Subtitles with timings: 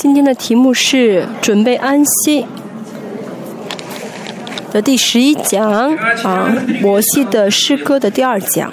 [0.00, 2.46] 今天的题目是准备安息
[4.72, 5.70] 的第十一讲
[6.22, 8.72] 啊，摩西的诗歌的第二讲。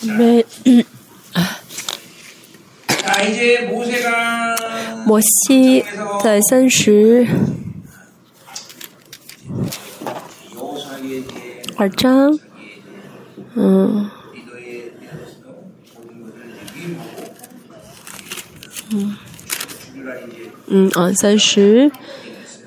[0.00, 0.44] 没，
[5.06, 5.84] 摩西
[6.20, 7.28] 在三十
[11.76, 12.36] 二章，
[13.54, 14.10] 嗯。
[14.10, 14.10] 嗯，
[20.66, 21.90] 嗯啊，三十，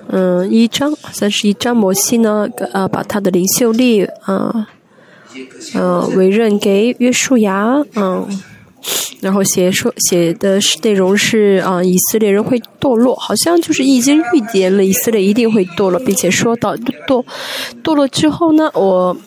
[0.10, 4.68] 嗯，一章，三十一章，摩西呢，呃，把他的领袖力，啊，
[5.74, 8.28] 呃，委任给约书亚，嗯，
[9.20, 17.26] 然后写说写的是内容是啊，以色列人会堕落，好像就是已经预言了以色列一定会堕落，并且说到堕
[17.84, 19.18] 堕落之后呢，我，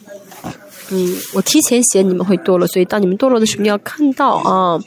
[0.90, 4.80] 嗯，我提前写你们会堕落，所以当你们堕落的时候，你要看到啊。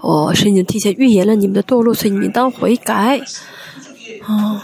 [0.00, 3.20] 我是已经提前预言了你们的堕落，所以你们当悔改。
[4.22, 4.62] 啊，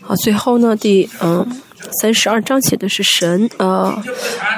[0.00, 1.60] 好，最后呢，第嗯
[2.00, 4.02] 三十二章写的是神，呃，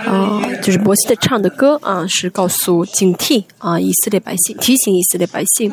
[0.06, 5.72] 啊，就是摩西的唱的歌啊，是告诉警惕啊以色列百姓，提醒以色列百姓。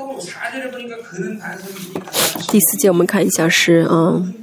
[2.50, 4.34] 第四节我们看一下是嗯。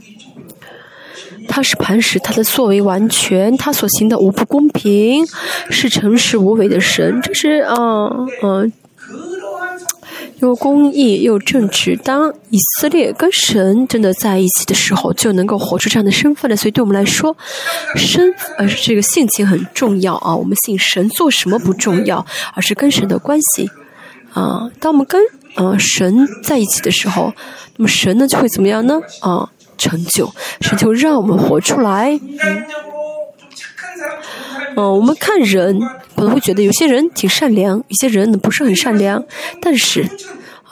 [1.49, 5.25] 他是磐石，他的作为完全，他所行的无不公平，
[5.71, 7.21] 是诚实无伪的神。
[7.23, 7.77] 这是啊
[8.43, 8.73] 嗯，
[10.41, 11.97] 又公义又正直。
[11.97, 16.57] 当以色列跟神真的在一起的时候，就能够活出这样的身份了。
[16.57, 17.37] 所以对我们来说，
[17.95, 20.35] 身呃这个性情很重要啊。
[20.35, 23.71] 我们信神做什么不重要，而是跟神的关系
[24.33, 24.71] 啊。
[24.81, 25.21] 当我们跟
[25.55, 27.33] 呃神在一起的时候，
[27.77, 29.49] 那么神呢就会怎么样呢啊？
[29.77, 32.19] 成就，神就让我们活出来。
[34.77, 35.81] 嗯，我们看人
[36.17, 39.25] 可能会觉得有些人挺善良，有些人不是很善良，
[39.61, 40.05] 但是。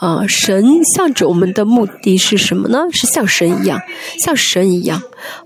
[0.03, 2.79] 啊，神向着我们的目的是什么呢？
[2.91, 3.79] 是像神一样，
[4.19, 5.01] 像神一样，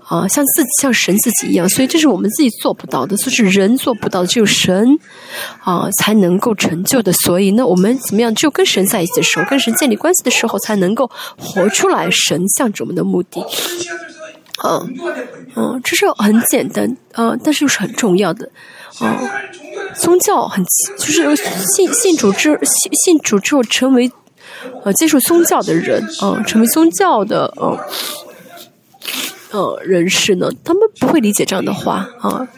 [0.08, 1.68] 啊，像自己，像神自己一样。
[1.68, 4.98] 所以这是我们自己做不到的，就是人做不到的，只有神
[5.60, 7.12] 啊才能够成就的。
[7.12, 8.34] 所以呢，我们怎么样？
[8.34, 13.40] 只有跟神在一起的时候，跟神建立关系的时候，才能够活出来神向着我们的目的。
[14.64, 14.92] 嗯
[15.54, 18.50] 嗯，这是很简单啊，但是又是很重要的
[18.98, 19.16] 啊。
[19.94, 20.64] 宗教很
[20.98, 24.10] 就是信信主之信信主之后成为。
[24.84, 27.78] 呃，接受宗教的人，啊，成为宗教的，呃，
[29.50, 32.48] 呃，人士呢，他们不会理解这样的话，啊，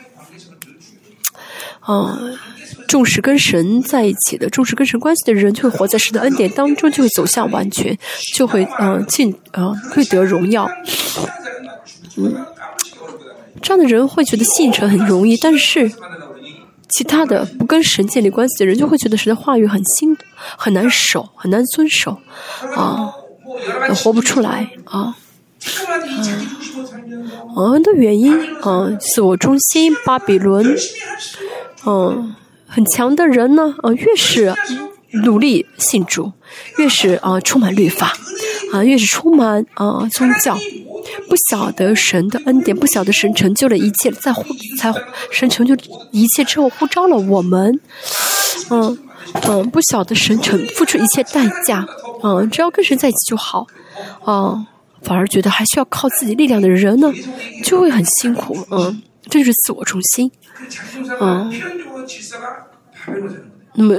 [1.81, 2.19] 啊，
[2.89, 7.97] 重视跟神在一起的，重视跟神关系的人，就会活在神的恩典当中，就会走向完全，
[8.35, 10.71] 就会，嗯，进，呃，会得荣耀，
[12.17, 12.35] 嗯，
[13.63, 15.91] 这样的人会觉得信神很容易，但是。
[16.93, 20.17] 其他的不跟神建立关系的人，就会觉得神的话语很新
[20.57, 22.19] 很难守，很难遵守，
[22.75, 23.13] 啊，
[23.97, 25.15] 活不出来啊，
[27.55, 30.67] 啊，很多原因啊，自我中心，巴比伦，
[31.87, 32.35] 嗯，
[32.67, 34.55] 很强的人呢，啊，越是
[35.25, 36.33] 努力信主，
[36.79, 38.13] 越是啊充满律法，
[38.73, 40.59] 啊，越是充满啊宗教。
[41.29, 44.45] 不晓得神的恩典，不晓得神成就了一切，在呼
[44.79, 44.93] 才
[45.31, 45.77] 神成就
[46.11, 47.81] 一切之后呼召了我们，
[48.71, 48.99] 嗯
[49.49, 51.87] 嗯，不晓得神成付出一切代价，
[52.23, 53.67] 嗯，只要跟神在一起就好，
[54.25, 54.67] 啊，
[55.03, 57.13] 反而觉得还需要靠自己力量的人呢，
[57.65, 60.31] 就会很辛苦，嗯，这就是自我中心，
[61.21, 61.53] 嗯，
[63.75, 63.97] 那么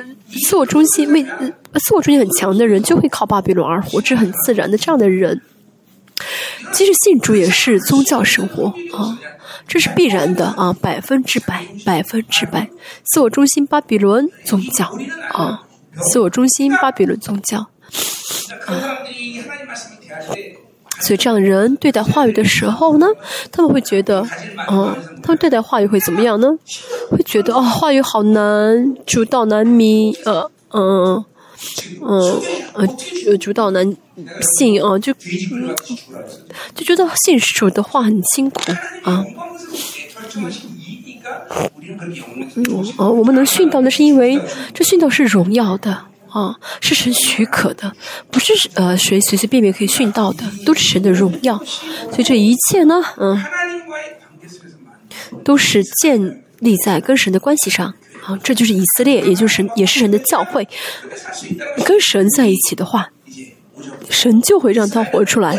[0.48, 5.42] 自我中心为自我中心很强的人，就会靠巴比伦而活，这很自然的，这样的人。
[6.74, 8.66] 其实信主也是宗教生活
[8.98, 9.18] 啊，
[9.68, 12.70] 这是必然的啊，百分之百，百分之百，
[13.04, 14.86] 自我中心巴比伦宗教
[15.32, 15.64] 啊，
[16.12, 17.60] 自我中心巴比伦宗教
[18.66, 18.98] 啊，
[21.00, 23.08] 所以这样人对待话语的时候呢，
[23.52, 24.26] 他们会觉得，
[24.70, 26.48] 嗯，他们对待话语会怎么样呢？
[27.10, 31.26] 会觉得哦，话语好难，主道难迷，呃，嗯。
[32.02, 32.42] 嗯
[32.74, 33.96] 呃，主导男
[34.58, 35.14] 性啊，就
[36.74, 38.72] 就觉得信主的话很辛苦
[39.04, 39.24] 啊。
[40.36, 40.48] 嗯
[42.98, 44.40] 哦，我们能训导的是因为
[44.74, 45.92] 这训导是荣耀的
[46.30, 47.94] 啊，是神许可的，
[48.32, 51.58] 不是呃谁随随便便可以训导的，都是神的荣耀。
[51.58, 53.44] 所以这一切呢，嗯，
[55.44, 57.94] 都是建立在跟神的关系上。
[58.22, 60.68] 好，这就是以色列，也就是神，也是神的教会。
[61.84, 63.10] 跟神在一起的话，
[64.10, 65.58] 神就会让他活出来。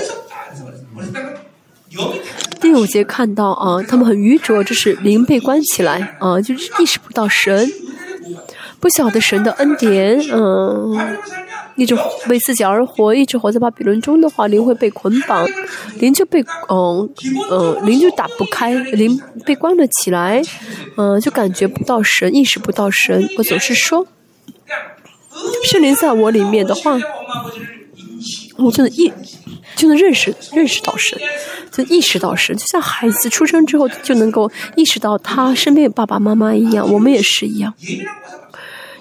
[2.61, 7.69] 第五节看到啊，他们很愚拙，这是灵被关起来啊，就是意识不到神
[8.79, 10.97] 不晓得神的恩典，嗯，
[11.77, 11.95] 一直
[12.29, 15.47] 为自己而活，一直活在巴比伦中的话，灵会被捆绑，
[15.99, 17.09] 灵就被嗯
[17.51, 20.43] 嗯灵就打不开，灵被关了起来，
[20.97, 23.29] 嗯，就感觉不到神，意识不到神。
[23.39, 24.07] 我总是说，
[25.65, 26.99] 圣灵在我里面的话，
[28.59, 29.13] 我就能意
[29.75, 31.19] 就能认识认识到神，
[31.71, 37.73] 就意识到神，就像孩子出生之后就能够意识到他身边有爸爸妈妈一样，我们也是一样。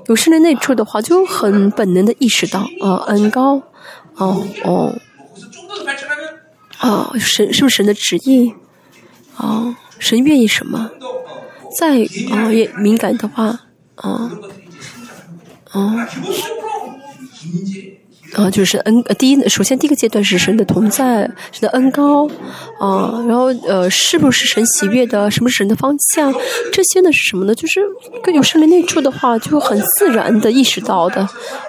[0.07, 3.61] 有圣灵内处的话，就很本能的意识到，啊，恩高，
[4.15, 4.97] 哦哦，
[6.79, 8.53] 啊，神是不是神的旨意？
[9.37, 10.89] 啊，神愿意什么？
[11.77, 13.59] 再啊也敏感的话，
[13.95, 14.31] 啊，
[15.71, 16.07] 啊。
[18.33, 22.25] 啊，就是恩，第一，首先第一个阶段是神的同在，神的恩高，
[22.79, 26.33] 啊，然后呃，是不是神喜悦的，什么是神的方向，
[26.71, 27.53] 这些呢是什么呢？
[27.53, 27.81] 就是
[28.23, 31.27] 跟有圣灵内处的话，就很自然的意识到的，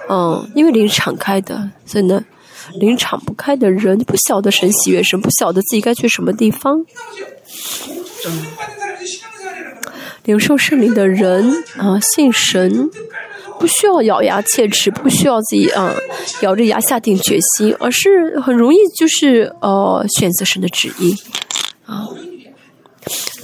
[0.09, 2.23] 嗯，因为灵是敞开的，所以呢，
[2.75, 6.79] 灵敞不开的人不晓得神喜悦神，不晓得自己该去什么地方。
[8.27, 8.47] 嗯，
[10.25, 12.89] 领受圣灵的人啊，信神。
[13.63, 15.95] 不需要咬牙切齿，不需要自己啊
[16.41, 21.15] 咬着牙下定决心，而是很容易就是呃选择神的旨意
[21.87, 22.09] 啊，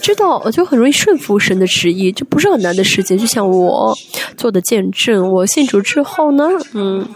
[0.02, 3.16] 知道就很容易顺服神的旨意，就不是很难的事情。
[3.16, 3.94] 就像我
[4.36, 7.08] 做的见证，我信主之后呢，嗯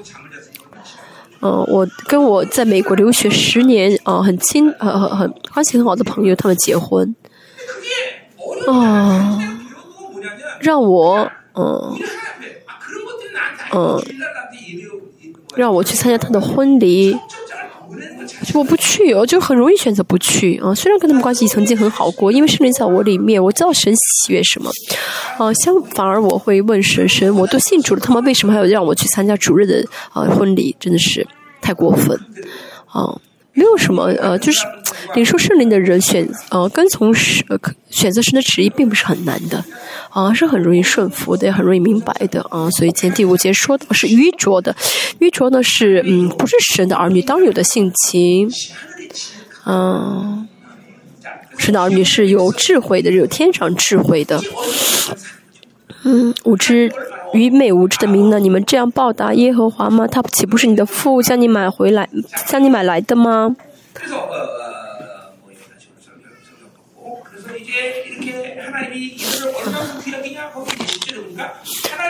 [1.40, 7.16] 嗯，我跟我在美国留学十年啊很亲很很很关系很好的朋友，他们结婚
[8.68, 9.40] 啊，
[10.60, 11.98] 让我嗯。
[13.74, 14.02] 嗯，
[15.56, 17.16] 让我去参加他的婚礼，
[18.54, 20.74] 我不去，我就很容易选择不去啊。
[20.74, 24.70] 虽然跟他们关系曾经很好过，因为圣灵在我里面，我知道神喜悦什么
[25.38, 25.52] 啊。
[25.54, 30.76] 相反而我会问神，神我都信主了，他们为什么还要让我去参加主任的啊婚礼？
[30.78, 31.26] 真的是
[31.60, 32.18] 太过分
[32.86, 33.18] 啊。
[33.54, 34.60] 没有什么呃，就是
[35.14, 37.44] 领受圣灵的人选呃，跟从神
[37.90, 39.62] 选择神的旨意并不是很难的，
[40.10, 42.70] 啊，是很容易顺服的，也很容易明白的啊。
[42.70, 44.74] 所以今天第五节说的是愚拙的，
[45.18, 48.50] 愚拙呢是嗯，不是神的儿女当有的性情，
[49.66, 50.48] 嗯，
[51.58, 54.40] 神的儿女是有智慧的，有天上智慧的，
[56.04, 56.90] 嗯，无知。
[57.32, 58.38] 愚昧无知的民呢？
[58.38, 60.06] 你们这样报答耶和华吗？
[60.06, 62.08] 他岂不是你的父将你买回来，
[62.46, 63.56] 将你买来的吗？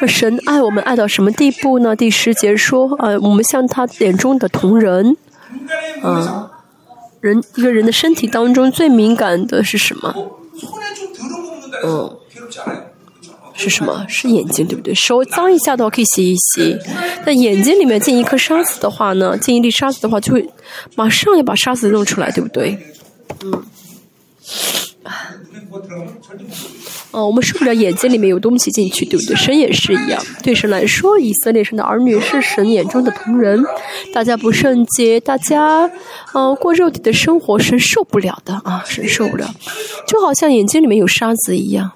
[0.09, 1.95] 神爱我们爱到什么地步呢？
[1.95, 5.17] 第十节说，呃，我们像他眼中的同人，
[6.03, 6.49] 嗯，
[7.21, 10.13] 人一个人的身体当中最敏感的是什么？
[11.85, 12.17] 嗯。
[13.55, 14.05] 是什么？
[14.09, 14.95] 是眼睛，对不对？
[14.95, 16.77] 手脏一下的话可以洗一洗。
[17.25, 19.37] 那眼睛里面进一颗沙子的话呢？
[19.39, 20.49] 进一粒沙子的话，就会
[20.97, 22.79] 马上要把沙子弄出来，对不对？
[23.45, 23.63] 嗯。
[27.11, 29.37] 哦，我们受不了眼睛里面有东西进去，对不对？
[29.37, 30.23] 神也是一样。
[30.43, 33.63] 对神来说，以色列神的儿女是神眼中的同人。
[34.15, 35.91] 大家不圣洁，大家
[36.35, 39.55] 嗯过肉体的生活，神受不了的啊，神受不了。
[40.07, 41.93] 就好像眼睛里面有沙子一样。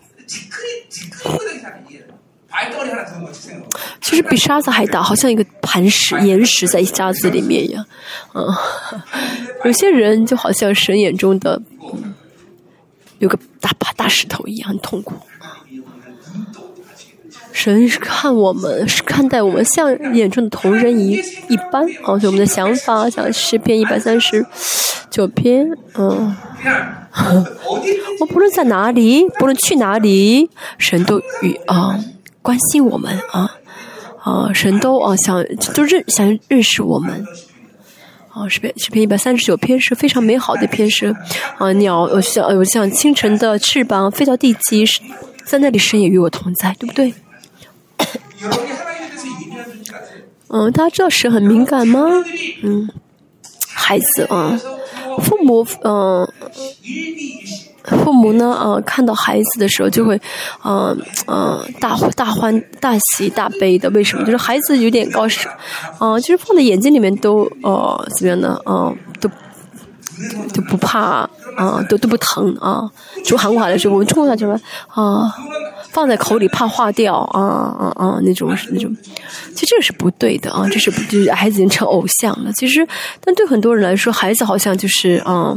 [4.00, 7.84] 其实比沙子还大，好像一个磐石、岩石在沙子里面一样。
[8.34, 8.46] 嗯，
[9.64, 11.60] 有些人就好像神眼中的
[13.18, 15.14] 有个大把大石头一样，很痛苦。
[17.56, 21.12] 神是看我们，是看待我们像眼中的同人一
[21.48, 21.86] 一般。
[22.04, 24.44] 啊，就我们的想法，像诗篇一百三十
[25.08, 26.36] 九篇，嗯。
[28.20, 31.98] 我不论在哪里，不论去哪里，神都与啊
[32.42, 33.50] 关心我们啊
[34.22, 37.24] 啊，神都啊想都认想认识我们。
[38.28, 41.16] 啊，诗篇诗篇一百三十九篇是非常美好的篇诗
[41.56, 44.84] 啊，鸟有像有像清晨的翅膀飞到地极，
[45.46, 47.14] 在那里神也与我同在，对不对？
[50.48, 52.06] 嗯，大家知道神很敏感吗？
[52.62, 52.88] 嗯，
[53.68, 54.58] 孩子啊。
[55.22, 56.28] 父母，嗯，
[58.04, 60.20] 父母呢，呃，看到孩子的时候就会，
[60.62, 60.94] 嗯
[61.26, 63.88] 嗯，大大欢大喜大悲的。
[63.90, 64.24] 为什么？
[64.24, 65.50] 就是孩子有点高深，
[66.00, 68.60] 嗯，就是放在眼睛里面都，呃，怎么样呢？
[68.66, 69.30] 嗯，都
[70.52, 72.90] 都不怕，啊，都都不疼啊。
[73.24, 75.32] 就韩国话来说，我们中国话就说，啊，
[75.90, 78.94] 放在口里怕化掉，啊啊啊，那种那种。
[79.54, 82.52] 其实这个是不对的啊，这是就是孩子已经成偶像了。
[82.52, 82.86] 其实，
[83.20, 85.54] 但对很多人来说，孩子好像就是啊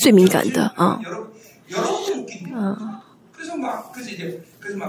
[0.00, 1.00] 最敏感的啊，
[2.54, 3.02] 啊，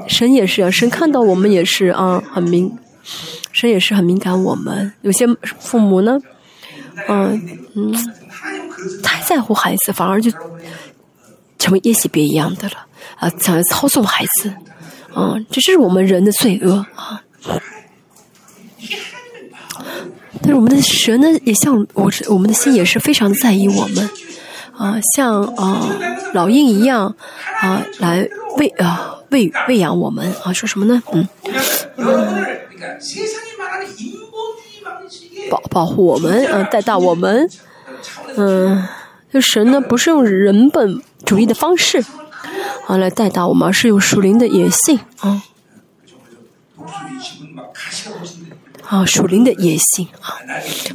[0.07, 2.71] 神也是啊，神看到我们也是啊，很敏，
[3.51, 4.93] 神也是很敏感我们。
[5.01, 5.25] 有些
[5.59, 6.19] 父母呢，
[7.07, 7.93] 嗯嗯，
[9.03, 10.31] 太在乎孩子，反而就
[11.57, 12.85] 成为耶洗别一样的了
[13.17, 14.53] 啊，想要操纵孩子，
[15.15, 17.21] 嗯，这是我们人的罪恶啊。
[20.41, 24.09] 但是我们的神呢，也像我，我们的心也是非常的在意我们，
[24.77, 25.89] 啊，像啊
[26.33, 27.15] 老鹰一样
[27.61, 31.01] 啊来喂啊喂喂养我们啊，说什么呢？
[31.11, 31.27] 嗯，
[35.49, 37.49] 保保护我们，嗯，带大我们，
[38.35, 38.87] 嗯，
[39.31, 42.03] 就神呢不是用人本主义的方式
[42.87, 45.43] 啊来带大我们，而是用属灵的野性啊。
[48.89, 50.39] 啊，属灵的野性啊，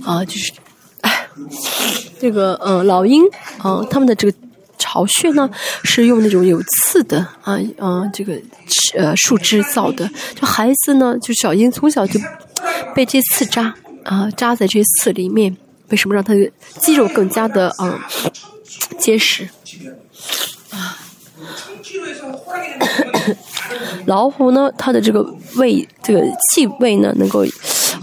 [0.06, 0.52] 啊，就是，
[1.02, 1.28] 哎，
[2.18, 3.22] 这个嗯，老鹰
[3.58, 4.38] 啊，他们的这个
[4.78, 5.50] 巢穴呢，
[5.84, 8.40] 是用那种有刺的啊，啊，这个
[8.96, 10.10] 呃树枝造的。
[10.34, 12.18] 就孩子呢，就小鹰从小就
[12.94, 15.54] 被这刺扎啊，扎在这刺里面。
[15.92, 18.08] 为什么让它的肌肉更加的啊
[18.98, 19.48] 结实？
[20.70, 20.98] 啊，
[24.06, 25.22] 老虎呢，它的这个
[25.54, 26.20] 味，这个
[26.50, 27.44] 气味呢，能够。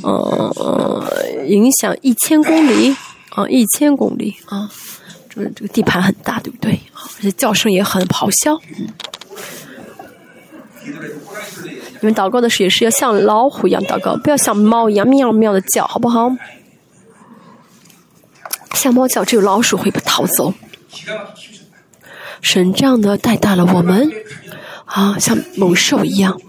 [0.02, 2.96] 呃，影响一千公里
[3.32, 4.72] 啊，一千公里啊，
[5.28, 6.80] 这个这个地盘很大，对不对？
[6.94, 8.58] 而且叫声也很咆哮。
[12.02, 16.32] 你们祷告的时候也是要像老虎一样祷告，不要像猫一样喵喵的叫，好不好？
[18.74, 20.54] 像猫叫，只有老鼠会被逃走。
[22.42, 24.12] 神这样的带大了我们
[24.86, 26.40] 啊，像猛兽一样。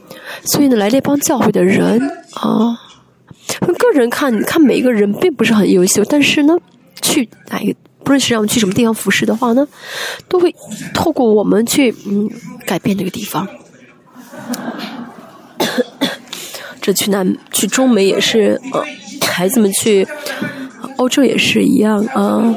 [0.44, 2.00] 所以呢，来这帮教会的人
[2.34, 2.78] 啊。
[3.78, 6.56] 个人看看每一个人并不是很优秀，但是呢，
[7.02, 9.66] 去哪一个不论是让我们去什么地方服侍的话呢，
[10.28, 10.54] 都会
[10.94, 12.30] 透过我们去嗯
[12.64, 13.48] 改变这个地方。
[16.80, 18.82] 这去南去中美也是，呃，
[19.26, 20.06] 孩子们去
[21.00, 22.54] 欧洲也是一样啊。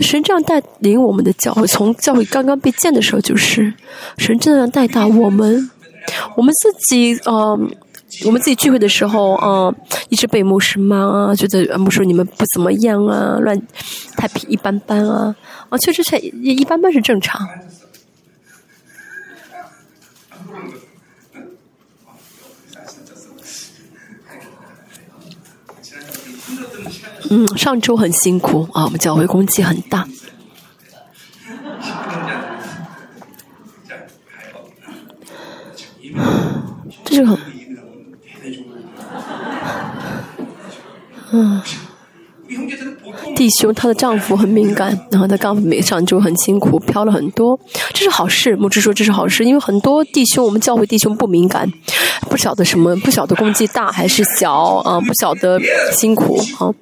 [0.00, 3.72] 神这样带领我们的教会，从教会刚刚被建的时候就是
[4.18, 5.70] 神这样带大我们，
[6.36, 7.70] 我们自己嗯。
[8.24, 9.74] 我们自己聚会的时候，嗯，
[10.08, 13.60] 一直被牧师骂啊，觉得牧师你们不怎么样啊，乱，
[14.16, 15.34] 太平一般般啊，
[15.68, 17.44] 啊，确实才一般般是正常。
[27.30, 30.06] 嗯，上周很辛苦啊，我们教会攻击很大。
[37.04, 37.38] 这就很。
[41.32, 41.60] 嗯，
[43.34, 47.58] 弟兄，她的丈夫很敏感，然后她刚没上就很辛苦，飘了很多，
[47.92, 48.54] 这是好事。
[48.56, 51.70] 牧师说这是好事，因为很多弟兄，我们教会弟兄不敏感，
[52.30, 55.60] 不晓得什么，不晓得攻击大还是小啊，不晓得
[55.92, 56.72] 辛苦啊。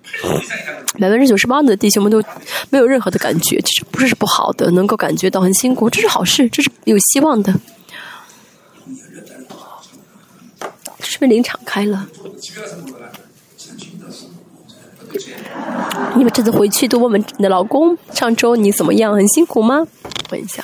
[1.00, 2.22] 百分之九十八的弟兄们都
[2.68, 4.70] 没有任何的感觉，这是不是不好的？
[4.72, 7.52] 能够感觉到很辛苦，这是好事，这是有希望的。
[11.04, 12.06] 是不是灵敞开了？
[16.16, 19.14] 你们这次回去都问问你的老公，上周你怎么样？
[19.14, 19.86] 很辛苦吗？
[20.30, 20.62] 问一下。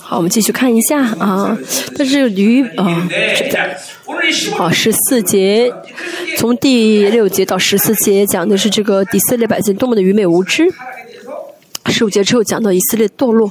[0.00, 1.56] 好，我们继续看一下啊，
[1.96, 3.08] 但是驴啊，
[4.54, 5.72] 好十四节，
[6.36, 10.64] 从第六节到十四节讲的是这个以色列百姓多么的愚昧无知。
[11.86, 13.50] 十五节之后讲到以色列堕落。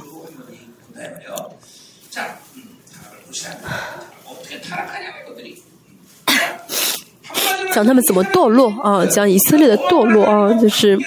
[7.74, 9.06] 讲他们怎么堕落啊？
[9.06, 10.98] 讲以色列的堕落啊，就是，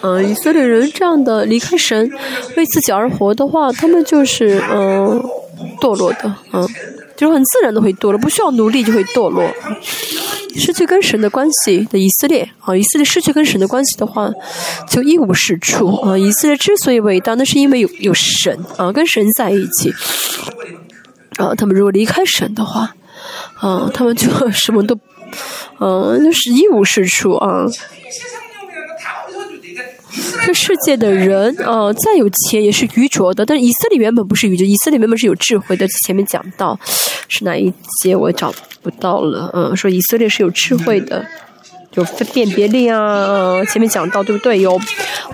[0.00, 2.10] 嗯，以色列人这样的离开神，
[2.56, 5.22] 为自己而活的话，他们就是嗯
[5.82, 6.66] 堕落的，嗯，
[7.14, 9.44] 就是很自然的会堕落，不需要努力就会堕落，
[10.56, 14.30] 失去跟神的关系的以色列啊，以色列失去跟神的关系的话，
[14.88, 16.16] 就一无是处啊。
[16.16, 19.92] 以色列之所以伟大，那是因为有有神啊，跟神在一起
[21.36, 21.54] 啊。
[21.54, 22.94] 他们如果离开神的话，
[23.60, 24.98] 啊，他们就什么都，
[25.80, 27.66] 嗯，就是一无是处啊。
[30.44, 33.44] 这世界的人啊，再有钱也是愚拙的。
[33.46, 35.86] 但是以色列原本不是愚拙，以色列原本是有智慧的。
[36.06, 36.78] 前面讲到
[37.28, 38.52] 是哪一节我找
[38.82, 41.24] 不到了，嗯，说以色列是有智慧的，
[41.94, 43.64] 有分辨别力啊。
[43.66, 44.60] 前面讲到对不对？
[44.60, 44.78] 有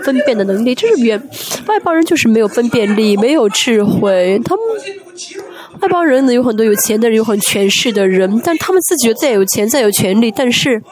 [0.04, 1.20] 分辨的能力，就是原
[1.66, 4.64] 外邦人就是没有分辨力，没有智慧，他们。
[5.80, 10.82] 外邦人呢有很多有钱的人，有很权势的人，但他们自己再有钱再有权利，但是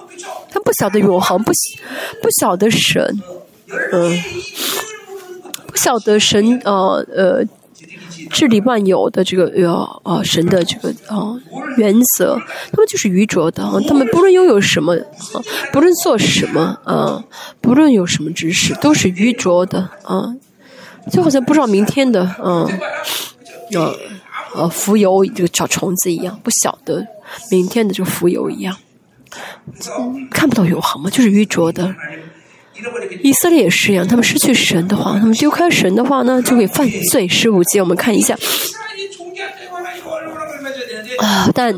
[0.49, 1.51] 他不晓得永恒，不
[2.23, 3.21] 不晓得神，
[3.93, 4.19] 嗯，
[5.67, 7.45] 不晓得神，呃呃。
[8.29, 11.39] 治理万有的这个呃啊神的这个啊
[11.77, 12.35] 原则，
[12.73, 13.63] 他们就是愚拙的！
[13.87, 14.97] 他们不论拥有什么，
[15.73, 17.23] 不论做什么啊，
[17.61, 20.35] 不论有什么知识，都是愚拙的啊！
[21.13, 22.67] 就好像不知道明天的啊
[23.77, 23.95] 啊
[24.57, 27.07] 啊浮游这个小虫子一样，不晓得
[27.51, 28.77] 明天的这个浮游一样，
[30.33, 31.95] 看不到永恒嘛，就是愚拙的。
[33.23, 37.27] 以色列也是一样，他们失去神的话，他们丢开神的话呢，就会犯罪。
[37.27, 38.37] 十五节我们看一下
[41.19, 41.75] 啊，但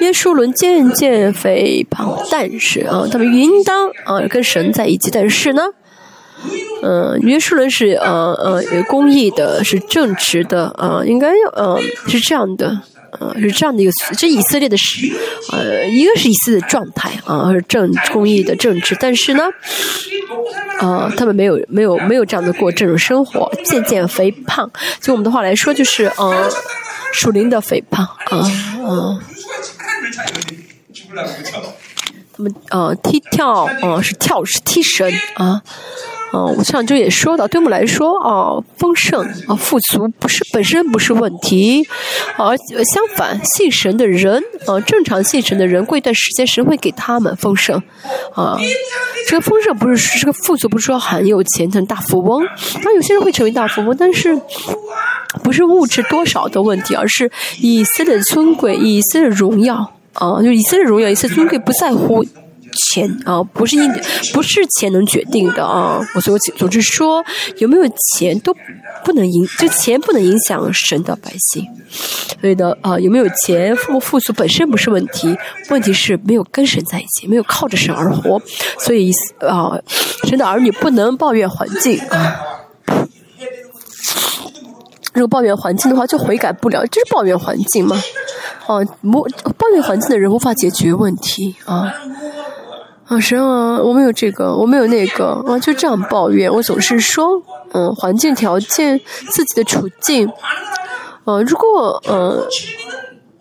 [0.00, 5.10] 耶稣伦渐渐肥胖，但是啊，他们应当啊跟神在一起。
[5.10, 5.62] 但是呢，
[6.82, 12.80] 嗯，耶稣伦是呃呃公义的，是正直的啊，应该要呃是这样的。
[13.20, 15.12] 呃，是这样的一个，这以色列的是，
[15.52, 19.44] 呃，一个是以色列的状态啊，是正公益的政治，但是呢，
[20.80, 24.70] 呃，他们没有没有没有这样的过这种生活，渐渐肥胖，
[25.00, 26.50] 就我们的话来说，就是呃，
[27.12, 28.38] 属灵的肥胖啊
[28.84, 29.20] 啊，
[32.36, 35.62] 他们呃踢跳啊是跳是踢神啊。
[36.36, 41.82] 哦，我上周也说到，对我们来说，啊，丰盛啊，富足不是本身不是问题，
[42.36, 47.82] 而相反，信神的人啊，正常信神的人，过一段时间神会给他们丰盛，
[48.34, 48.58] 啊，
[49.26, 52.44] 这个丰盛不是这个富足，不是说很有钱成大富翁，
[52.84, 54.38] 那有些人会成为大富翁，但是
[55.42, 62.22] 不是物质多少的问题，而是以色列尊贵，以色列荣耀啊，就以色列荣耀，以色列尊贵不在乎。
[62.76, 63.90] 钱啊，不是因
[64.32, 66.00] 不是钱能决定的啊！
[66.14, 67.24] 我所以总之说，
[67.58, 67.82] 有没有
[68.14, 68.54] 钱都
[69.04, 71.66] 不能影，就钱不能影响神的百姓。
[72.40, 75.36] 所以呢，啊，有没有钱富富足本身不是问题，
[75.70, 78.40] 问题是没有跟神在一起，没有靠着神而活。
[78.78, 79.78] 所以啊，
[80.24, 82.36] 神的儿女不能抱怨环境啊。
[85.14, 87.96] 如果抱怨环境的话，就悔改不了，这是抱怨环境吗？
[88.66, 91.94] 哦，不，抱怨环境的人无法解决问题啊。
[93.06, 96.52] 啊，神啊，我没有这个，我没有那个，啊，就这样抱怨。
[96.52, 97.40] 我总是说，
[97.72, 100.28] 嗯，环境条件、自己的处境，
[101.24, 102.44] 呃，如果呃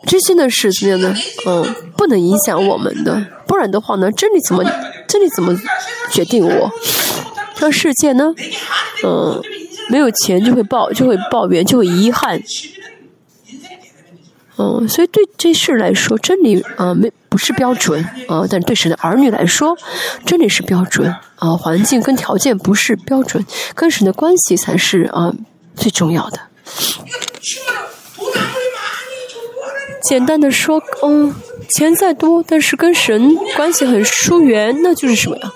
[0.06, 1.16] 这些呢是怎么样的，
[1.48, 4.64] 嗯，不能影响我们的，不然的话呢，真理怎么
[5.08, 5.56] 真理怎么
[6.12, 6.72] 决定我？
[7.56, 8.36] 这世界呢，
[9.04, 9.42] 嗯，
[9.90, 12.40] 没有钱就会抱就会抱怨，就会遗憾。
[14.58, 19.78] 嗯，所以对这事来说，真理啊没不是标准啊，但对神的儿女来说，
[20.26, 21.58] 真理是标准啊。
[21.58, 25.34] 环境跟条件不是标准，跟神的关系才是啊
[25.76, 26.40] 最重要的。
[30.04, 31.36] 简单的说，嗯，
[31.76, 35.52] 钱再多，但是跟神关系很疏远，那就是什么呀？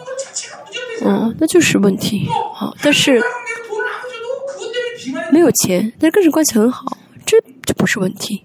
[1.06, 2.28] 嗯，那就是问题
[2.60, 2.74] 啊。
[2.82, 3.22] 但是
[5.32, 8.44] 没有钱，但是跟神关系很好，这这不是问题。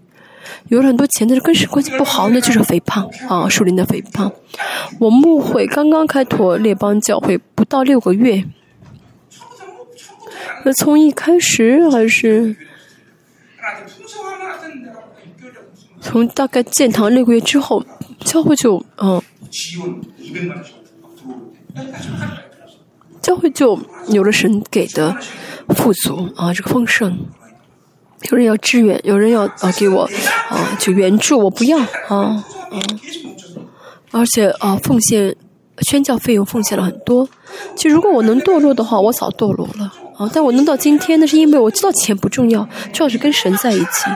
[0.68, 4.32] 有了很多钱，但是跟谁关系不好，那就是肥胖啊，树林的肥胖。
[4.98, 8.44] 我牧会刚刚开拓列邦教会不到六个月，
[10.64, 12.56] 那从一开始还是
[16.00, 17.84] 从大概建堂六个月之后，
[18.20, 19.22] 教会就嗯，
[23.20, 25.16] 教会就有了神给的
[25.68, 27.26] 富足啊，这个丰盛。
[28.30, 30.08] 有人要支援，有人要啊给我
[30.48, 32.44] 啊就援助，我不要啊啊！
[34.10, 35.36] 而且啊奉献
[35.82, 37.28] 宣教费用奉献了很多。
[37.76, 40.30] 其实如果我能堕落的话，我早堕落了啊！
[40.32, 44.10] 但我能到今天，那是因为我知道钱不重要，重要是跟神在一起。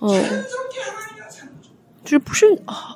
[0.00, 0.22] 哦，
[2.04, 2.94] 就是不是啊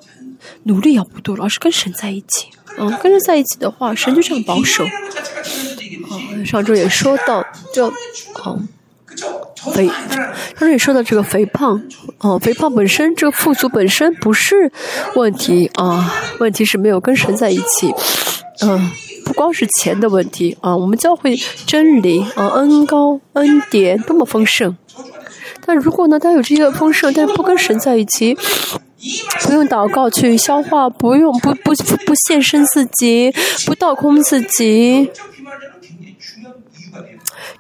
[0.64, 2.48] 努力要不堕落，而是跟神在一起。
[2.78, 4.84] 嗯，跟神在一起的话，神就这样保守。
[4.84, 8.58] 啊，上周也说到，就啊。
[9.70, 9.88] 肥，
[10.58, 11.80] 刚才也说到这个肥胖，
[12.18, 14.72] 哦，肥胖本身，这个富足本身不是
[15.14, 17.94] 问题啊，问题是没有跟神在一起，
[18.62, 18.90] 嗯，
[19.24, 24.76] 不光是钱的问题啊，我们教会真理啊，恩高恩典多么丰盛，
[25.64, 28.36] 但如果呢，他有这些丰盛，但是不跟神在一起，
[29.42, 31.72] 不用祷告去消化，不用不不
[32.04, 33.32] 不献身自己，
[33.66, 35.10] 不倒空自己。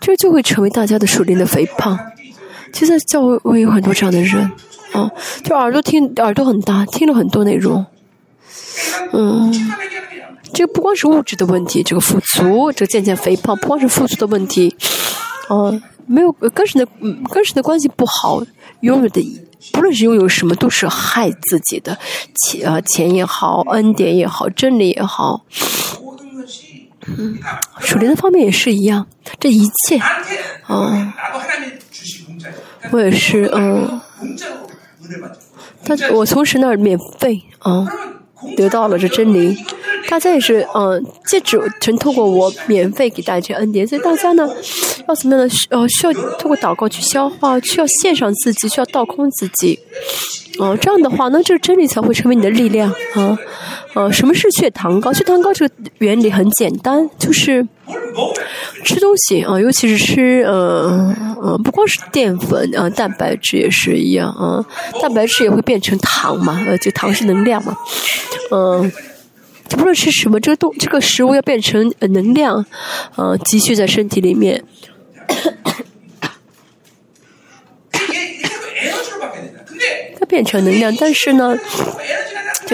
[0.02, 1.96] 这就会成为大家的属灵的肥胖。
[2.72, 4.50] 其实教会有很多这样的人，
[4.92, 5.08] 啊，
[5.44, 7.86] 就耳朵听耳朵很大，听了很多内容。
[9.12, 9.72] 嗯，
[10.52, 14.74] 这不光是物质的问题，这个富足，这个渐渐肥胖，不光是富足的问题，
[15.48, 15.70] 啊，
[16.06, 16.90] 没有跟神的
[17.30, 18.42] 跟神的关系不好，
[18.80, 19.40] 拥有的
[19.72, 21.96] 不论是拥有什么，都是害自己的
[22.48, 25.44] 钱啊钱也好，恩典也好，真理也好，
[27.06, 27.38] 嗯，
[27.80, 29.06] 手链的方面也是一样，
[29.40, 29.98] 这一切。
[30.68, 31.12] 嗯，
[32.90, 34.00] 我也是，嗯，
[35.84, 37.86] 他，我从事那免费啊。
[38.56, 39.56] 得到了这真理。
[40.08, 44.48] 大家也是，嗯、借主全透过我免费给大家恩典，所以大家呢，
[45.08, 45.54] 要怎么样呢？
[45.70, 49.78] 呃，需要通过祷告去消化，需要献上自己，需要倒空自己。
[50.58, 53.38] 哦、这样的话，那这个真理才会成为你的力量啊。
[53.94, 55.12] 呃，什么是血糖高？
[55.12, 57.66] 血糖高这个原理很简单，就是，
[58.84, 64.64] 吃东西啊尤其是吃呃呃不光是淀粉啊蛋白质也是一样啊
[65.00, 67.76] 蛋白质也会变成糖嘛呃就糖是能量嘛
[68.50, 68.90] 嗯
[69.68, 72.64] 就不论吃什么这个动这个食物要变成能量
[73.16, 74.62] 嗯积蓄在身体里面。
[80.18, 81.56] 它变成能量但是呢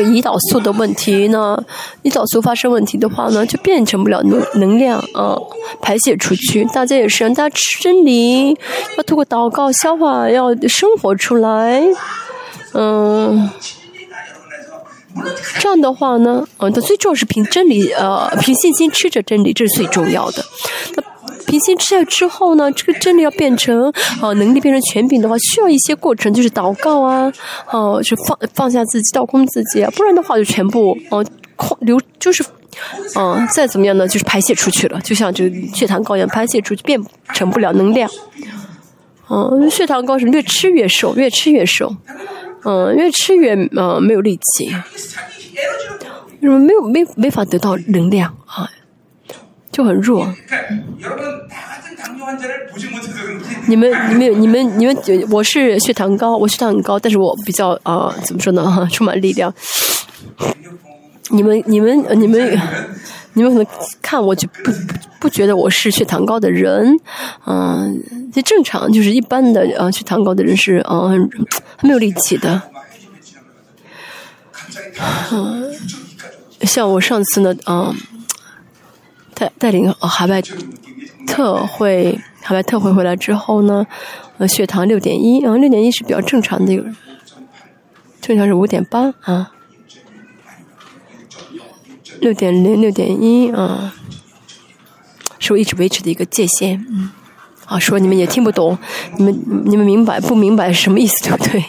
[0.02, 1.62] 胰岛素的问题呢？
[2.02, 5.36] 胰岛素发生问题的话呢就变成不了能能量啊
[5.80, 6.64] 排泄出去。
[6.66, 8.50] 大家也是让大家吃真理
[8.96, 11.82] 要通过祷告消化要生活出来
[12.74, 13.48] 嗯
[15.58, 20.44] 这样的话呢嗯他最重要是凭真理呃凭信心吃着真理这是最重要的。
[20.94, 21.02] 他
[21.48, 27.32] 平心吃下之后呢这个真的要变成啊能力变成全品的话需要一些过程就是祷告啊
[27.70, 31.24] 哦就放放下自己倒空自己啊不然的话就全部啊
[31.56, 32.44] 空流就是
[33.16, 38.08] 嗯再怎么样呢就是排泄出去了就像这血糖高一样排泄出去变成不了能量。
[39.30, 41.94] 嗯血糖高是越吃越瘦越吃越瘦
[42.64, 44.70] 嗯越吃越嗯没有力气。
[46.40, 48.68] 没有没没法得到能量啊。
[49.70, 50.32] 就很弱。
[53.66, 54.96] 你们、你们、你们、你们，
[55.30, 58.88] 我是血糖高，我血糖很高，但是我比较啊，怎么说呢？
[58.92, 59.52] 充满力量。
[61.30, 62.60] 你们、你们、你们，
[63.34, 63.66] 你们可能
[64.00, 64.72] 看我就不
[65.20, 66.98] 不觉得我是血糖高的人，
[67.46, 68.02] 嗯，
[68.32, 71.30] 就正常，就是一般的啊，血糖高的人是啊，很
[71.82, 72.62] 没有力气的。
[75.30, 75.70] 嗯，
[76.62, 77.94] 像我上次呢，嗯。
[79.38, 80.42] 带带领海外
[81.26, 83.86] 特会海外特会回来之后呢，
[84.38, 86.84] 呃，血糖六点一，啊，六点一是比较正常的一个，
[88.20, 89.52] 正常是五点八啊，
[92.20, 93.94] 六点零、六点一啊，
[95.38, 97.10] 是我一直维持的一个界限，嗯，
[97.66, 98.76] 啊，说你们也听不懂，
[99.16, 101.64] 你们你们明白不明白什么意思，对不对？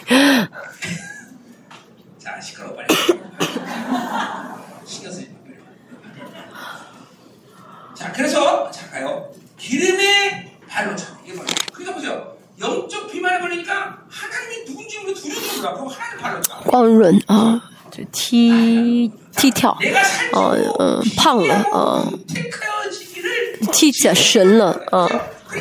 [8.19, 14.99] 그래서 자 가요 기름의 발로 차 이게 뭐야 그러니까 보세요 영적 비만에 걸리니까 하나님이 누군지
[14.99, 25.07] 모르고 두려움이 몰라 그럼 하나님 발로 차 光润啊，就踢踢跳， 내가 살지 啊嗯、胖了啊， 택하여지기를 踢起来神了啊。
[25.47, 25.59] 그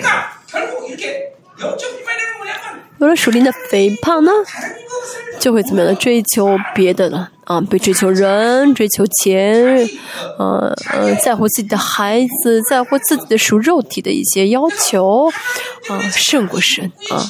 [2.99, 4.31] 有了属灵的肥胖呢？
[5.39, 9.87] 就会怎么样的追求别的了啊被追求人追求钱
[10.37, 15.31] 啊嗯在乎自己的孩子在乎自己的属肉体的一些要求
[15.87, 17.23] 啊胜过神啊。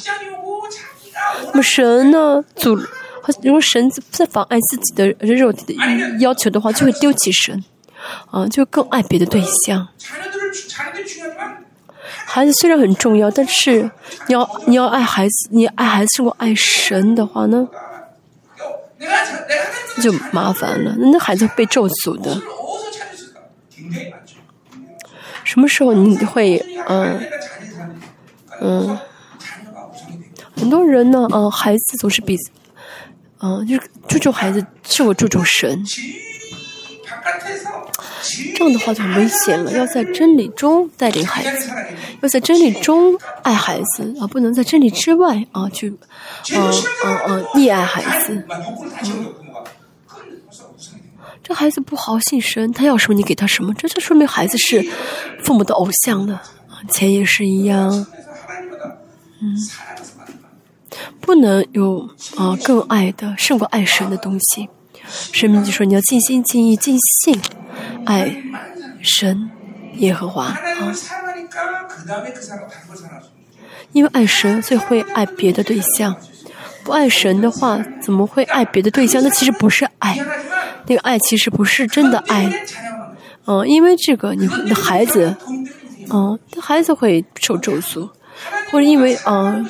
[1.52, 2.74] 那么神呢祖
[3.44, 5.06] 如果神不再妨碍自己的
[5.36, 5.74] 肉体的
[6.18, 7.62] 要求的话就会丢弃神
[8.32, 9.86] 啊就更爱别的对象。
[12.32, 13.90] 孩子虽然很重要但是
[14.28, 17.68] 你要你要爱孩子你爱孩子如果爱神的话呢
[20.00, 22.40] 就麻烦了那孩子被咒诅的。
[25.42, 27.20] 什么时候你会嗯
[28.60, 28.98] 嗯
[30.56, 32.38] 很多人呢啊孩子总是比
[33.40, 35.84] 嗯就是注重孩子是我注重神。
[38.54, 39.72] 这样的话就很危险了。
[39.72, 41.70] 要在真理中带领孩子，
[42.22, 45.88] 要在真理中爱孩子啊，不能在真理之外啊去，
[46.52, 46.72] 嗯
[47.04, 48.44] 嗯嗯溺爱孩子、
[51.42, 54.82] 这孩子不好信神，他要什么你给他什么，这就说明孩子是
[55.42, 56.42] 父母的偶像了。
[56.88, 58.06] 钱也是一样，
[59.42, 59.54] 嗯，
[61.20, 64.68] 不能有啊更爱的胜过爱神的东西。
[65.32, 67.38] 神明就说你要尽心尽意尽兴。
[68.06, 68.34] 爱
[69.00, 69.50] 神
[69.96, 70.56] 耶和华
[73.92, 76.14] 因为爱神所以会爱别的对象。
[76.82, 79.22] 不爱神的话怎么会爱别的对象？
[79.22, 80.16] 那其实不是爱。
[80.86, 82.50] 那个爱其实不是真的爱。
[83.46, 85.34] 嗯因为这个你的孩子
[86.12, 88.08] 嗯他孩子会受咒诅。
[88.70, 89.66] 或者因为嗯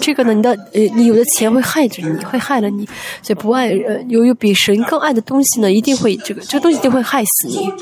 [0.00, 2.84] 这个呢，你的呃，你有的钱会害着你，会害了你。
[3.22, 7.72] 所以不爱呃，有有比神更爱的东西呢，一定会这个这东西一定会害死你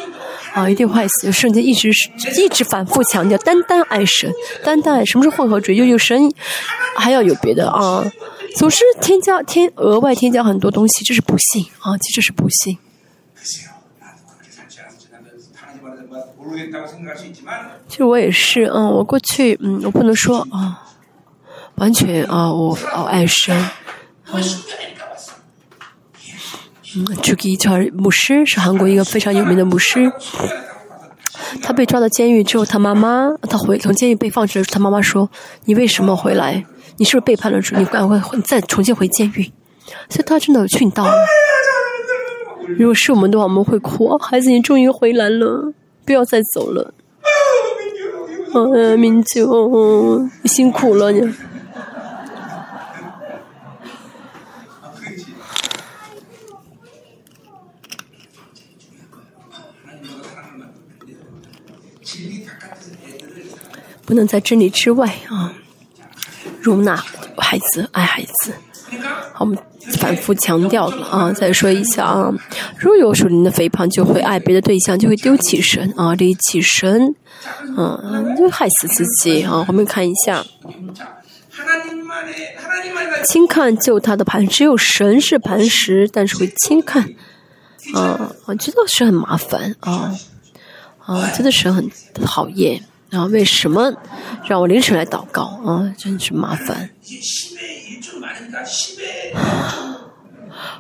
[0.52, 1.26] 啊，一定会害死。
[1.26, 1.90] 我瞬间一直
[2.36, 4.32] 一直反复强调，单单爱神，
[4.64, 6.30] 单单爱什么是混合主义，又有神，
[6.96, 8.04] 还要有别的啊。
[8.56, 12.76] 总是添加添额外添加很多东西，这是不幸啊，其实是不幸。
[17.88, 20.86] 其实我也是，嗯，我过去，嗯，我不能说啊。
[21.80, 23.56] 完全啊，我我爱生。
[26.94, 30.12] 嗯，Chuki c h a r 牧师是韩国一个非常有名的牧师。
[31.62, 35.30] 他被抓到监狱之后，他妈妈他回从监狱被放出来，他妈妈说
[35.64, 36.62] ：“你为什么回来？
[36.98, 37.74] 你是不是背叛了主？
[37.76, 39.50] 你敢会再重新回监狱？”
[40.10, 41.14] 所以他真的殉道了。
[42.76, 44.18] 如果是我们的话，我们会哭。
[44.18, 45.72] 孩子，你终于回来了，
[46.04, 46.92] 不要再走了。
[48.52, 49.24] 嗯、啊，明你，
[50.44, 51.20] 辛苦了你。
[64.10, 65.54] 不能在真理之外啊，
[66.60, 66.96] 容纳
[67.36, 68.52] 孩子，爱孩子。
[69.32, 69.56] 好，我们
[69.98, 72.28] 反复强调了啊，再说一下啊，
[72.76, 77.14] 如果有属灵的肥胖，就会爱别的对象，就会丢弃神啊，离弃神，
[77.76, 79.64] 嗯、啊，就害死自己啊。
[79.68, 80.44] 我们看一下，
[83.28, 87.08] 轻看救他的盘，只有神是磐石，但是会轻看，
[87.94, 90.12] 啊，我觉得是很麻烦啊，
[90.98, 91.88] 啊，真的是很
[92.24, 92.82] 讨厌。
[93.10, 93.92] 然后为什么
[94.48, 95.42] 让我凌晨来祷告？
[95.66, 96.90] 啊真是麻烦。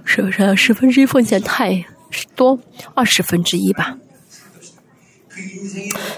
[0.04, 0.56] 是不是？
[0.56, 1.84] 十分之一奉献太
[2.36, 2.58] 多？
[2.94, 3.98] 二十分之一吧。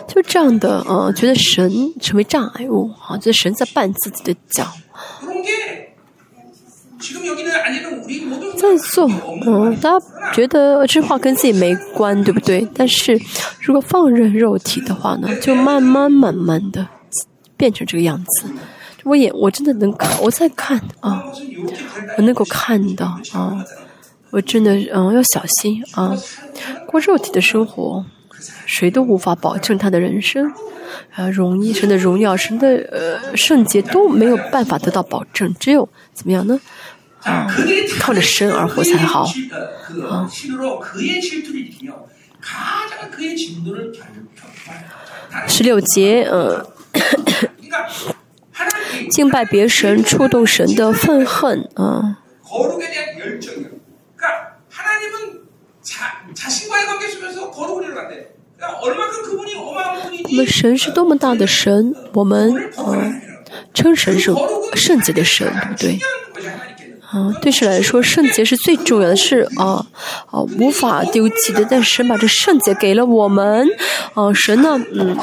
[0.09, 1.71] 就这样的呃觉得神
[2.01, 4.71] 成为障碍物啊觉得神在绊自己的脚。
[8.57, 9.11] 赞颂，
[9.47, 12.67] 嗯，大家觉得这话跟自己没关，对不对？
[12.75, 13.21] 但是
[13.61, 16.87] 如果放任肉体的话呢，就慢慢慢慢的
[17.57, 18.47] 变成这个样子。
[19.05, 21.25] 我也我真的能看，我在看啊，
[22.17, 23.65] 我能够看到啊，
[24.31, 26.17] 我真的嗯要小心啊，
[26.87, 28.05] 过肉体的生活，
[28.65, 30.53] 谁都无法保证他的人生。
[31.15, 36.61] 啊，荣易神的荣耀，神的呃圣洁都没有办法得到保证，只有怎么样呢？
[38.01, 39.27] 靠着神而活才好。
[45.47, 46.67] 十六节，嗯。
[49.11, 52.19] 敬拜别神，触动神的愤恨啊！
[60.29, 62.95] 我们神是多么大的神，我们啊，
[63.75, 64.33] 称神是
[64.75, 65.47] 圣洁的神，
[65.79, 65.99] 对不
[66.41, 66.59] 对？
[67.13, 69.85] 啊，对神来说，圣洁是最重要的是啊，
[70.31, 71.63] 啊无法丢弃的。
[71.71, 73.69] 但神把这圣洁给了我们，
[74.15, 75.15] 啊，神呢，嗯，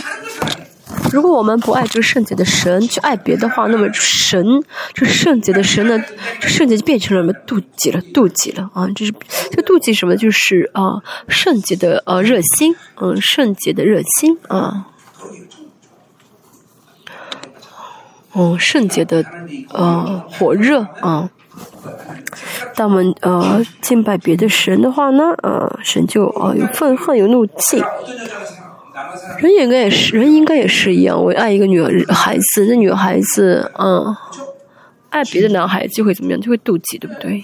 [1.12, 4.46] 如果我们不爱这圣洁的神，去爱别的话，那么神
[4.94, 6.00] 这圣洁的神呢，
[6.40, 7.34] 这圣洁就变成了什么？
[7.48, 8.88] 妒忌了，妒忌了啊！
[8.96, 9.12] 这是
[9.50, 10.16] 这妒忌什么？
[10.16, 14.86] 就是啊，圣洁的呃热心，嗯，圣洁的热心啊，
[18.36, 19.26] 嗯，圣洁的
[19.70, 21.32] 呃火热啊。
[22.76, 27.84] 当我们呃敬拜别的神的话呢，呃神就啊有愤恨有怒气，
[29.40, 31.22] 人应该也是人应该也是一样。
[31.22, 34.16] 我爱一个女孩子，那女孩子嗯
[35.10, 36.40] 爱别的男孩子就会怎么样？
[36.40, 37.44] 就会妒忌，对不对？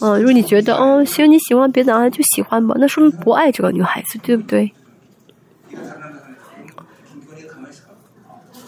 [0.00, 4.72] 嗯，如果你觉得嗯行你喜欢别的男孩就喜欢吧，那说明不爱这个女孩子，对不对？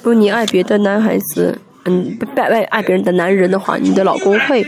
[0.02, 1.58] 如果你爱别的男孩子。
[1.86, 4.66] 嗯拜拜爱别人的男人的话你的老公会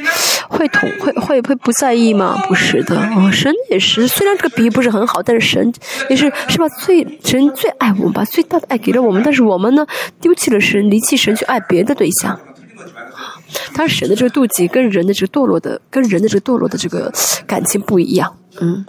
[0.48, 2.40] 会同会会会不在意吗？
[2.46, 2.96] 不是的
[3.33, 4.09] 神也是。
[4.09, 5.72] 虽然这个比喻不是很好但是神
[6.09, 6.68] 也是是吧？
[6.81, 9.22] 最神最爱我们把最大的爱给了我们。
[9.22, 9.87] 但是我们呢
[10.20, 12.38] 丢弃了神离弃神去爱别的对象。
[13.74, 17.12] 但是神的这个妒忌跟人的这个堕落的跟人的这个堕落的这个
[17.46, 18.87] 感情不一样嗯。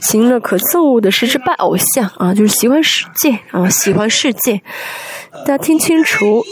[0.00, 4.60] 行了，可憎恶的是这拜偶像啊，就是喜欢世界啊，喜欢世界。
[5.44, 6.42] 大家听清楚，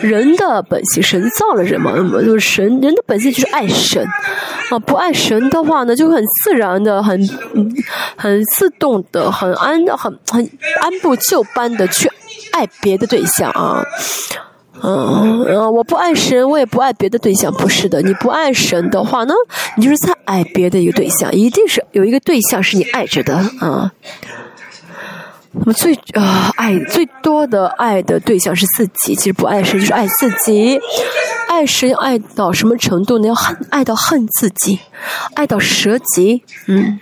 [0.00, 4.06] 人的本性神造了人嘛，那么就是神人的本性就是爱神
[4.70, 7.28] 啊，不爱神的话呢，就会很自然的、很、
[8.16, 12.10] 很自动的、很安、很很按部就班的去
[12.52, 13.84] 爱别的对象啊。
[14.82, 18.00] 嗯嗯，我不爱神，我也不爱别的对象，不是的。
[18.00, 19.34] 你不爱神的话呢，
[19.76, 23.92] 你就是在爱别的一个对象，一定是有一个对象是你爱着的啊。
[25.52, 30.80] 那么最啊爱最多的爱的对象是自己，其实不爱神就是爱自己。
[31.48, 33.26] 爱神要爱到什么程度呢？
[33.26, 34.78] 要恨爱到恨自己，
[35.34, 37.00] 爱到蛇己，嗯，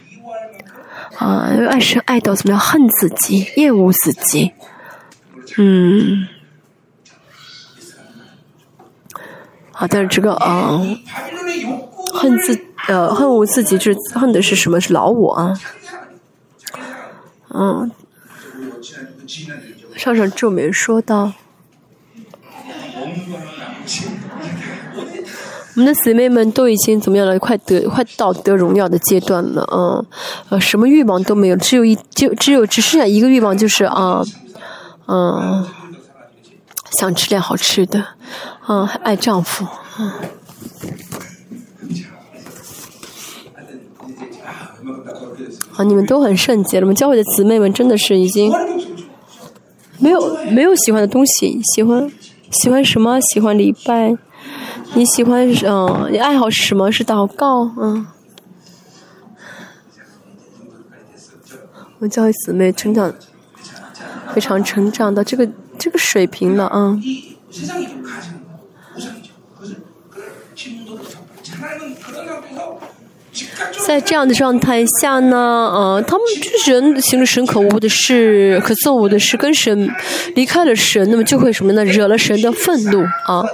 [1.19, 2.59] 啊，爱神爱到怎么样？
[2.59, 4.53] 恨自己，厌恶自己，
[5.59, 6.27] 嗯。
[9.79, 10.83] 好，但是这个啊，
[12.13, 14.81] 恨自呃恨我自己，就是恨的是什么？
[14.81, 15.55] 是老我啊。
[17.55, 17.89] 嗯，
[19.95, 21.33] 上上咒没说到，
[25.75, 27.39] 我们的姊妹们都已经怎么样了？
[27.39, 30.05] 快得快到得荣耀的阶段了啊！
[30.49, 34.25] 呃，什么欲望都没有，只有一就只有只剩下一个欲望，就是啊，
[35.07, 35.65] 嗯。
[36.93, 38.05] 想吃点好吃的，
[38.67, 39.67] 嗯，爱丈夫，
[39.99, 40.13] 嗯。
[45.71, 46.93] 好，你们都很圣洁了吗？
[46.93, 48.53] 教会的姊妹们真的是已经
[49.99, 52.11] 没有没有喜欢的东西，喜欢
[52.51, 53.21] 喜欢什么？
[53.21, 54.17] 喜欢礼拜？
[54.95, 56.09] 你喜欢嗯？
[56.11, 56.91] 你爱好是什么？
[56.91, 57.71] 是祷告？
[57.77, 58.07] 嗯。
[61.99, 63.13] 我们教会姊妹成长
[64.33, 65.49] 非常成长的这个。
[65.79, 66.99] 这个水平了啊！
[73.87, 79.89] 在这样的状态下呢，啊，他们就是人行了神可恶的事、可憎恶的事，跟神
[80.35, 81.85] 离开了神，那么就会什么呢？
[81.85, 83.45] 惹了神的愤怒啊！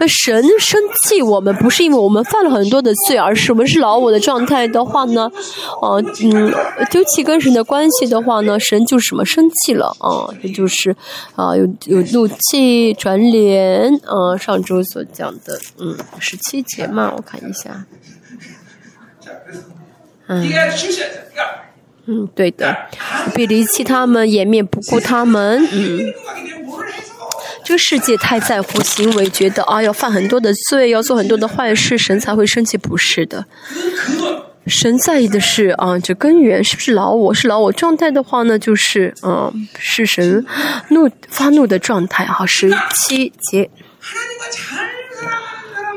[0.00, 5.30] 那神生气我们，不是因为我们犯了很多的罪，而是我们是老我的状态的话呢，
[5.80, 6.52] 呃，嗯，
[6.90, 10.28] 丢弃跟神的关系的话呢，神就是什么生气了啊？
[10.42, 10.94] 这就是
[11.34, 14.36] 啊，有有怒气转脸啊。
[14.36, 17.84] 上周所讲的，嗯，十七节嘛，我看一下。
[20.26, 20.46] 嗯，
[22.06, 22.76] 嗯，对的，
[23.34, 26.12] 别离弃他们，掩面不顾他们，嗯。
[27.68, 33.44] 这个世界太在乎行为，觉得啊要犯很多的罪，要做很多的坏事，神才会生气，不是的。
[34.66, 37.34] 神在意的是啊，这根源是不是老我？
[37.34, 40.46] 是老我状态的话呢，就是嗯，是神
[40.88, 42.24] 怒发怒的状态。
[42.24, 43.68] 哈，十七节。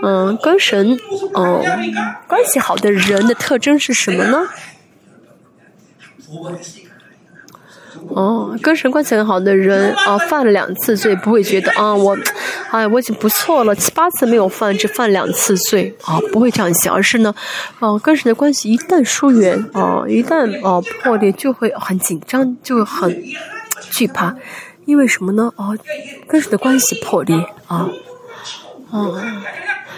[0.03, 0.99] 嗯，跟神
[1.33, 1.63] 嗯
[2.27, 4.39] 关系好的人的特征是什么呢？
[8.09, 12.17] 哦，跟神关系很好的人啊， 犯了两次罪不会觉得啊，我，
[12.69, 17.33] 哎，我已经不错了，七八次没有犯，只犯两次罪啊，不会这样想，而是呢，
[17.79, 23.23] 啊，跟神的关系一旦疏远啊，一旦啊破裂，就会很紧张，就会很
[23.91, 24.35] 惧怕，
[24.85, 25.51] 因为什么呢？
[25.55, 25.69] 啊，
[26.27, 27.35] 跟神的关系破裂
[27.67, 27.89] 啊，
[28.91, 29.11] 啊。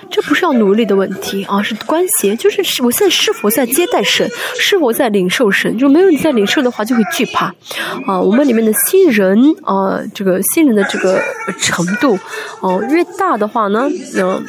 [0.09, 7.53] 这不是要努力的问题啊，是关系，就是我现在是否在接待神，是否在领受神，就没有你在领受的话，就会惧怕
[8.05, 8.19] 啊。
[8.19, 11.21] 我们里面的新人啊，这个新人的这个
[11.59, 12.17] 程度
[12.61, 14.45] 哦，越大的话呢，嗯，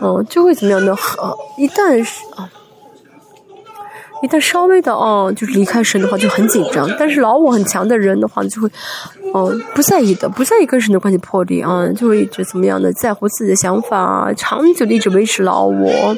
[0.00, 0.96] 嗯，就会怎么样呢？
[1.18, 2.48] 呃，一旦是啊。
[4.22, 6.88] 一旦稍微的哦，就是离开神的话就很紧张。
[6.98, 8.70] 但是老我很强的人的话，就会
[9.34, 16.16] 哦不在意的，不在意跟神的关系破裂啊，就会一直怎么样的在乎自己的想法，长久的一直维持老我。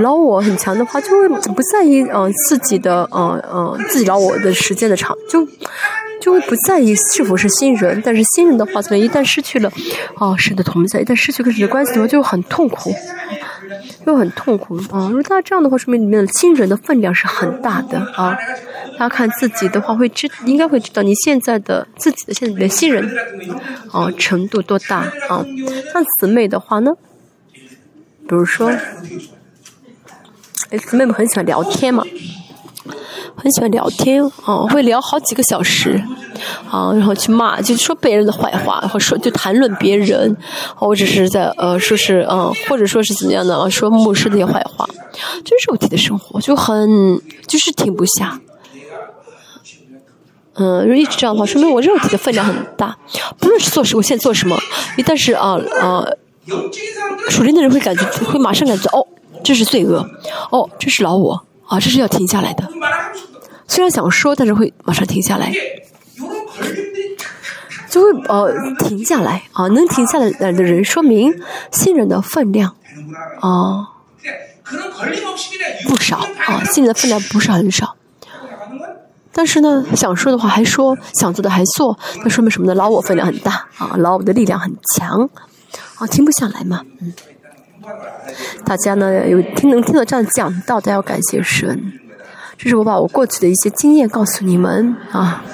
[0.00, 5.46] 老我很强的话，就会不在意嗯自己的嗯嗯自己老我的时间的长，就
[6.20, 8.00] 就会不在意是否是新人。
[8.04, 9.70] 但是新人的话，怎么一旦失去了
[10.16, 12.94] 哦神的同在，一旦失去跟神的关系的话，就很痛苦。
[14.06, 15.08] 又很痛苦啊！
[15.08, 18.36] 如果他这样的话，说明里面的亲人的分量是很大的啊。
[18.98, 23.10] 他看自己的话，会知应该会知道你现在的自己的现在的新人
[23.90, 25.44] 啊程度多大啊。
[25.94, 26.92] 那姊妹的话呢，
[28.28, 28.68] 比如说，
[30.70, 32.04] 哎，姊妹们很喜欢聊天嘛。
[33.36, 36.02] 很喜欢聊天啊，会聊好几个小时，
[36.70, 40.36] 啊，然后去骂，就说别人的坏话，然后说就谈论别人，
[40.74, 44.86] 或者是在呃说是嗯，或者说是怎么样的啊，说牧师那些坏话，
[45.44, 48.40] 就肉体的生活，就很就是停不下。
[50.54, 52.96] 嗯，如果一直这样的话，说明我肉体的分量很大。
[53.38, 54.58] 不论是做什，我现在做什么，
[54.98, 56.04] 一旦是啊啊，
[57.30, 59.06] 属灵的人会感觉会马上感觉哦，
[59.42, 60.06] 这是罪恶，
[60.50, 61.42] 哦，这是老我。
[61.72, 62.68] 啊，这是要停下来的。
[63.66, 65.50] 虽然想说，但是会马上停下来，
[67.88, 69.68] 就会呃停下来啊。
[69.68, 71.32] 能停下来的人，说明
[71.70, 72.76] 新人的分量
[73.40, 73.88] 啊
[75.88, 77.96] 不少啊，新人的分量不是很少。
[79.32, 82.74] 但是呢，想说的话还说，想做的还做，那说明什么呢？
[82.74, 85.30] 老我分量很大啊，老我的力量很强，
[85.96, 86.84] 啊，停不下来嘛。
[87.00, 87.14] 嗯，
[88.64, 91.92] 大家呢有听能听到这样讲到，大家要感谢神。
[92.56, 95.44] 这是我把我过去的一些经验告诉你们啊。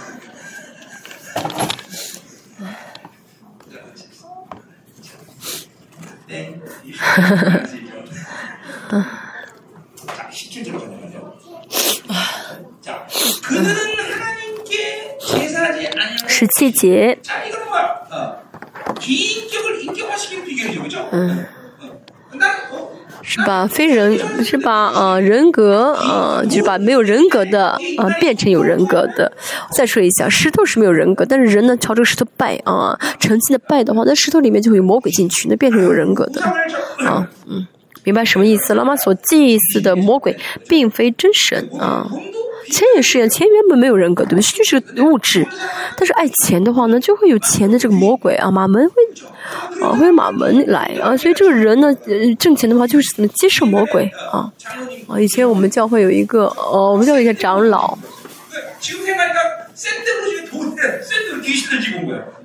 [16.28, 17.18] 十七节。
[21.10, 21.44] 嗯。
[23.22, 29.30] 是把非人，是把啊人格啊，就是把没有人格的啊变成有人格的。
[29.72, 36.42] 再说一下，石头是没有人格，但是人呢朝这个石头拜啊，诚心的拜的话，那石头里面就会有魔鬼进去，那变成有人格的
[37.04, 37.28] 啊。
[37.46, 37.66] 嗯，
[38.04, 38.72] 明白什么意思？
[38.72, 40.34] 老马所祭祀的魔鬼，
[40.66, 42.06] 并非真神啊。
[42.68, 44.42] 钱也是呀，钱原本没有人格，对不对？
[44.42, 45.46] 就是物质。
[45.96, 48.94] 但是爱钱的话呢，就会有钱的这个魔鬼啊，马门会
[49.82, 51.16] 啊会马门来啊。
[51.16, 51.92] 所以这个人呢，
[52.38, 54.50] 挣钱的话就是怎么接受魔鬼啊？
[55.08, 57.96] 啊，以前我们教会有一个哦，我们教会一个长老。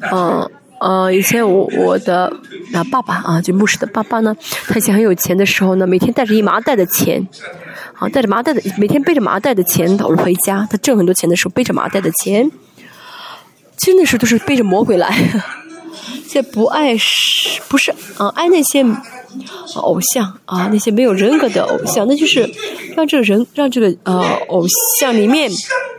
[0.10, 0.50] 啊
[0.80, 2.32] 啊，以前我我的
[2.72, 4.36] 那爸爸啊，就牧师的爸爸呢，
[4.68, 7.26] 他以前很有钱的时候呢，每天带着一麻袋的钱。
[7.98, 10.68] 啊，带着麻袋的，每天背着麻袋的钱跑回家。
[10.70, 12.52] 他挣很多钱的时候背着麻袋的钱，
[13.78, 15.12] 其实那时候都是背着魔鬼来。
[16.28, 18.28] 现在不爱是不是啊？
[18.36, 18.84] 爱那些
[19.76, 22.50] 偶像啊，那些没有人格的偶像，那就是
[22.96, 24.66] 让这个人让这个呃偶
[25.00, 25.52] 像里面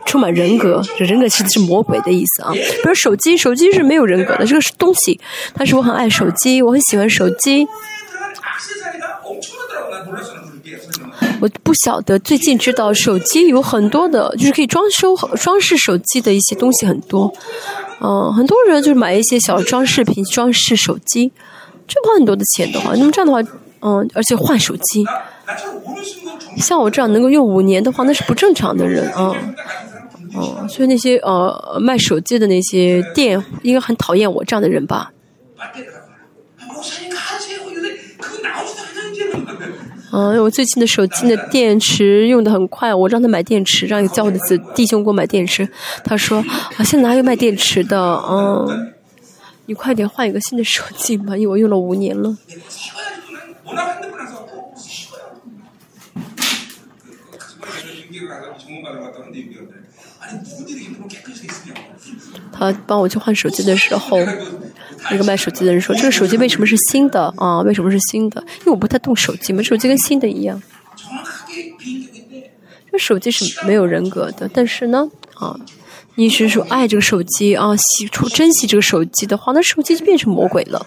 [0.05, 0.81] 充满人格。
[0.97, 2.51] 这人格其实是魔鬼的意思啊。
[2.51, 5.19] 比如手机，手机是没有人格的，这个是东西。
[5.53, 7.65] 但是我很爱手机，我很喜欢手机。
[11.41, 17.31] 我不晓得最近知道手机有很多的就是可以装修装饰手机的一些东西很多。
[18.01, 21.31] 嗯很多人就是买一些小装饰品装饰手机
[21.87, 23.41] 这花很多的钱的话那么这样的话
[23.81, 25.05] 嗯而且换手机。
[26.57, 29.35] 像我这样能够用五年的话那是不正常的人啊
[30.35, 35.11] 哦所以那些呃卖手机的那些店应该很讨厌我这样的人吧。
[40.17, 45.67] 嗯，我最近的手机的电池用的很快，我让他买电池，让叫我的子弟兄给我买电池。
[46.05, 46.41] 他说，
[46.85, 48.65] 现在哪有卖电池的啊？
[49.65, 52.37] 你快点换一个新的手机吧，因为我用了五年了。
[62.53, 64.17] 他帮我去换手机的时候。
[65.11, 67.31] 一个卖手机的人说：“这个手机为什么是新的？
[67.37, 68.41] 啊，为什么是新的？
[68.61, 70.61] 因为我不太动手机嘛，手机跟新的一样。
[72.91, 75.55] 这手机是没有人格的，但是呢，啊，
[76.15, 80.85] 你是说爱这个手机啊，惜出珍惜这个手机的话，那手机就变成魔鬼了。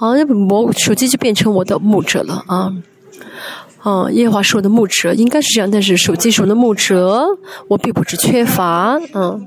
[0.00, 2.72] 啊，那魔手机就变成我的木者了啊。
[3.80, 5.70] 啊，夜华是我的木者，应该是这样。
[5.70, 7.24] 但是手机是我的木者，
[7.68, 9.46] 我并不是缺乏，嗯。”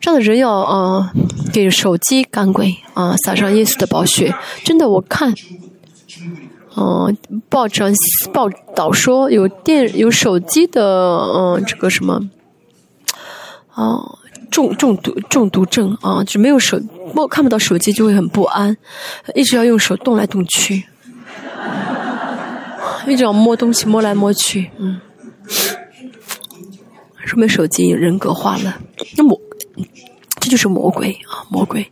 [0.00, 1.12] 这样的人要啊，
[1.52, 5.34] 给手机干鬼啊，撒上耶稣的宝血，真的，我看。
[6.74, 7.14] 嗯，
[7.50, 7.92] 报章
[8.32, 12.18] 报道说有电有手机的，嗯，这个什么，
[13.74, 14.00] 啊，
[14.50, 16.80] 中中毒中毒症啊，就没有手
[17.14, 18.74] 摸看不到手机就会很不安，
[19.34, 20.84] 一直要用手动来动去，
[23.06, 24.98] 一直要摸东西摸来摸去，嗯，
[27.26, 28.80] 说明手机人格化了，
[29.18, 29.38] 那么
[30.40, 31.90] 这就是魔鬼啊魔鬼。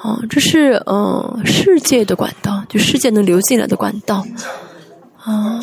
[0.00, 4.24] 哦这是嗯世界的管道就世界能流进来的管道。
[5.16, 5.60] 啊。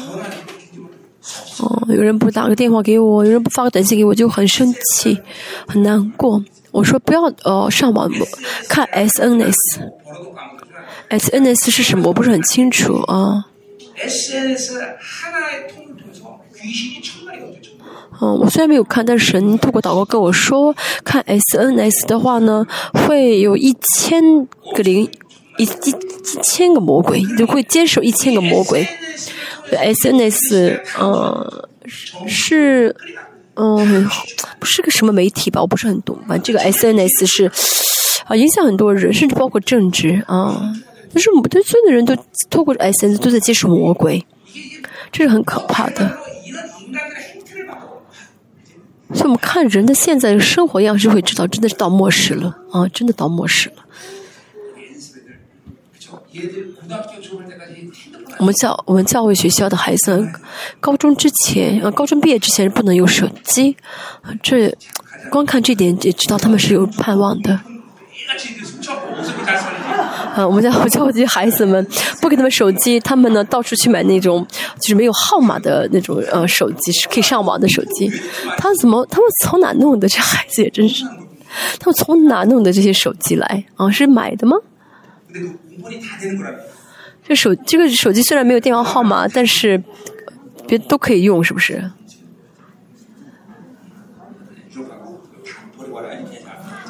[1.59, 5.17] 哦有人不打个电话给我有人不发个短信给我就很生气
[5.67, 6.43] 很难过。
[6.71, 8.11] 我说不要呃上网
[8.67, 9.55] 看 sns
[11.09, 12.07] sns 是什么？
[12.09, 13.45] 我不是很清楚啊。
[13.97, 14.73] Sns
[18.21, 24.21] 嗯，我虽然没有看，但是神透过祷告跟我说，看 SNS 的话呢，会有一千
[24.73, 25.09] 个灵，
[25.57, 28.87] 一一一千个魔鬼，就会接受一千个魔鬼。
[29.71, 31.69] SNS，呃，
[32.27, 32.95] 是，
[33.55, 34.07] 嗯、
[34.59, 35.59] 不是个什么媒体吧？
[35.61, 36.17] 我不是很懂。
[36.27, 37.51] 反正这个 SNS 是
[38.27, 40.73] 啊、影响很多人，甚至包括政治啊。
[41.13, 42.15] 但是我们对所有的人都
[42.49, 44.25] 透过 SNS 都在接受魔鬼，
[45.11, 46.17] 这是很可怕的。
[49.13, 53.85] 所以我们看人的现在的生活样式会知道，真的是到末世了啊，真的到末世了。
[58.37, 60.27] 我们教我们教会学校的孩子，
[60.79, 63.77] 高中之前，呃，高中毕业之前不能用手机，
[64.43, 64.75] 这
[65.29, 67.61] 光看这点也知道他们是有盼望的。
[70.43, 71.85] 我们家， 我教我这些孩子们，
[72.21, 74.45] 不给他们手机，他们呢，到处去买那种，
[74.81, 78.11] 就是没有号码的那种呃手机，是可以上网的手机。
[78.57, 80.07] 他怎么，他们从哪弄的？
[80.07, 81.05] 这孩子也真是。
[81.79, 83.65] 他们从哪弄的这些手机来？
[83.75, 84.57] 啊，是买的吗？
[87.27, 89.81] 这手，这个手机虽然没有电话号码，但是
[90.67, 91.81] 别都可以用，是不是？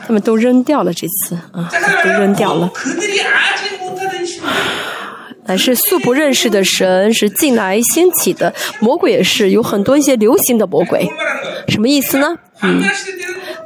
[0.05, 1.69] 他们都扔掉了这次啊，
[2.03, 2.69] 都扔掉了。
[5.47, 11.07] 乃是素不认识的神，是近来兴起的魔鬼，也是有很多一些流行的魔鬼。
[11.67, 12.35] 什么意思呢？
[12.63, 12.81] 嗯，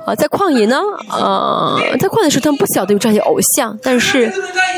[0.06, 0.78] 啊，在旷野呢，
[1.08, 4.30] 啊，在旷野的时候，他们不晓得有这些偶像，但是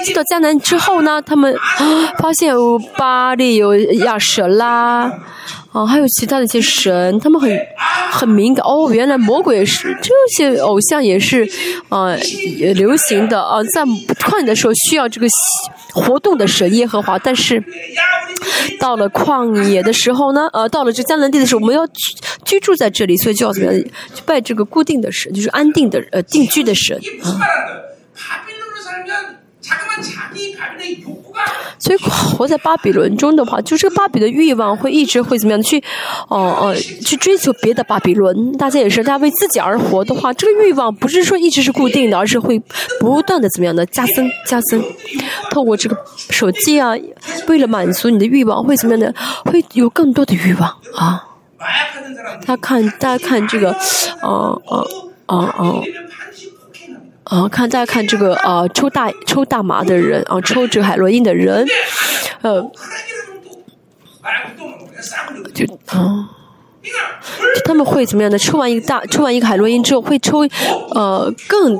[0.03, 5.11] 进到迦南之后呢，他们、啊、发现有巴利有亚舍拉，
[5.71, 7.57] 哦，还有其他的一些神，他们很
[8.11, 11.47] 很敏感，哦，原来魔鬼是，这些偶像也是
[12.75, 13.83] 流行的，啊，在
[14.15, 15.27] 旷野的时候需要这个
[15.93, 17.63] 活动的神耶和华，但是
[18.81, 21.87] 到了旷野的时候呢，呃，到了这迦南地的时候，我们要
[22.43, 23.83] 居住在这里，所以就要怎么样，
[24.25, 26.99] 拜这个固定的神，就是安定的呃定居的神。
[31.79, 35.61] 所以活在巴比伦中的话就这个巴比的欲望会一直会怎么样？
[35.61, 35.79] 去
[36.27, 42.61] 哦哦去追求别的巴比伦大家也是大家为自己而活的话这个欲望不是说一直是固定的而是会
[42.99, 44.83] 不断的怎么样的加增加增。
[45.49, 45.97] 透过这个
[46.29, 46.93] 手机啊
[47.47, 49.13] 为了满足你的欲望会怎么样的？
[49.45, 51.23] 会有更多的欲望啊。
[52.45, 53.71] 大家看大家看这个
[54.21, 54.87] 哦哦
[55.27, 55.83] 哦哦
[57.31, 61.65] 啊看大家看这个呃抽大抽大麻的人啊抽这个海洛因的人
[62.41, 62.61] 呃
[65.53, 66.29] 就啊
[67.63, 68.37] 他们会怎么样呢？
[68.37, 70.39] 抽完一个大抽完一个海洛因之后会抽
[70.93, 71.79] 呃更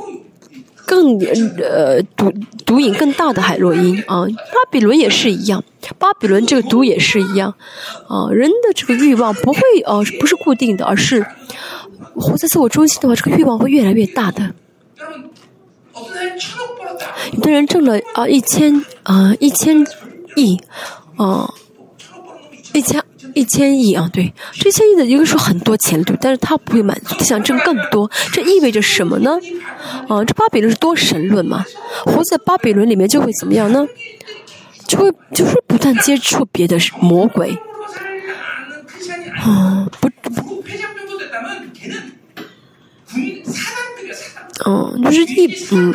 [0.85, 1.19] 更
[1.59, 2.31] 呃毒
[2.65, 5.61] 毒瘾更大的海洛因啊巴比伦也是一样
[5.97, 7.53] 巴比伦这个毒也是一样
[8.07, 11.25] 啊人的这个欲望不会呃不是固定的而是
[12.15, 14.53] 活在自我中心的话这个欲望会越来越大的。
[17.33, 19.85] 有的人挣了啊一千啊一千
[20.35, 20.59] 亿，
[21.17, 21.53] 啊
[22.73, 29.37] 一千一千亿啊，对，这一千亿的一个说很多钱，对，但是他不会满足，他想挣更多，这意味着什么呢？
[30.07, 31.65] 啊，这巴比伦是多神论嘛？
[32.05, 33.87] 活在巴比伦里面就会怎么样呢？
[34.87, 37.57] 就会就是不断接触别的魔鬼，
[39.37, 40.09] 啊，不。
[40.23, 40.63] 不
[44.65, 45.93] 嗯就是一嗯。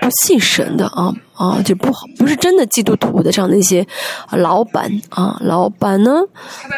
[0.00, 3.86] 不信神的啊啊就不好不是真的基督徒的这样的一些
[4.30, 6.22] 老板啊老板呢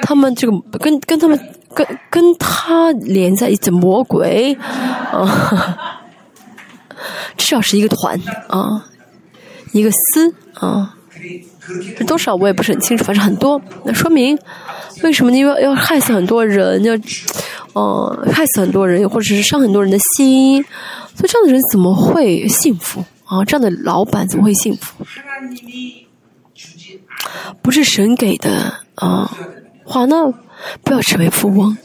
[0.02, 1.38] 他们这个跟跟他们
[1.74, 4.56] 跟跟他连在一起魔鬼
[5.12, 6.00] 啊哈哈
[7.36, 8.18] 至少是一个团
[8.48, 8.84] 啊
[9.72, 10.94] 一个司啊
[11.96, 13.60] 这多少我也不是很清楚反正很多。
[13.84, 14.38] 那说明
[15.02, 15.36] 为什么呢？
[15.36, 16.94] 因为要害死很多人，要，
[17.72, 20.62] 呃，害死很多人，或者是伤很多人的心。
[21.14, 23.04] 所以这样的人怎么会幸福？
[23.24, 25.04] 啊，这样的老板怎么会幸福？
[27.62, 29.30] 不是神给的，啊，
[29.84, 30.16] 话呢，
[30.82, 31.76] 不要成为富翁，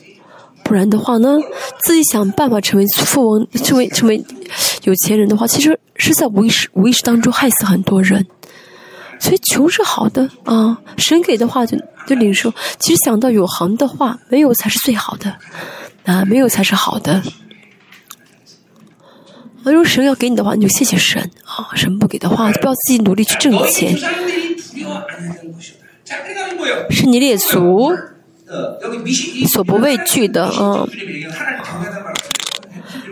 [0.63, 1.37] 不然的话呢，
[1.81, 4.23] 自己想办法成为富翁，成为成为
[4.83, 8.25] 有钱人的话，其实是在无意识无意识当中害死很多人。
[9.23, 12.53] 所以穷是好的啊，神给的话就就领受。
[12.77, 15.33] 其实想到有行的话，没有才是最好的
[16.03, 17.13] 啊，没有才是好的。
[17.13, 17.23] 啊，
[19.63, 21.69] 如果神要给你的话，你就谢谢神啊。
[21.73, 23.97] 神不给的话，就要自己努力去挣钱。
[26.89, 27.93] 是你列祖
[29.53, 30.85] 所不畏惧的啊。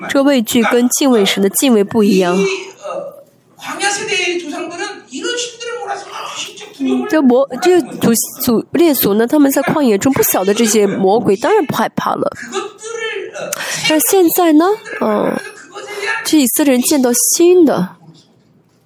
[0.09, 2.37] 这畏惧跟敬畏神的敬畏不一样。
[7.09, 12.31] 这魔，这组组列组呢，他们在旷野中不晓得这些魔鬼，当然不害怕了。
[13.89, 14.65] 但现在呢，
[15.01, 15.33] 嗯，
[16.23, 17.87] 这以色列人见到新的，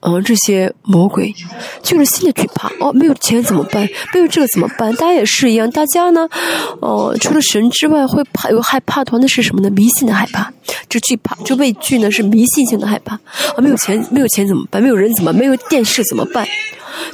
[0.01, 1.33] 嗯，这些魔鬼，
[1.81, 2.71] 就是新的惧怕。
[2.79, 3.87] 哦，没有钱怎么办？
[4.13, 4.93] 没有这个怎么办？
[4.93, 6.27] 大家也是一样，大家呢，
[6.79, 9.69] 哦，除了神之外，会怕，有害怕团的是什么呢？
[9.71, 10.51] 迷信的害怕。
[10.87, 13.15] 这惧怕，这畏惧呢，是迷信性的害怕。
[13.15, 14.81] 啊，没有钱，没有钱怎么办？
[14.81, 16.47] 没有人，怎么没有电视怎么办？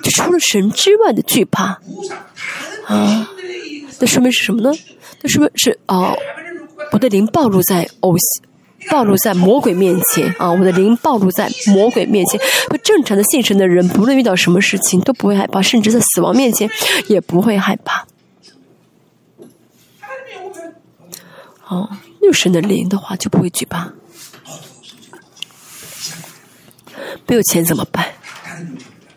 [0.01, 1.79] 就除了神之外的惧怕，
[2.86, 3.29] 啊，
[3.99, 4.71] 那说明是什么呢？
[5.21, 6.15] 那说明是哦、啊，
[6.91, 8.49] 我的灵暴露在偶像。
[8.89, 10.51] 暴露在魔鬼面前啊！
[10.51, 12.41] 我的灵暴露在魔鬼面前。
[12.67, 16.67] 不正常的信神的人，不论遇到什么事情都不会害怕，甚至在死亡面前
[17.05, 18.07] 也不会害怕。
[21.67, 23.93] 哦、啊，有神的灵的话就不会惧怕。
[27.27, 28.07] 没有钱怎么办？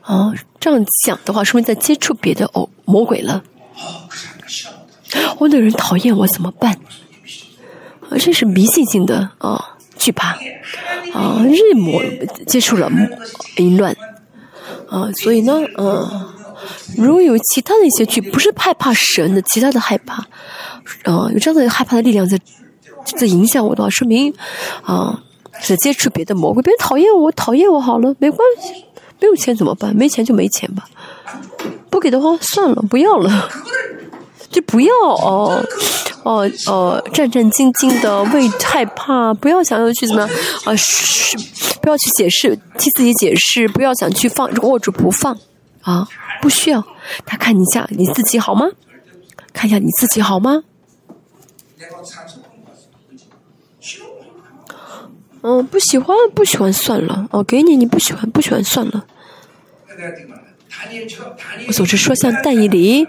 [0.05, 3.43] 啊，这样想的话，说明在接触别的哦魔鬼了。
[5.39, 6.73] 我、哦、那个人讨厌我怎么办？
[8.11, 10.37] 啊，这是迷信性的啊惧怕
[11.15, 12.03] 啊，日魔
[12.47, 12.91] 接触了
[13.57, 13.97] 淫乱
[14.91, 16.35] 啊，所以呢，嗯、啊，
[16.99, 20.27] 如果有其他的一些惧，不是害怕神的，其他的害怕，
[21.05, 22.39] 啊，有这样的害怕的力量在
[23.05, 24.35] 在影响我的话，说明
[24.83, 25.23] 啊
[25.61, 28.85] 是接触别的魔鬼，别人讨厌我，讨厌我好了，没关系。
[29.25, 29.97] 没有钱怎么办？
[29.97, 30.85] 没钱就没钱吧。
[31.89, 33.49] 不给的话算了，不要了。
[34.51, 35.65] 就不要哦。
[36.25, 40.23] 哦哦，战战兢兢的为害怕，不要想要去怎么，
[40.65, 41.39] 啊，是，
[41.81, 45.37] 不要去解释，替自己解释，不要想去放，握住不放。
[45.81, 46.07] 啊，
[46.43, 46.85] 不需要，
[47.25, 48.67] 他看一下你自己好吗？
[49.55, 50.63] 看一下你自己好吗？
[55.43, 59.07] 嗯，不喜欢不喜欢算了，哦，给你，你不喜欢不喜欢算了。
[61.67, 63.07] 我总是说像但以理。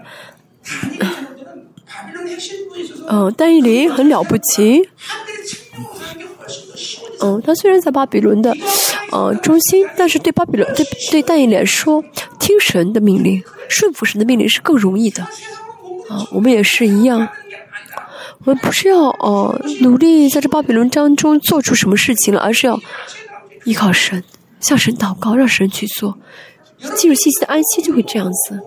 [3.07, 4.89] 嗯，但以理很了不起。
[7.21, 8.55] 嗯，他虽然在巴比伦的，
[9.11, 12.03] 呃，中心，但是对巴比伦对对但以来说，
[12.39, 15.23] 听神的命令，顺服神的命令是更容易的。
[16.09, 17.27] 啊，我们也是一样。
[18.43, 22.79] 我们不是要哦努力在这巴比伦当中做出什么事情了，而是要
[23.63, 24.23] 依靠神，
[24.59, 26.19] 向神祷告，让神去做。
[26.95, 28.59] 进入信息的安息就会这样子。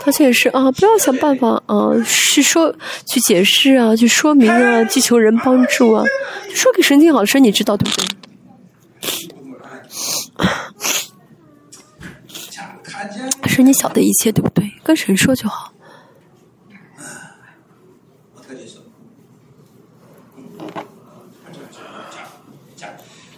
[0.00, 2.74] 他这也是啊，不要想办法啊，去说
[3.04, 6.04] 去解释啊，去说明啊，去求人帮助啊，
[6.54, 8.06] 说给神经好师，你知道对不对？
[13.48, 14.70] 是你晓得一切对不对？
[14.84, 15.72] 跟神说就好。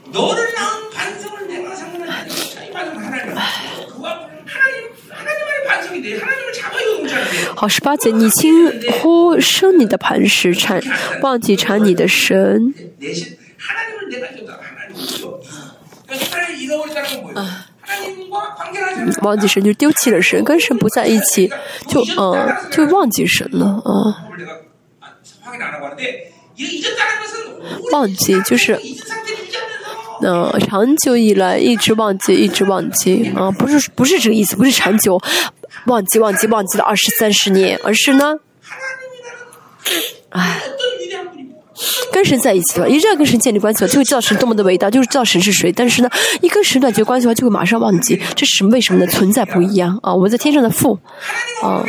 [0.11, 3.33] 너를 낳은 반성을 내가 상관하지 않으니까 이 반성은 하나님
[3.89, 10.81] 그와 하나님 하나님의 반성인데 하나님을 잡아야 동작인데 好，十八节，你轻忽生你的磐石，产
[11.21, 12.73] 忘记产你的神。
[12.99, 15.39] 내신 하나님을 내가 줬다 하나님을
[16.05, 17.49] 그러니까 하나님 잃어버리다는 건 뭐예요?
[17.81, 21.49] 하나님과 관계를 하지 않는 忘记神 就丢弃了神，跟神不在一起，
[21.87, 24.59] 就嗯、就忘记神了啊、 그걸 내가
[24.99, 28.77] 아, 확인 안 하고 하는데 이 잊었다는 것은 忘记就是，
[30.20, 35.20] 嗯，长久以来一直忘记，一直忘记啊，不是不是这个意思，不是长久
[35.86, 38.34] 忘记忘记忘记了二十三十年，而是呢，
[40.30, 40.60] 哎，
[42.12, 45.70] 跟神在一起了，一直要跟神建立关系，就会知道神多么的伟大，就是知道神是谁。
[45.70, 46.10] 但是呢，
[46.40, 49.06] 一跟神断绝关系的话，就会马上忘记，这是为什么呢？
[49.06, 50.98] 存在不一样啊，我们在天上的父
[51.62, 51.84] 啊，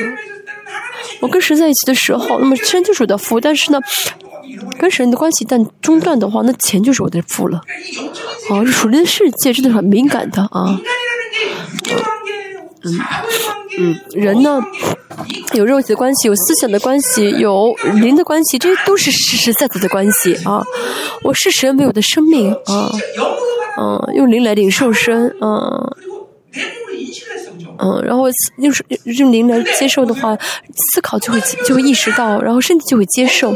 [1.20, 3.80] 我跟神在一起的时候，那么天就是我的父，但是呢。
[4.78, 7.62] 跟神的关系但中断的话那钱就是我的负了。
[8.50, 10.80] 哦这属灵的世界真的很敏感的啊。
[12.84, 13.00] 嗯
[13.78, 14.62] 嗯人呢
[15.54, 20.64] 有肉体的关系有思想的关系有灵的关系这些都是实实在在的关系啊。
[21.24, 22.92] 我是神为我的生命啊。
[23.80, 25.96] 嗯用灵来领受身嗯
[27.80, 28.26] 嗯然后
[28.62, 28.84] 就是
[29.18, 30.36] 用您来接受的话
[30.94, 33.54] 思考就会就会意识到然后身体就会接受。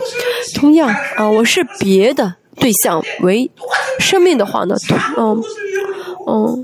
[0.56, 3.50] 同样啊我是别的对象为
[4.00, 4.76] 生命的话呢
[5.18, 5.42] 嗯
[6.28, 6.64] 嗯。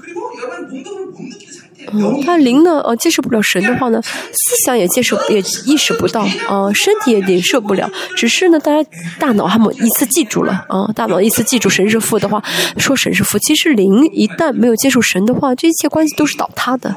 [1.92, 2.80] 嗯，那灵呢？
[2.82, 7.90] 呃，接受不了神的话呢，思想也接受也意识不到，啊，身体也忍受不了。
[8.16, 12.44] 只是呢，大家大脑还没一次记住了，啊，大脑一次记住神是父的话，
[12.78, 13.40] 说神是父。
[13.40, 16.90] 其实灵一旦没有接受神的话，这一切关系都是倒塌的，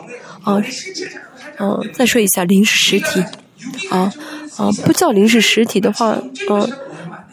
[0.43, 0.61] 啊，
[1.57, 3.21] 啊，再说一下，灵是实体，
[3.91, 4.13] 啊，
[4.57, 6.19] 啊，不叫灵是实体的话，
[6.51, 6.73] 嗯。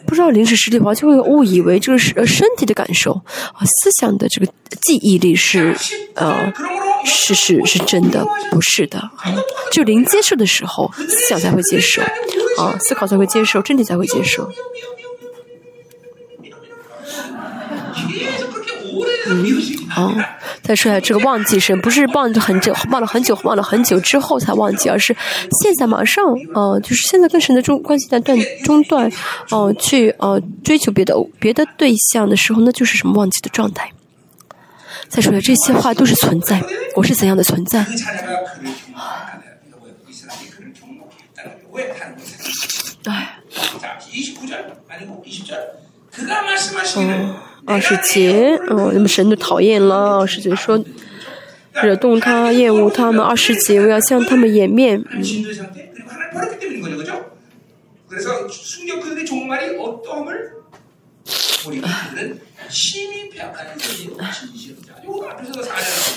[0.10, 3.14] 不知道灵是实体的话，就会误以为就是呃身体的感受，
[3.54, 4.52] 啊，思想的这个
[4.82, 5.76] 记忆力是
[6.16, 6.52] 呃
[7.06, 9.00] 是是是真的，不是的，
[9.72, 12.02] 就灵接受的时候，思想才会接受，
[12.58, 14.52] 啊，思考才会接受，身体才会接受。
[19.98, 20.24] 嗯，
[20.64, 25.16] 再说一下这个忘记神，不是忘了很久，忘了很久，忘了很久之后才忘记，而是
[25.62, 29.08] 现在马上，哦、呃，就是现在跟神的中关系在断中断，
[29.50, 33.92] 哦、呃，去呃追求别的别的对象的时候，那就是什么忘记的状态。
[35.08, 36.62] 再说一下这些话都是存在，
[36.96, 37.86] 我是怎样的存在？
[43.06, 43.40] 哎，
[46.98, 47.36] 嗯。
[47.70, 50.84] 二十节哦那么神都讨厌了二十节说
[51.84, 53.24] 惹动他厌恶他们。
[53.24, 55.00] 二十节我要向他们掩面。
[55.12, 55.24] 嗯。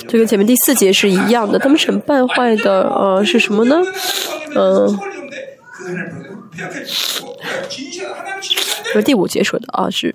[0.09, 3.77] 这跟前面第四节是一样的他们审败坏的呃是什么呢？
[4.55, 4.89] 呃。
[8.95, 10.15] 和第五节说的啊是。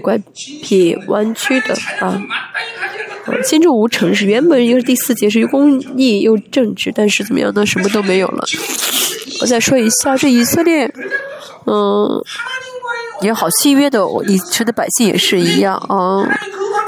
[0.00, 0.18] 拐
[0.62, 2.20] 撇弯曲的啊，
[3.44, 7.64] 心中无城是原本又是第四节是又公义又正直，但是怎么样呢？
[7.64, 8.44] 什么都没有了。
[9.40, 10.86] 我再说一下，这以色列，
[11.66, 12.22] 嗯，
[13.22, 16.22] 也好契约的，以色列百姓也是一样啊。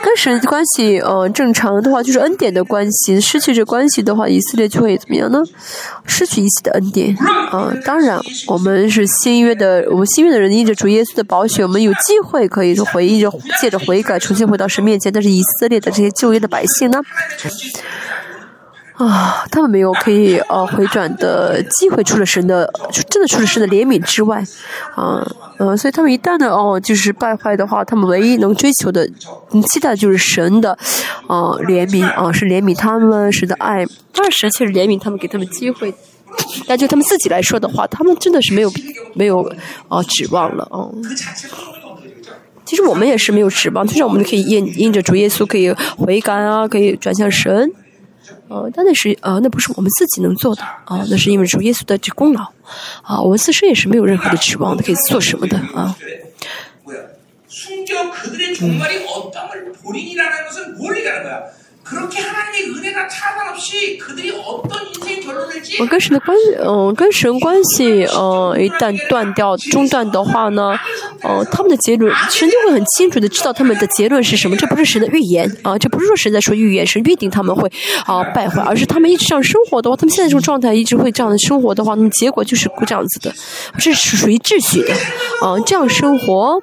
[0.02, 5.42] 跟神的关系，嗯，正常的话就是恩典的关系，失去这关系的话，以色列就会怎么样呢？
[6.06, 7.16] 失去一切的恩典
[7.50, 15.12] 啊、当然，我们是新约的，我们新约的人，因着主耶稣的宝血，我们有机会可以回忆着借着悔改，重新回到神面前。
[15.12, 17.00] 但是以色列的这些旧约的百姓呢？
[18.96, 22.72] 啊，他们没有可以呃回转的机会，除了神的，
[23.10, 24.42] 真的除了神的怜悯之外，
[24.94, 25.22] 啊，
[25.58, 29.06] 嗯，所以他们一旦的哦，就是败坏的话，他们唯一能追求的、
[29.50, 30.76] 能期待的就是神的，
[31.26, 33.84] 呃，怜悯啊，是怜悯他们，神的爱，
[34.14, 35.92] 但神却实怜悯他们，给他们机会，
[36.66, 38.72] 但就他们自己来说的话，他们真的是没有
[39.12, 39.42] 没有
[39.88, 40.88] 啊指望了啊。
[42.64, 47.70] 其实我们也是没有指望，虽然我们可以印印着主耶稣，可以回甘啊，可以转向神。
[48.48, 52.42] 呃，但那是呃，那不是我们自己能做的啊、那是因为主耶稣的这功劳
[53.02, 55.96] 啊，我们自身也是没有任何的指望的，可以做什么的啊。
[56.84, 56.94] 뭐
[65.78, 68.04] 我跟神的关系，嗯，跟神关系。
[68.06, 70.76] 嗯，一旦断掉、中断的话呢，
[71.22, 74.56] 嗯，他们的结论，神就会很清楚的知道他们的结论是什么。
[74.56, 77.70] 这不是神的预言啊，这不是说神在说预言，神预定他们会
[78.04, 83.32] 啊败坏，而是他们一直这样生活的话，他们现在这种状态一直会这样的生活的话，那么结果就是这样子的。
[83.78, 84.92] 这是属于秩序的。
[85.44, 86.60] 嗯，这样生活。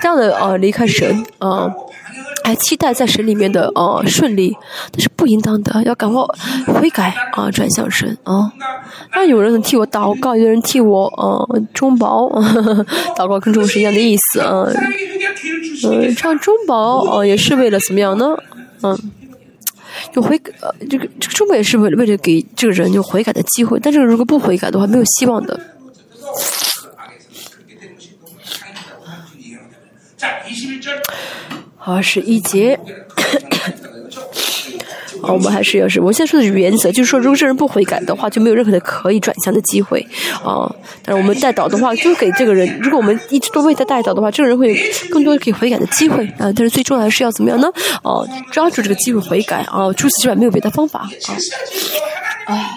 [0.00, 1.68] 这样的呃离开神啊
[2.42, 4.56] 还期待在神里面的呃顺利。
[4.90, 6.22] 但是不应当的要赶快
[6.74, 8.50] 悔改啊转向神啊
[9.14, 14.74] 那有人能替我祷告有人替我呃中保呵呵 祷告跟中是一样的意思嗯
[15.84, 18.36] 嗯唱中保哦也是为了怎么样呢？
[18.82, 18.98] 嗯
[20.12, 25.60] 就悔呃这个这个中保也是为了为了给这个人就悔改的机会但是如果不悔改的话没有希望的。
[31.82, 32.78] 二十一节，
[35.22, 40.00] 啊，我们还是要是，我现在说的原则就是说，如果这人不悔改的话，就没有任何的可以转向的机会
[40.44, 40.70] 啊。
[41.02, 44.74] 但是我们带导的话，就给这个人，如果我们一直都为他带导的话，这个人会
[45.10, 46.52] 更多可以悔改的机会啊。
[46.54, 47.68] 但是最重要的是要怎么样呢？
[48.02, 49.92] 哦，抓住这个机会悔改啊！
[49.94, 52.54] 除此之外，没有别的方法啊！
[52.54, 52.70] 啊！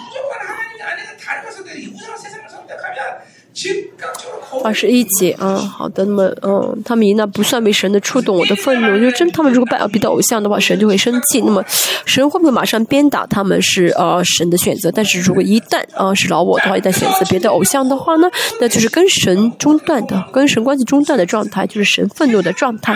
[4.62, 9.30] 二十一集啊，好的，那么，嗯，他们那不算被神的触动，我的愤怒就是真。
[9.32, 11.40] 他们如果拜别的偶像的话，神就会生气。
[11.40, 11.64] 那么，
[12.06, 13.60] 神会不会马上鞭打他们？
[13.60, 14.92] 是呃，神的选择。
[14.92, 18.30] 但是如果一旦啊是老我的话，一旦选择别的偶像的话呢，
[18.60, 22.94] 那就是跟神中断的，跟神关系中断的状态，就是神愤怒的状态。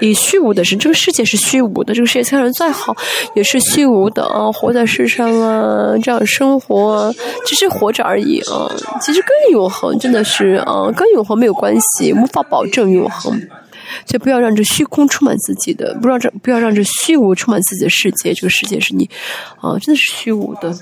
[0.00, 2.96] 以虚无的神，这个世界是虚无的，这个世界看上去再好，
[3.34, 4.50] 也是虚无的啊！
[4.52, 7.12] 活在世上啊，这样生活啊，
[7.46, 8.70] 只是活着而已啊。
[9.00, 13.40] 其实跟永恒真的是啊，跟永恒没有关系，无法保证永恒。
[14.04, 18.34] 所以不要让这虚空充满自己的，不让这不要让这虚无充满自己的世界。
[18.34, 19.08] 这个世界是你
[19.60, 20.76] 啊，真的是虚无的。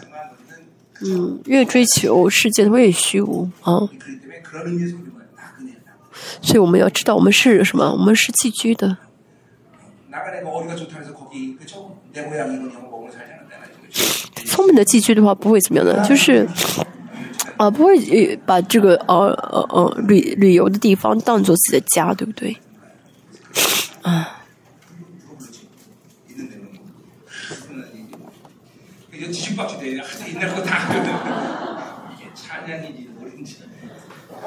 [1.02, 3.78] 嗯，越追求世界的越虚无啊。
[6.42, 8.96] 所以我们要知道我们是什么我们是寄居的。
[14.46, 16.48] 聪明的寄居的话不会怎么样呢就是
[17.56, 22.56] 啊不会把这个呃呃呃旅旅游的地方当做自己的家对不对？
[24.02, 24.32] 啊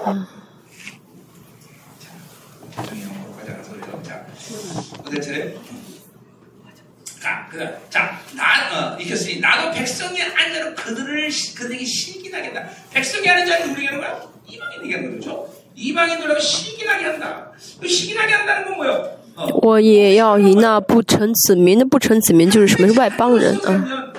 [0.06, 0.26] 嗯
[2.79, 2.79] 이게 찬양인지 뭐인지.
[2.79, 4.03] 자, 조용히 한번 가자 소리로.
[4.03, 4.27] 자,
[5.07, 5.55] 어제 차례.
[7.21, 12.69] 자, 그, 자, 나, 어, 읽혔으니 나도 백성이 아닌 자로 그들을 시- 그들에게 시기나게 한다.
[12.93, 14.21] 백성이 아닌 자는 누구 얘기하는 거야?
[14.47, 15.49] 이방인 얘기하는 거죠.
[15.75, 17.51] 이방인들하고 시기나게 한다.
[17.81, 19.19] 그 시기나게 한다는 건 뭐예요?
[19.37, 23.61] 어, 我也要以那不成子民的不成子民就是什么是外邦人啊？
[23.65, 24.13] 그러면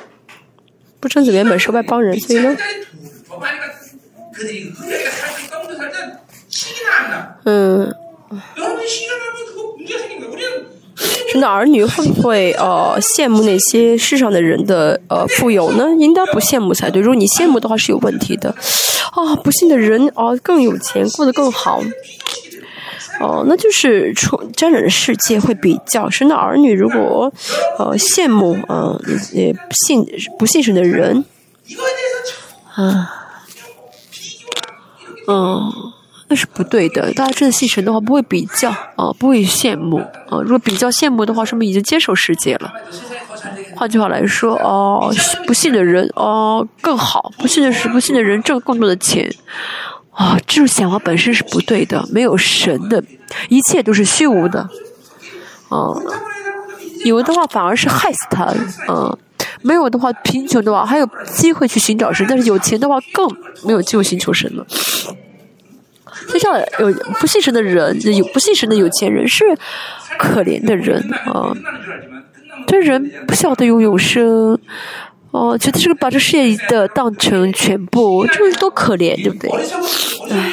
[0.99, 2.57] 不称子原本是外邦人，所以呢，
[3.25, 3.63] 저 많이가
[4.33, 6.17] 그들이 은혜가 살수 있다고 살든
[6.49, 7.39] 시기나 안 나.
[7.45, 7.93] 嗯，
[11.32, 15.88] 生的儿女会不会呃羡慕那些世上的人的呃富有呢？
[15.98, 18.54] 应该不羡慕才对如果你羡慕的话是有问题的。
[19.12, 21.82] 啊不幸的人啊更有钱过得更好。
[23.20, 27.32] 哦那就是出真人世界会比较生的儿女如果
[27.78, 28.98] 呃羡慕啊
[29.32, 30.06] 也不幸
[30.38, 31.24] 不幸神的人
[32.74, 33.10] 啊。
[35.26, 35.92] 哦
[36.30, 42.72] 那是不对的大家真的信神的话不会比较啊不会羡慕啊如果比较羡慕的话说明已经接受世界了？
[43.74, 45.12] 换句话来说哦
[45.46, 49.28] 不信的人哦更好不信的是不信的人挣更多的钱。
[50.12, 53.02] 啊这种想法本身是不对的没有神的
[53.48, 54.60] 一切都是虚无的。
[55.68, 55.94] 啊
[57.04, 58.46] 有的话反而是害死他
[58.88, 59.18] 嗯
[59.62, 63.28] 没有的话贫穷的话还有机会去寻找神但是有钱的话更
[63.64, 64.64] 没有机会寻求神了。
[66.28, 69.44] 就像有不信神的人有不信神的有钱人是
[70.18, 71.54] 可怜的人啊。
[72.66, 74.58] 这人不晓得有永生
[75.30, 79.50] 哦觉得这个把这事业的当成全部这是多可怜对不对？
[80.30, 80.52] 唉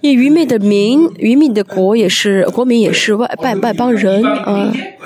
[0.00, 4.72] 以愚昧的民愚昧的国也是国民也是外外外邦人啊。
[4.74, 4.98] 唉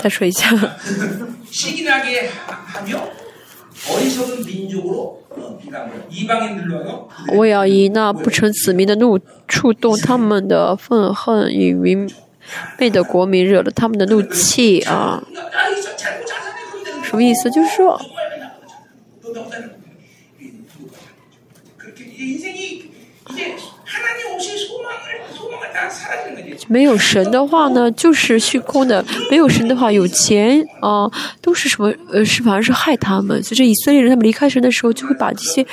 [0.00, 0.48] 再说一下。
[7.34, 12.08] 我要以 那不成子民的怒触动他们的愤恨与愚
[12.78, 15.22] 昧的国民，惹了他们的怒气啊！
[17.02, 17.50] 什么意思？
[17.50, 18.00] 就是说。
[26.68, 33.42] 没有神的话呢，就是虚空的；没有神的话，有钱啊，都是什么呃，是反而是害他们。
[33.42, 35.66] 所以，以色列人他们离开神的时候，就会把这些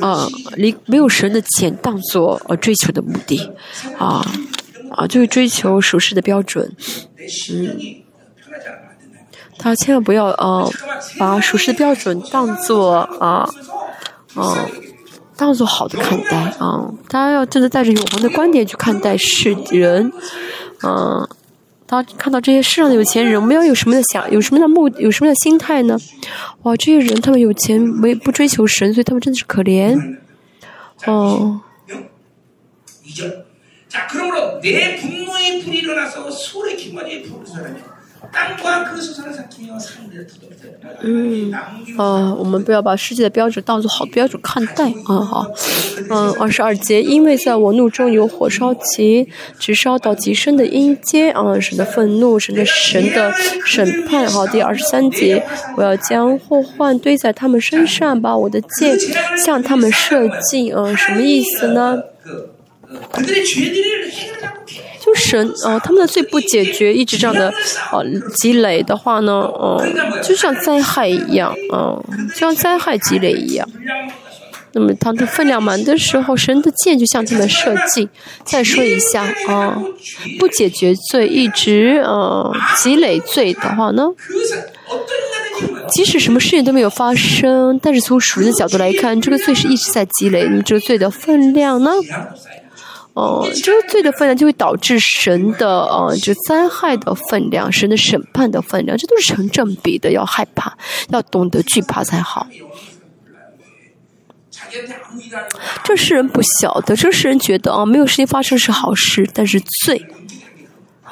[0.00, 3.50] 啊，离没有神的钱当做呃追求的目的
[3.98, 4.24] 啊
[4.90, 6.70] 啊，就是追求属世的标准。
[7.52, 7.76] 嗯，
[9.58, 10.68] 他千万不要啊，
[11.18, 13.48] 把属世的标准当做啊，
[14.34, 14.56] 哦。
[15.40, 20.12] 当做好的看待啊，大家要真的带着永恒的观点去看待世人，
[20.82, 21.26] 嗯、
[21.86, 25.98] 当看到这些世上的有钱人，我们要有什么的想，有什么的目，有什么的心态呢？
[26.64, 29.98] 哇，这些人他们有钱，没不追求神，所以他们真的是可怜。
[31.06, 31.62] 哦，
[33.06, 33.46] 이절
[41.02, 41.52] 嗯，
[41.96, 45.20] 啊，我们不要把世界的标准当作好标准看待啊！
[45.20, 45.46] 好，
[46.10, 49.28] 嗯，二十二节，因为在我怒中有火烧及，
[49.58, 53.32] 直烧到极深的阴间啊，神的愤怒，神的神的
[53.64, 54.26] 审判。
[54.28, 55.44] 好，第二十三节，
[55.76, 58.96] 我要将祸患堆在他们身上，把我的剑
[59.44, 62.00] 向他们射进啊，什么意思呢？
[65.00, 67.52] 就神哦他们的罪不解决一直这样的
[67.90, 68.04] 哦
[68.36, 73.68] 积累的话呢嗯就像灾害一样嗯像灾害积累一样。
[74.72, 78.08] 那么当他分量满的时候神的箭就向他们射进
[78.44, 79.82] 再说一下啊
[80.38, 84.06] 不解决罪一直嗯积累罪的话呢
[85.88, 91.90] 即使什么事情都没有发生但是从属的角度来看这个罪是一直在积累那么这个罪的分量呢
[93.14, 100.76] 哦，这个罪的分量就会导致神的呃，就灾害的分量，神的审判的分量，这都是成正比的，要害怕，
[101.08, 102.46] 要懂得惧怕才好。
[105.82, 110.00] 这世人不晓得，这世人觉得啊，没有事情发生是好事，但是罪，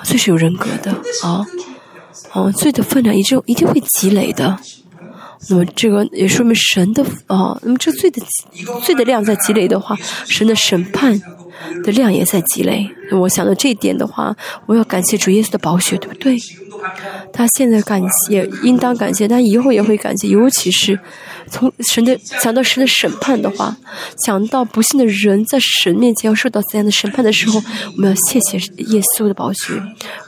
[0.05, 0.93] 罪是有人格的
[1.25, 1.45] 啊，
[2.31, 4.59] 啊，罪的分量一定一定会积累的。
[5.51, 8.23] 那么这个也说明神的啊，那么这罪的
[8.83, 9.97] 罪的量在积累的话，
[10.27, 11.21] 神的审判
[11.85, 12.89] 的量也在积累。
[13.13, 14.37] 我想到这一点的话，
[14.67, 16.37] 我要感谢主耶稣的宝血，对不对？
[17.33, 20.29] 他现在感谢，应当感谢，他以后也会感谢。
[20.29, 20.99] 尤其是
[21.51, 23.77] 从神的想到神的审判的话，
[24.25, 27.61] 想到不幸的人在神面前要受到怎样的审判的时候，
[27.97, 29.73] 我们要谢谢耶稣的宝血。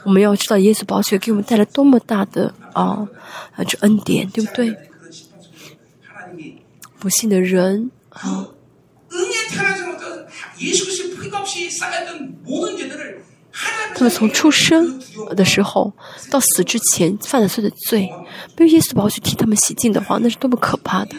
[0.03, 3.07] 我们要知道耶稣宝血给我们带来多么大的啊
[3.55, 4.75] 啊这恩典，对不对？
[6.99, 8.47] 不幸的人啊。
[9.09, 9.17] 嗯
[13.93, 14.99] 他们从出生
[15.35, 15.91] 的时候
[16.29, 18.09] 到死之前犯了罪的罪，
[18.57, 21.15] 没有耶稣保去替他们洗净的话，那是多么可怕的！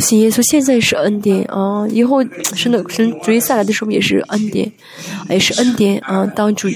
[0.00, 2.22] 信耶稣现在是恩典啊，以后
[2.54, 4.70] 神的神主下来的时候也是恩典，
[5.28, 6.24] 也是恩典啊。
[6.24, 6.68] 当主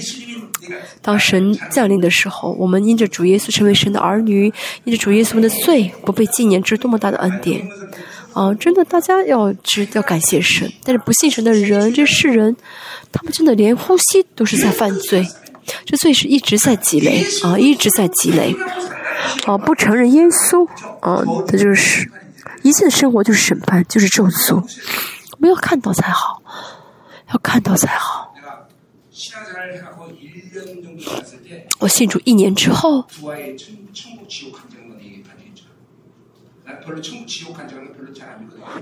[1.01, 4.51] 当神降临的时候，我们因着主耶稣成为神的儿女，
[4.83, 7.65] 因着主耶稣的罪不被纪念，这是多么大的恩典！
[8.33, 8.53] 啊！
[8.55, 10.71] 真的，大家要知要感谢神。
[10.83, 12.55] 但是不信神的人，这世人，
[13.11, 15.27] 他们真的连呼吸都是在犯罪，
[15.85, 18.55] 这罪是一直在积累啊，一直在积累
[19.45, 19.57] 啊！
[19.57, 20.67] 不承认耶稣
[20.99, 22.09] 啊，这就是
[22.63, 24.55] 一切的生活就是审判，就是咒诅。
[24.55, 26.41] 我们要看到才好，
[27.31, 28.33] 要看到才好。
[31.79, 33.05] 我信主一年之后，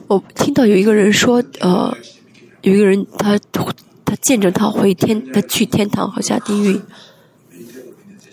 [0.07, 1.95] 我听到有一个人说，呃，
[2.61, 3.39] 有一个人他
[4.05, 6.79] 他见证他回天，他去天堂和下地狱。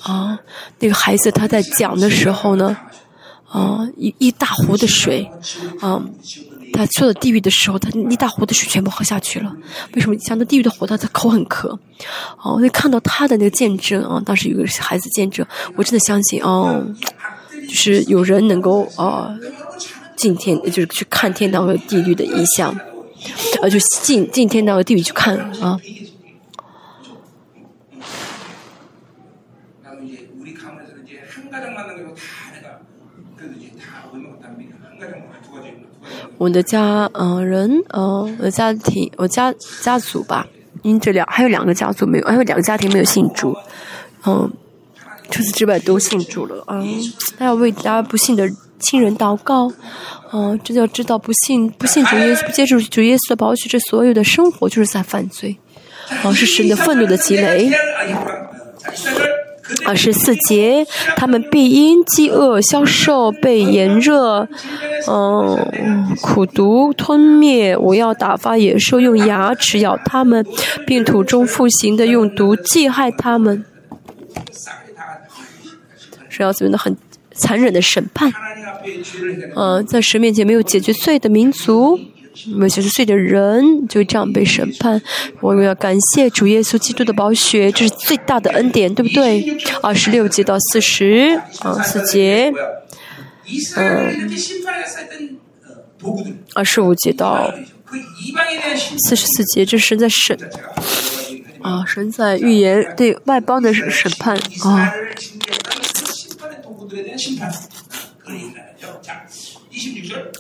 [0.03, 0.38] 啊，
[0.78, 2.76] 那个孩子他在讲的时候呢，
[3.49, 5.30] 啊，一一大壶的水，
[5.80, 6.05] 啊。
[6.70, 9.57] 他去了地狱的时候，他一大壶的水全部喝下去了。
[9.94, 10.16] 为什么？
[10.18, 11.70] 想到地狱的火，他他口很渴。
[12.36, 15.44] 哦，我就看到他的那个见证啊，当时有个孩子见证，
[15.76, 16.86] 我真的相信哦，
[17.66, 19.34] 就是有人能够啊
[20.19, 22.77] 进天，就是去看天堂和地狱的意象，
[23.62, 25.79] 呃，就进进天堂和地狱去看啊。
[36.37, 39.53] 我的家，嗯，人，嗯，我的家庭，我家
[39.83, 40.47] 家族吧，
[40.83, 43.57] 因这两还有两个家族没有，还有两个家庭没有信主，
[44.25, 44.49] 嗯，
[45.31, 46.87] 除此之外都信主了，嗯，
[47.39, 48.49] 那要为大家不信的
[48.79, 49.70] 亲人祷告，
[50.33, 55.57] 嗯，这要知道不信不信主耶稣 不接受主耶稣的保血，这所有的生活就是在犯罪，
[56.22, 57.70] 啊，是神的愤怒的积累。
[59.85, 64.49] 二十四节，他们必因饥饿消瘦，被炎热，
[65.07, 67.76] 嗯，苦毒吞灭。
[67.76, 70.45] 我要打发野兽用牙齿咬他们，
[70.87, 73.62] 并土中复行的用毒剂害他们。
[76.31, 76.97] 是要怎么的很
[77.39, 78.30] 残忍的审判？
[79.57, 81.99] 嗯，在神面前没有解决罪的民族。
[82.55, 85.03] 没有解决罪的人就这样被审判。
[85.41, 89.45] 我们要感谢主耶稣基督的宝血，这是最大的恩典，对不对？
[89.82, 92.53] 二十六节到四十，啊，四节，
[93.74, 94.30] 嗯，
[96.55, 97.53] 二十五节到
[99.09, 100.39] 四十四节，这是在审，
[101.61, 104.93] 啊，神在预言对外邦的审判啊。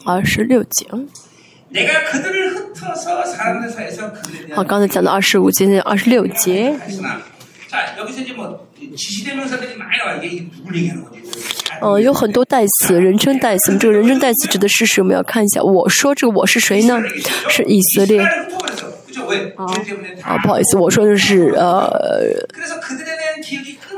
[0.04, 0.86] 二十六节。
[4.54, 6.74] 好，刚才讲的二十五节、二十六节。
[11.80, 13.76] 嗯，有很多代词，人称代词。
[13.76, 15.12] 这个人称代词指的是什么？
[15.12, 15.62] 要看一下。
[15.62, 17.00] 我说这个我是谁呢？
[17.48, 18.20] 是以色列。
[18.22, 19.66] 啊
[20.22, 21.90] 啊，不好意思，我说的是呃。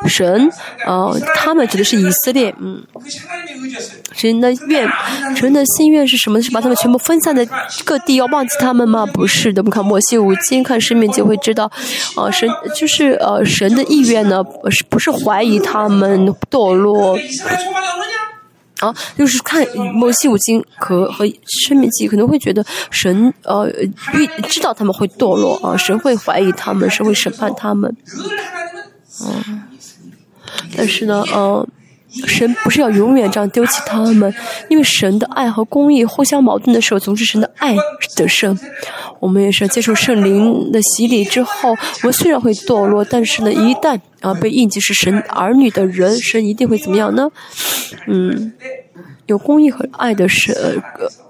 [0.06, 0.50] 神，
[0.86, 2.82] 呃，他们指的是以色列，嗯，
[4.12, 4.88] 神的愿，
[5.36, 6.40] 神的心愿是什么？
[6.42, 7.46] 是把他们全部分散在
[7.84, 9.04] 各地，要忘记他们吗？
[9.06, 11.70] 不是的，我们看摩西五经，看生命就会知道，
[12.16, 17.18] 呃，神就是呃，神的意愿呢，是不是怀疑他们堕落？
[18.80, 23.70] 啊，就是看摩西五经和和生命记，可能会觉得神呃
[24.14, 27.94] 预知道他们会堕落啊，神会怀疑他们，神会审判他们，
[29.22, 29.62] 嗯。
[30.76, 31.66] 但是呢，呃，
[32.26, 34.34] 神不是要永远这样丢弃他们，
[34.68, 37.76] 因为神的爱和公义互相矛盾的时候，总是神的爱
[38.16, 38.58] 得胜。
[39.20, 47.30] 我们也是接受圣灵的洗礼之后，我们虽然会堕落，但是呢，一旦啊被印记是神儿女的人，神一定会怎么样呢？
[48.08, 48.52] 嗯，
[49.26, 50.82] 有公义和爱的神，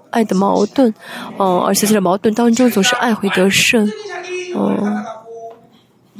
[0.09, 0.93] 爱的矛盾，
[1.37, 3.91] 嗯，而且在这矛盾当中，总是爱会得胜，
[4.55, 5.03] 哦。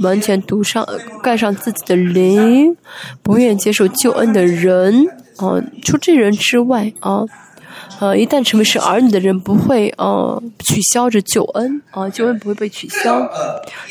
[0.02, 0.88] 完全堵上、
[1.22, 2.76] 盖上自己的灵，
[3.22, 7.24] 不愿接受救恩的人，啊，除这人之外，啊，
[7.99, 13.30] 呃，一旦成为是儿女的人，不会，啊，取消这救恩，啊，救恩不会被取消，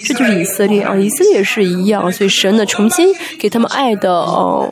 [0.04, 4.68] 这就是以色列，啊，以色列也是一样，所以神呢，重新给他们爱的，哦，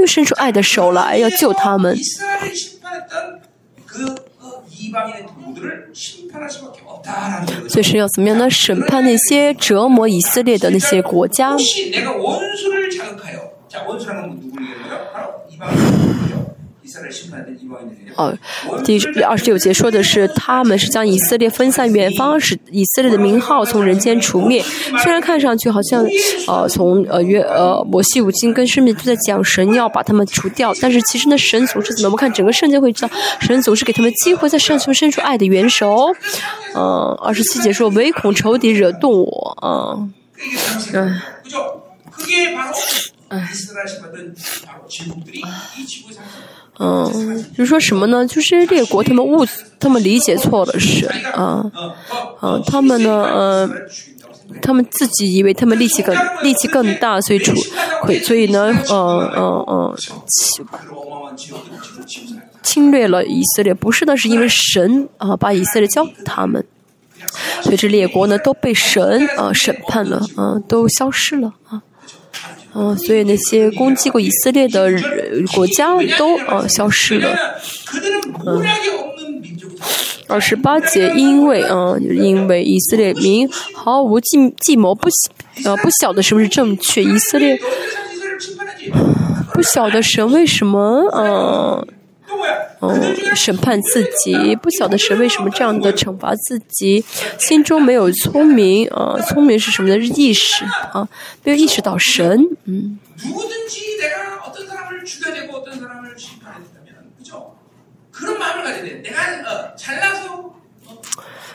[0.00, 1.96] 又伸出爱的手来，要救他们。
[7.68, 8.48] 所以神要怎么样呢？
[8.50, 11.56] 审判那些折磨以色列的那些国家。
[18.16, 18.36] 哦，
[18.84, 24.62] 第二十六节说的是，他们是将以色列分散远方，使以色列的名号从人间除灭。
[25.02, 26.06] 虽然看上去好像，
[26.46, 32.08] 呃，从呃约呃摩西五经跟圣经都在讲神要把他们除掉，但是其实呢，神总是怎么？
[32.08, 33.10] 我们看整个圣经会知道，
[33.40, 36.14] 神总是给他们机会，在上头伸出爱的援手。
[36.74, 39.98] 嗯，二十七节说，唯恐仇敌惹动我啊，
[40.94, 41.20] 嗯。
[46.80, 48.24] 嗯，就是说什么呢？
[48.26, 49.44] 就是列国他们误，
[49.80, 51.64] 他们理解错了神啊，
[52.40, 53.68] 啊，他们呢，呃，
[54.62, 57.52] 他们自己以为他们力气更力气更大，所以出，
[58.22, 59.96] 所以呢，嗯嗯嗯，
[62.06, 66.64] 侵侵略了以色列，不是的，是因为神啊把以色列交给他们，
[67.62, 71.82] 所以这列国呢都被神啊审判了，啊，都消失了啊。
[72.78, 74.88] 嗯，所以那些攻击过以色列的
[75.52, 77.36] 国家都呃消失了。
[78.46, 78.62] 嗯，
[80.28, 85.08] 二十八节，因为嗯，因为以色列民毫无计计谋，不
[85.64, 87.02] 呃不晓得是不是正确。
[87.02, 87.58] 以色列
[89.52, 91.97] 不晓得神为什么嗯。
[92.80, 97.04] 嗯，审判自己，不晓得神为什么这样的惩罚自己，
[97.38, 101.08] 心中没有聪明啊，聪明是什么的意识啊，
[101.42, 102.98] 没有意识到神，嗯。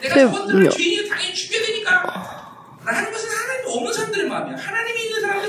[0.02, 0.70] 对，嗯。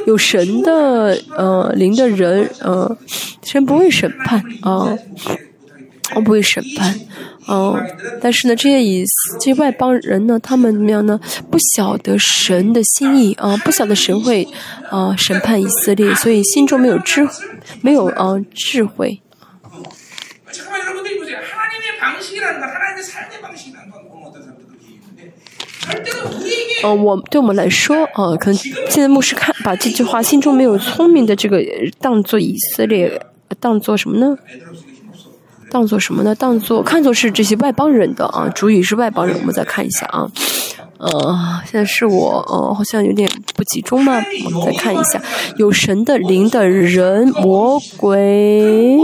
[0.07, 2.97] 有神的呃灵的人，呃，
[3.43, 4.97] 神不会审判啊。
[6.15, 6.95] 我不会审判，
[7.49, 7.75] 呃，
[8.21, 9.05] 但是呢，这些以
[9.41, 11.19] 这些外邦人呢，他们怎么样呢？
[11.51, 14.47] 不晓得神的心意啊，不晓得神会
[14.91, 17.27] 啊审判以色列，所以心中没有智，
[17.81, 19.21] 没有啊智慧。
[26.85, 31.65] 嗯，我对我们来说，啊，可能现在牧师看把这句话，心中没有聪明的这个
[31.99, 33.19] 当做以色列，
[33.59, 34.37] 当做什么呢？
[35.71, 36.35] 当做什么呢？
[36.35, 39.35] 当做看作是这些外邦人的啊，主语是外邦人。
[39.41, 40.31] 我们再看一下啊，
[40.99, 44.23] 呃，现在是我呃，好像有点不集中吗。
[44.45, 45.21] 我们再看一下，
[45.57, 48.99] 有神的灵的人，魔鬼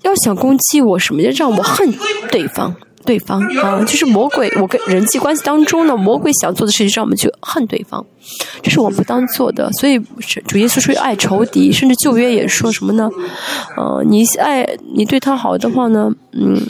[0.00, 1.94] 要想攻击我，什么要让我恨
[2.30, 2.74] 对方。
[3.04, 4.50] 对方啊，就是魔鬼。
[4.60, 8.04] 我跟人际关系当中呢，魔鬼想做的事情让我们去恨对方，
[8.62, 9.70] 这是我不当做的。
[9.72, 9.98] 所以
[10.46, 13.10] 主耶稣说爱仇敌，甚至旧约也说什么呢？
[13.76, 16.60] 呃，你爱你对他好的话呢，嗯，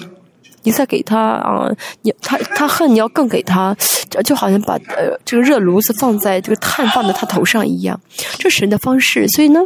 [0.62, 1.68] 你再给他啊，
[2.02, 3.76] 你他他恨你要更给他，
[4.24, 8.00] 就好像把呃这个热炉子放在这个炭放在他头上一样，
[8.38, 9.26] 这神的方式。
[9.28, 9.60] 所以呢。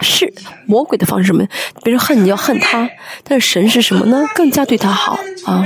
[0.00, 0.32] 是
[0.66, 1.46] 魔鬼的方式什么？
[1.82, 2.88] 别人恨你要恨他，
[3.24, 4.24] 但是神是什么呢？
[4.34, 5.64] 更加对他好啊，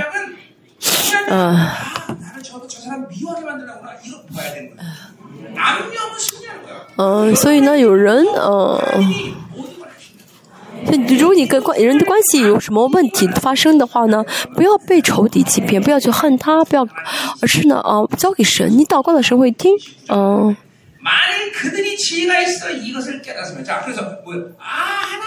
[1.29, 1.69] 嗯。
[6.97, 8.83] 嗯，所以呢，有人嗯，
[11.19, 16.87] 如果你跟关人的关系有什么问题发生的话呢，不要被仇敌欺骗，不要去恨他，不要，
[17.41, 19.73] 而是呢啊，交给神，你祷告的时候会听，
[20.09, 20.57] 嗯。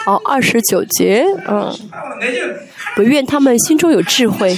[0.05, 1.69] 好，二十九节，嗯，
[2.95, 4.57] 不愿他们心中有智慧。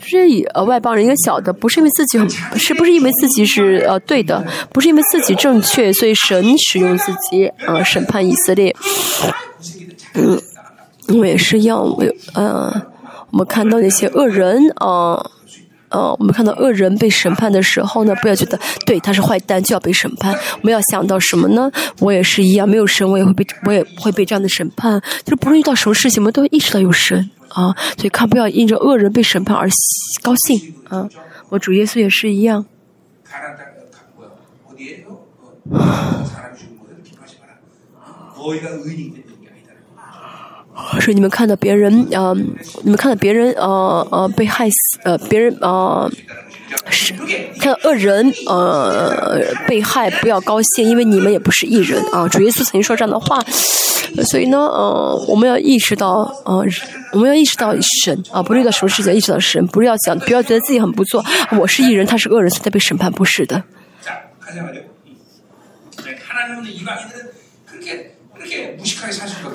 [0.00, 2.28] 这些呃外邦人一个小的，不是因为自己很，
[2.58, 8.74] 是不是因为自己是呃对的，不是因为自己正确，所以神使用自己呃审判以色列。
[10.14, 10.38] 嗯，
[11.18, 11.82] 我也是要
[12.34, 12.70] 呃，
[13.30, 14.86] 我们看到那些恶人啊。
[14.86, 15.30] 呃，
[15.90, 20.32] 呃我们看到恶人被审判的时候呢，不要觉得对他是坏蛋就要被审判。
[20.32, 21.70] 我们要想到什么呢？
[22.00, 25.00] 我也是一样，没有神，我也会被，我也会被这样的审判。
[25.24, 29.68] 就是不论遇到什么事情，我们都意识到有神啊，所以看不要因着恶人被审判而
[30.22, 31.08] 高兴啊。
[31.48, 32.66] 我主耶稣也是一样。
[35.72, 36.24] 啊
[41.00, 42.34] 是你们看到别人，呃，
[42.82, 46.10] 你们看到别人，呃呃被害死，呃别人，呃
[46.90, 47.12] 是
[47.60, 52.28] 看到恶人，呃被害，不要高兴，因为你们也不是艺人啊。
[52.28, 53.40] 主耶稣曾经说这样的话，
[54.24, 56.64] 所以呢，呃我们要意识到，呃
[57.12, 61.24] 我们要意识到神啊，不是遇到什么事情意识到神，不是要想，不要觉得自己很不错，
[61.58, 63.62] 我是艺人，他是恶人，所以他被审判，不是的。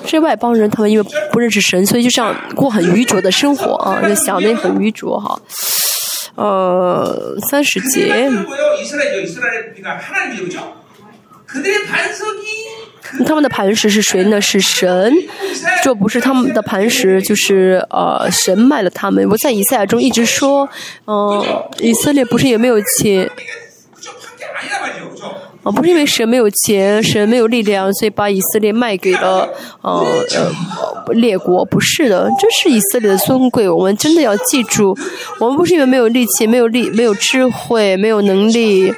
[0.06, 5.40] 这外邦人他们因为不认识神，所以就这样过很愚拙的生活啊，就想的也很愚拙哈、
[6.36, 8.30] 呃，三十节。
[13.26, 14.41] 他们的磐石是谁呢？
[14.41, 15.14] 是神，
[15.84, 19.30] 这不是他们的磐石，就是呃，神卖了他们。
[19.30, 20.68] 我在以赛亚中一直说，
[21.06, 23.30] 嗯、呃，以色列不是也没有钱？
[25.64, 29.48] 啊不是因为神没有钱神没有力量所以把以色列卖给了
[29.81, 31.64] 呃呃列国。
[31.65, 34.95] 不是的这是以色列的尊贵我们真的要记住
[35.40, 38.94] 我们不是因为没有力气没有力没有智慧没有能力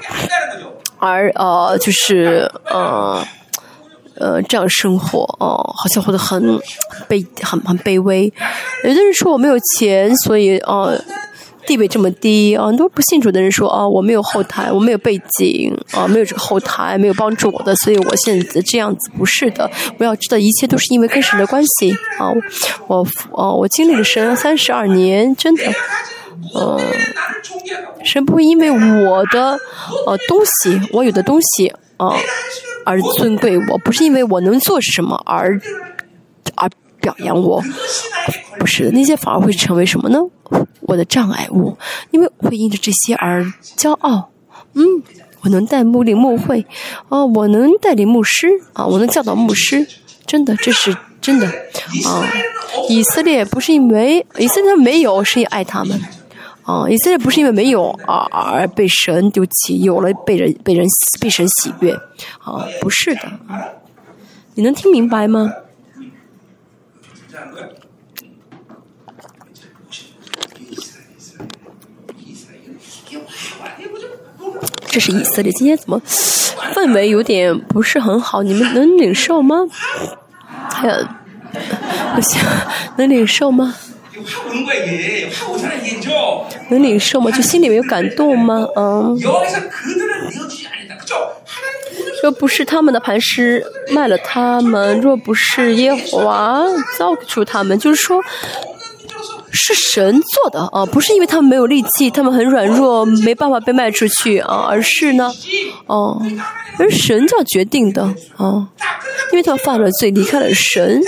[0.97, 3.23] 而呃就是呃
[4.15, 6.41] 呃这样生活哦好像活得很
[7.07, 8.31] 卑很很卑微。
[8.83, 10.99] 有的人说我没有钱所以呃
[11.65, 12.67] 地位这么低啊！
[12.67, 22.31] 很多不信主的人说：“啊，我没有后台，我没有背景，啊，没有这个后台，没有帮助我的，所以我现在这样子。”不是的，我要知道，一切都是因为跟神的关系啊！
[22.87, 25.63] 我哦，我经历了神三十二年，真的，
[26.55, 26.79] 嗯，
[28.03, 29.57] 神不会因为我的
[30.05, 31.67] 呃东西，我有的东西
[31.97, 32.15] 啊，
[32.85, 35.59] 而尊贵我，不是因为我能做什么而
[36.55, 36.69] 而
[37.01, 37.63] 表扬我。
[38.57, 40.19] 不是的，那些反而会成为什么呢？
[40.81, 41.77] 我的障碍物，
[42.11, 43.43] 因为会因着这些而
[43.77, 44.29] 骄傲。
[44.73, 44.83] 嗯，
[45.41, 46.65] 我能带牧领牧会，
[47.09, 49.85] 啊、我能带领牧师，啊、我能教导牧师，
[50.25, 52.27] 真的，这是真的，啊、
[52.89, 55.99] 以色列不是因为以色列没有，是因为爱他们。
[56.63, 60.83] 啊，以色列不是因为没有啊而被神丢弃，有了被人被人
[61.21, 61.93] 被神喜悦，
[62.39, 63.61] 啊，不是的，啊
[64.55, 65.53] 你能听明白吗？
[74.95, 76.01] 这是以色列，今天怎么
[76.73, 79.57] 氛围有点不是很好，你们能领受吗？
[80.71, 81.19] 哎呀，
[82.15, 82.41] 不行，
[82.95, 83.75] 能领受吗？
[86.69, 87.29] 能领受吗？
[87.29, 88.65] 就心里面有感动吗？
[88.77, 89.19] 嗯。
[92.23, 96.63] 若不是他们的磐石卖了他们，若不是耶和华
[96.97, 98.23] 造出他们，就是说。
[99.55, 104.67] 是神做的啊，不是因为他们没有力气，他们很软弱，没办法被卖出去啊。
[104.69, 105.31] 而是呢，
[105.87, 106.21] 哦，
[106.77, 108.03] 而神叫决定的
[108.37, 108.67] 啊，
[109.31, 111.01] 因为他们犯了罪，离开了神，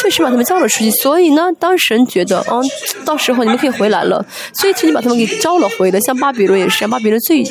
[0.00, 0.90] 确实把他们交了出去。
[0.90, 2.60] 所以呢，当神觉得啊，
[3.04, 5.98] 到时候你们可以回来了，所以请你把他们给招了回来。
[6.00, 7.42] 像巴比伦也是，巴比伦最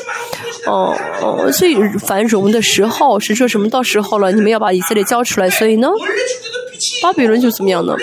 [0.65, 5.49] 哦哦最繁荣的时候，神说什么，到时候了，你们要把以色列交出来。
[5.49, 5.89] 所以呢，
[7.01, 7.95] 巴比伦就怎么样呢？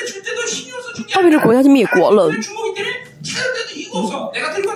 [1.14, 2.30] 巴比伦国家就灭国了。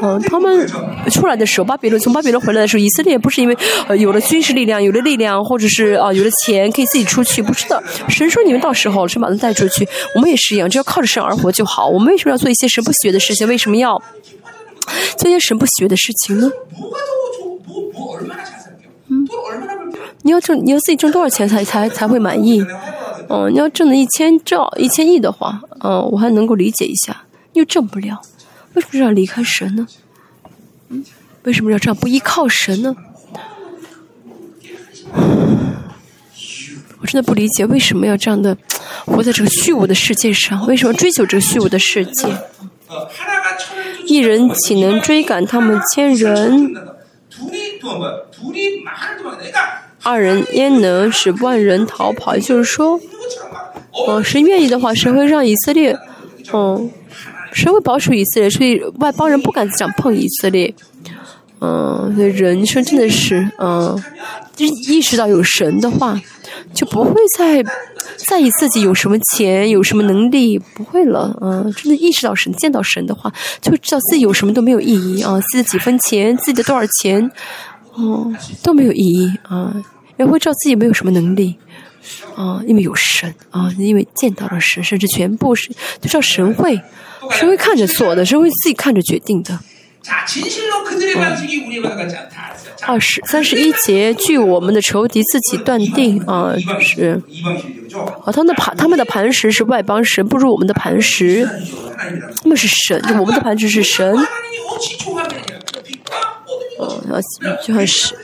[0.01, 0.67] 嗯，他们
[1.11, 3.57] 出来的时候，巴比伦从巴比伦回来的时候，以色列不是因为
[3.89, 7.83] 呃有了军事力量，有了力量，或者是啊、有了钱可以自己出去，不是的。
[8.09, 11.89] 神说你们到时候神把他带出去，我们也是一样，只要靠着神而活就好。
[11.89, 13.47] 我们为什么要做一些神不喜悦的事情？
[13.49, 14.01] 为什么要
[15.17, 16.51] 做一些神不喜悦的事情呢？
[20.23, 22.65] 你要挣，你要自己挣多少钱才才才会满意？
[23.29, 27.25] 嗯，你要挣了一千兆、一千亿的话，嗯，我还能够理解一下。
[27.55, 28.21] 又挣不了，
[28.75, 29.87] 为什么要离开神呢？
[31.43, 32.95] 为什么要这样不依靠神呢？
[37.01, 38.57] 我真的不理解为什么要这样的
[39.07, 40.67] 活在这个虚无的世界上？
[40.67, 42.29] 为什么追求这个虚无的世界？
[44.07, 46.75] 一人岂能追赶他们千人？
[50.09, 52.35] 二人焉能使万人逃跑？
[52.35, 52.99] 也就是说，
[54.09, 55.95] 嗯，谁愿意的话，谁会让以色列？
[56.55, 56.91] 嗯，
[57.53, 58.49] 谁会保守以色列？
[58.49, 60.75] 所以外邦人不敢想碰以色列。
[61.61, 64.03] 嗯，人生真的是，嗯，
[64.57, 66.19] 就意识到有神的话，
[66.73, 67.63] 就不会再
[68.17, 71.37] 在意自己有什么钱，有什么能力，不会了。
[71.43, 73.31] 嗯，真的意识到神，见到神的话，
[73.61, 77.31] 就知道自己有什么都没有意义啊，自己的几分钱，自己的多少钱，
[77.95, 78.33] 哦，
[78.63, 79.75] 都没有意义啊。
[80.19, 81.57] 也会知道自己没有什么能力，
[82.35, 85.71] 啊，因为有神啊，因为见到了神，甚至全部是
[86.01, 86.81] 就叫神会，
[87.31, 89.59] 神会看着做的，神会自己看着决定的。
[92.87, 97.21] 二十、三十一节，据我们的仇敌自己断定，啊，是
[98.25, 101.47] 啊，他们盘他们的磐石是外邦神，不如我们的磐石，
[102.43, 104.17] 他们是神，我们的磐石是神。
[106.79, 107.03] 哦，
[107.63, 108.17] 就神。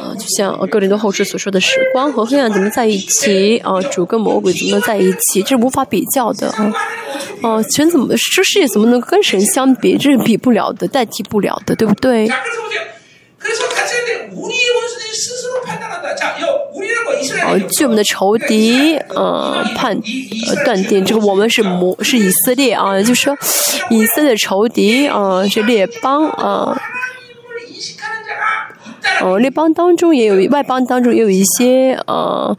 [0.00, 3.58] 啊就像呃格林多后世所说的是光和黑暗怎么在一起？
[3.58, 5.42] 啊主跟魔鬼怎么在一起？
[5.42, 6.72] 这是无法比较的啊
[7.42, 9.96] 哦神怎么这世界怎么能跟神相比？
[9.96, 12.28] 这是比不了的代替不了的对不对？
[12.28, 12.38] 啊
[17.70, 19.98] 据我们的仇敌呃判
[20.64, 23.36] 断定这个我们是魔是以色列啊就说
[23.90, 26.76] 以色列仇敌啊是列邦啊
[29.24, 32.54] 呃，列邦当中也有，外邦当中也有一些呃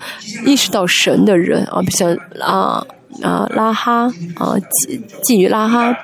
[0.46, 2.86] 意识到神的人啊，像啊。
[3.24, 5.98] 啊，拉哈啊，妓妓女拉哈，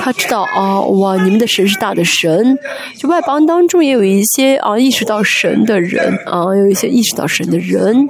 [0.00, 2.58] 他知道啊，哇，你们的神是大的神。
[2.94, 8.06] 就外邦当中也有一些啊意识到神的人啊，有一些意识到神的人。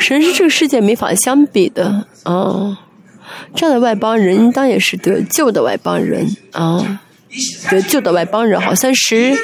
[0.00, 2.76] 神是这个世界没法相比的啊，
[3.54, 7.00] 这样的外邦人应当也是得救的外邦人啊，
[7.70, 8.60] 得救的外邦人。
[8.60, 9.36] 好像十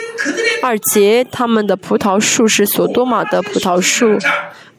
[0.63, 4.19] 二节，他们的葡萄树是索多玛的葡萄树。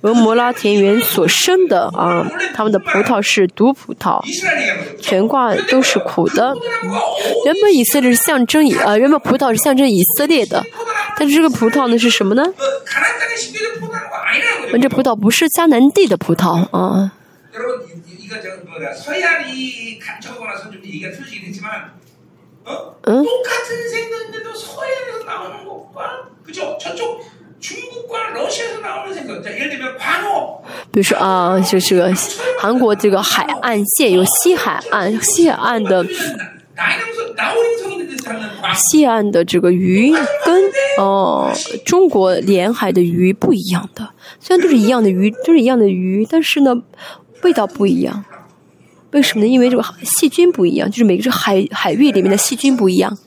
[0.02, 4.22] 俄摩拉田园所生的啊，他们的葡萄是毒葡萄，
[5.00, 6.54] 全挂都是苦的。
[7.46, 10.62] 原本以色列是象征以啊，原本葡萄是象征以色列的，
[11.18, 12.44] 但是这个葡萄呢是什么呢？
[14.82, 17.14] 这葡萄不是迦南地的葡萄啊。
[23.04, 23.26] 嗯。
[30.92, 32.14] 比如说啊，就是个
[32.60, 36.06] 韩国这个海岸线有西海岸，西海岸的。
[38.76, 39.44] 西岸的。
[39.44, 40.14] 这个鱼
[40.46, 41.52] 跟哦
[41.86, 43.02] 中国沿海的。
[43.02, 44.08] 鱼不一样的，
[44.40, 45.10] 虽然都是一样的。
[45.10, 45.88] 鱼，都是一样的。
[45.88, 46.76] 鱼，但是呢
[47.42, 48.24] 味道不一样。
[49.14, 49.50] 为什么呢？
[49.50, 53.18] 因为这个细菌不一样，就是每个海海域里面的细菌不一样。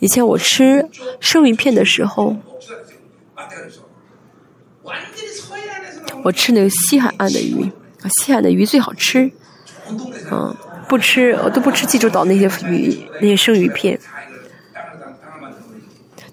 [0.00, 0.88] 以前我吃
[1.20, 2.36] 生鱼片的时候。
[6.24, 7.68] 我吃那个西海岸的鱼，
[8.20, 9.28] 西海岸的鱼最好吃，
[10.30, 10.54] 嗯，
[10.88, 13.98] 不吃我都不吃济州岛那些鱼那些生鱼片，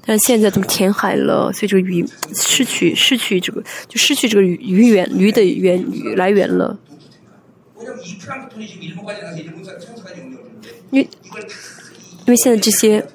[0.05, 5.83] 但是现在都填海了，所以这个鱼失去失去这个就失去这个鱼源鱼的源
[6.15, 6.77] 来源了，
[10.91, 11.07] 因为
[12.25, 13.05] 因为现在这些，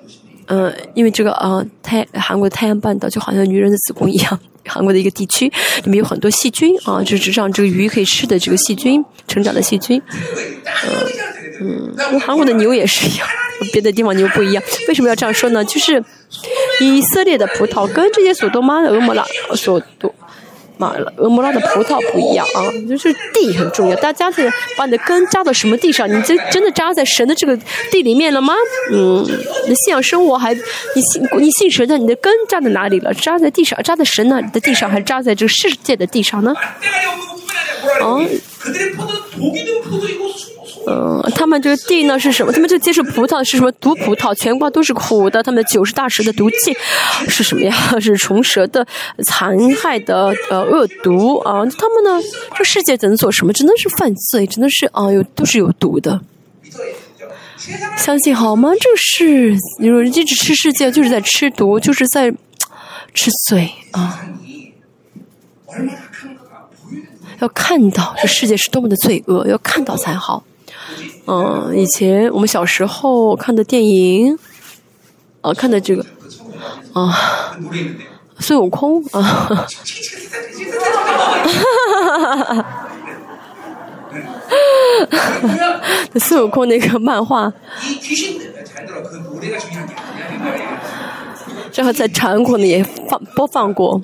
[0.46, 4.40] 呃，因为这个啊太韩国的太阳半岛就好像女人的子宫一样。
[4.66, 5.46] 韩国的一个地区，
[5.84, 10.00] 里面有很多细菌啊，就是让这个鱼可以吃的这个细菌成长的细菌。
[11.60, 13.28] 嗯嗯，韩国的牛也是一样，
[13.74, 14.64] 别的地方牛不一样。
[14.88, 15.62] 为什么要这样说呢？
[15.66, 16.02] 就是
[16.80, 19.22] 以色列的葡萄跟这些索多玛的俄摩拉
[19.54, 20.14] 所多。
[20.76, 23.96] 妈了，俄摩拉的葡萄不一样啊，就是地很重要。
[23.96, 26.08] 大家是把你的根扎到什么地上？
[26.08, 27.56] 你这真的扎在神的这个
[27.90, 28.54] 地里面了吗？
[28.92, 33.14] 嗯，你的信仰生活还你信你信神的，你的根扎在哪里了？
[33.14, 36.52] 扎在地上，扎在神那里的地上，还扎在这个世界的地上呢？
[38.02, 38.18] 啊？
[38.18, 38.28] 嗯，
[41.34, 42.52] 他们这个地呢是什么？
[42.52, 45.42] 他们就接触葡萄是什么毒葡萄，全瓜都是苦的。
[45.42, 46.76] 他们九十大蛇的毒气
[47.28, 47.74] 是什么呀？
[48.00, 48.86] 是虫蛇的
[49.24, 51.64] 残害的呃恶毒啊！
[51.78, 52.20] 他们呢，
[52.54, 53.52] 这世界只能做什么？
[53.52, 56.20] 只能是犯罪，只能是啊有都是有毒的。
[57.96, 58.70] 相信好吗？
[58.78, 62.30] 这是你说一直吃世界就是在吃毒，就是在
[63.14, 64.20] 吃罪啊！
[67.40, 70.44] 要看到这世界是多么的罪恶，要看到才好。
[71.26, 74.38] 嗯，以前我们小时候看的电影，
[75.40, 76.04] 啊，看的这个，
[76.92, 77.56] 啊，
[78.38, 79.66] 孙悟空啊，哈
[82.06, 82.66] 哈哈哈
[86.20, 87.52] 孙悟空那个漫画，
[91.72, 94.00] 这后在韩国呢也放播放过。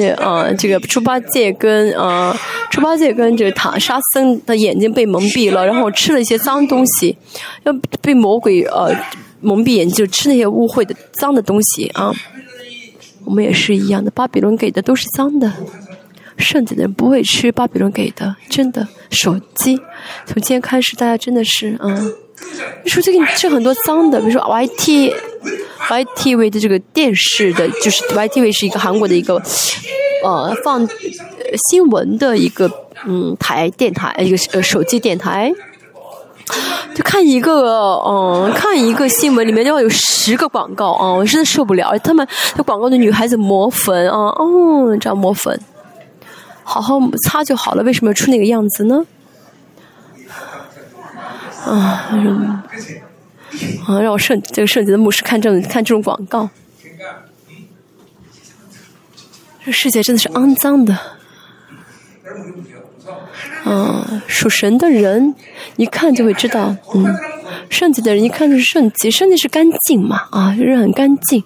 [0.00, 2.36] 也啊，这个猪八戒跟啊，
[2.70, 7.16] 猪八戒跟这个唐沙僧的眼睛被蒙蔽了，然后吃了一些脏东西，
[7.64, 8.94] 要被魔鬼呃
[9.40, 12.12] 蒙蔽眼睛，就吃那些污秽的脏的东西啊。
[13.24, 15.52] 我们也是一样的，巴比伦给的都是脏的，
[16.36, 18.88] 圣洁的人不会吃巴比伦给的，真的。
[19.10, 19.76] 手机
[20.24, 22.12] 从今天开始，大家真的是嗯，
[22.86, 25.14] 手机给你吃很多脏的，比如说 YT。
[25.88, 29.42] YTV 的这个电视的，就是 YTV 是一个韩国的一个，
[30.22, 30.86] 呃，放
[31.70, 32.70] 新闻的一个
[33.06, 35.50] 嗯台电台，一个呃手机电台，
[36.94, 45.58] 就看一个嗯看一个新闻里面要有十个广告啊，我真的受不了，他们那广告的女孩子抹粉啊，哦，这样抹粉，
[46.62, 49.04] 好好擦就好了，为什么要出那个样子呢？
[51.64, 52.10] 啊，
[53.86, 56.48] 啊，让我圣这个圣洁的牧师看这种看这种广告，
[59.64, 60.98] 这世界真的是肮脏的。
[63.64, 65.34] 啊，属神的人
[65.76, 67.04] 一看就会知道，嗯，
[67.68, 71.42] 圣洁的人一看就是圣洁，圣洁是干净嘛，啊，就是很干净。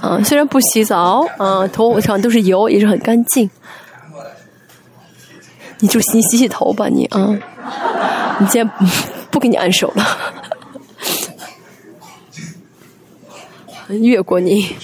[0.00, 3.48] 啊，虽然不洗澡，啊，头上都是油，也是很干净。
[5.80, 7.38] 你就洗洗洗头吧你啊。
[8.40, 8.70] 你今天
[9.30, 10.04] 不给你按手了。
[13.88, 14.76] 越过你。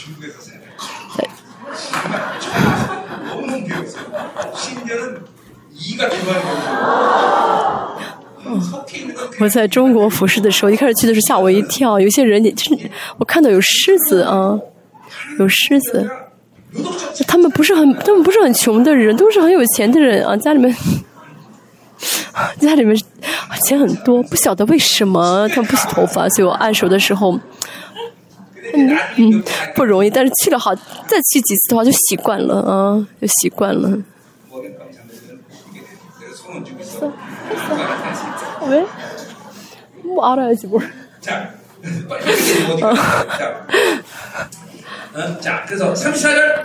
[9.41, 14.59] 我在中国服饰的时候一开始去的时候吓我一跳有些人你就是我看到有狮子啊
[15.39, 16.09] 有狮子。
[17.28, 20.76] 他们不是很，他们不是很穷的人，都是很有钱的人啊，家里面。
[22.62, 22.96] 家里面
[23.66, 27.38] 钱很多，不晓得为什么他们不洗头发，所以我按手的时候，
[28.74, 29.44] 嗯嗯
[29.76, 30.10] 不容易。
[30.10, 34.02] 但是去了好，再去几次的话就习惯了啊，就习惯了。
[34.50, 35.44] 먹잇감 잡으면
[35.74, 35.82] 이게
[36.22, 37.12] 내가 손을 쥐고 있어.
[38.70, 38.86] 왜?
[40.04, 40.82] 뭐 알아야지 뭘.
[41.20, 41.52] 자,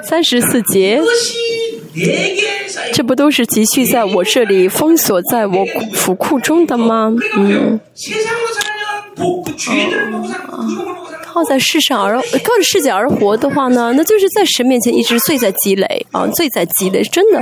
[0.04, 1.00] 三十四节，
[2.94, 7.14] 这不都是积蓄在我这里，封锁在我府库中的吗？
[7.38, 7.80] 嗯。
[11.26, 17.40] 靠、在世上而靠着世界而活的话呢，那就是在神面前一直罪在积累啊，罪在积累，真的。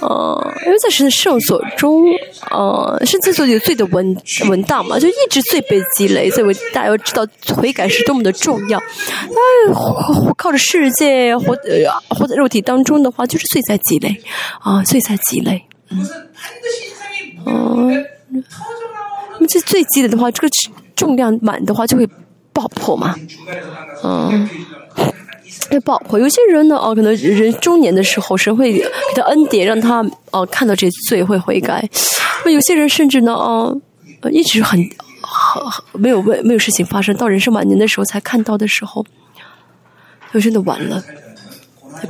[0.00, 2.04] 呃因为在神圣所中
[2.50, 4.16] 呃圣经所有罪的文
[4.48, 8.80] 文档嘛就一直最被积累所以我大家要知道悔改是多么的重要。
[9.30, 14.20] 那活活靠着世界活呃活在肉体当中的话就是罪在积累
[14.60, 15.64] 啊罪在积累。
[15.90, 16.08] 嗯。
[17.44, 17.90] 哦
[19.38, 20.48] 那这最积累的话这个
[20.94, 22.06] 重量满的话就会
[22.52, 23.14] 爆破嘛。
[24.02, 24.48] 嗯。
[25.70, 28.84] 要爆破有些人呢，哦，可能人中年的时候，神会给
[29.14, 31.88] 他恩典，让他哦看到这罪会悔改。
[32.44, 33.76] 那有些人甚至呢，哦，
[34.30, 34.78] 一直很
[35.20, 35.62] 很
[36.00, 39.04] 没有问没有事情发生，到人生晚年的时候才看到的时候，
[40.32, 41.02] 就真的完了。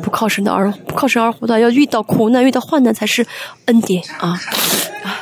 [0.02, 3.26] 不靠神的而不靠神而活的，要遇到苦难、遇到患难才是
[3.66, 4.38] 恩典啊！
[5.02, 5.19] 啊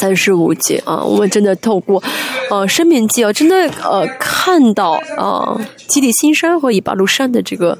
[0.00, 2.02] 三十五节啊，我们真的透过
[2.50, 5.58] 呃生命记啊，真的呃看到啊
[5.88, 7.78] 基底新山和以巴路山的这个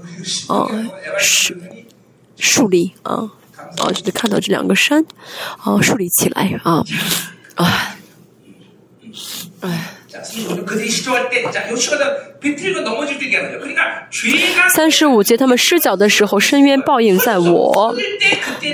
[0.48, 0.66] 啊
[1.18, 1.54] 树
[2.36, 3.30] 树立啊
[3.78, 5.04] 啊，就是看到这两个山
[5.58, 6.84] 啊树立起来啊
[7.54, 7.96] 啊。
[9.58, 9.95] 자, 35
[14.74, 17.94] 三十五节他们失脚的时候深渊报应在我。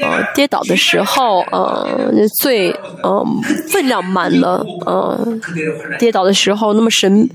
[0.00, 2.70] 呃跌倒的时候呃那最
[3.02, 3.24] 呃
[3.68, 5.26] 分量满了呃
[5.98, 7.28] 跌倒的时候那么神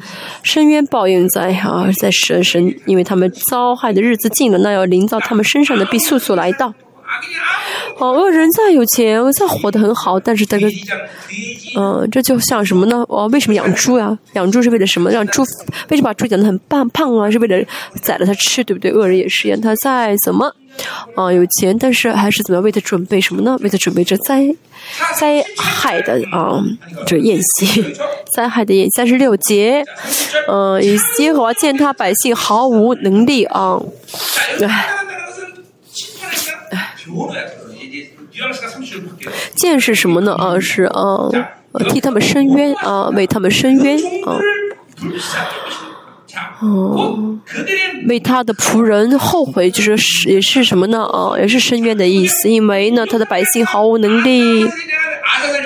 [0.43, 6.73] 深渊报应在啊在神神因为他们遭害的日子近了那要临到他们身上的必速速来到。
[7.99, 10.71] 哦恶人再有钱我再活得很好但是他跟
[11.75, 13.03] 嗯这就像什么呢？
[13.09, 15.09] 哦为什么养猪啊养猪是为了什么？
[15.11, 15.43] 让猪
[15.89, 17.29] 为什么把猪养得很胖胖啊？
[17.29, 17.65] 是为了
[18.01, 18.91] 宰了它吃对不对？
[18.91, 20.53] 恶人也是一样他再怎么？
[21.15, 22.61] 啊有钱但是还是怎么？
[22.61, 23.57] 为他准备什么呢？
[23.61, 24.43] 为他准备着灾
[25.19, 26.63] 灾害的啊
[27.05, 27.83] 这宴席
[28.35, 29.83] 灾害的宴三十六节
[30.47, 33.81] 呃以耶和践踏百姓毫无能力啊
[34.61, 34.67] 唉
[36.71, 36.95] 唉
[39.55, 40.33] 剑是什么呢？
[40.33, 41.29] 啊是啊
[41.89, 44.39] 替他们伸冤啊为他们伸冤啊。
[46.61, 47.39] 哦。
[48.07, 51.03] 为他的仆人后悔就是也是什么呢？
[51.03, 52.49] 啊也是伸冤的意思。
[52.49, 54.67] 因为呢他的百姓毫无能力。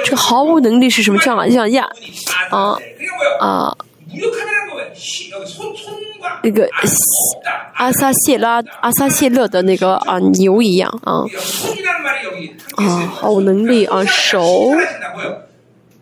[0.06, 1.20] 这毫无能力是什么？
[1.20, 1.88] 这样啊这样呀
[2.50, 2.78] 啊。
[3.40, 3.78] 啊
[6.44, 6.68] 那个
[7.74, 11.24] 阿萨谢拉阿萨谢勒的那个啊牛一样啊
[12.76, 14.72] 啊毫无能力啊手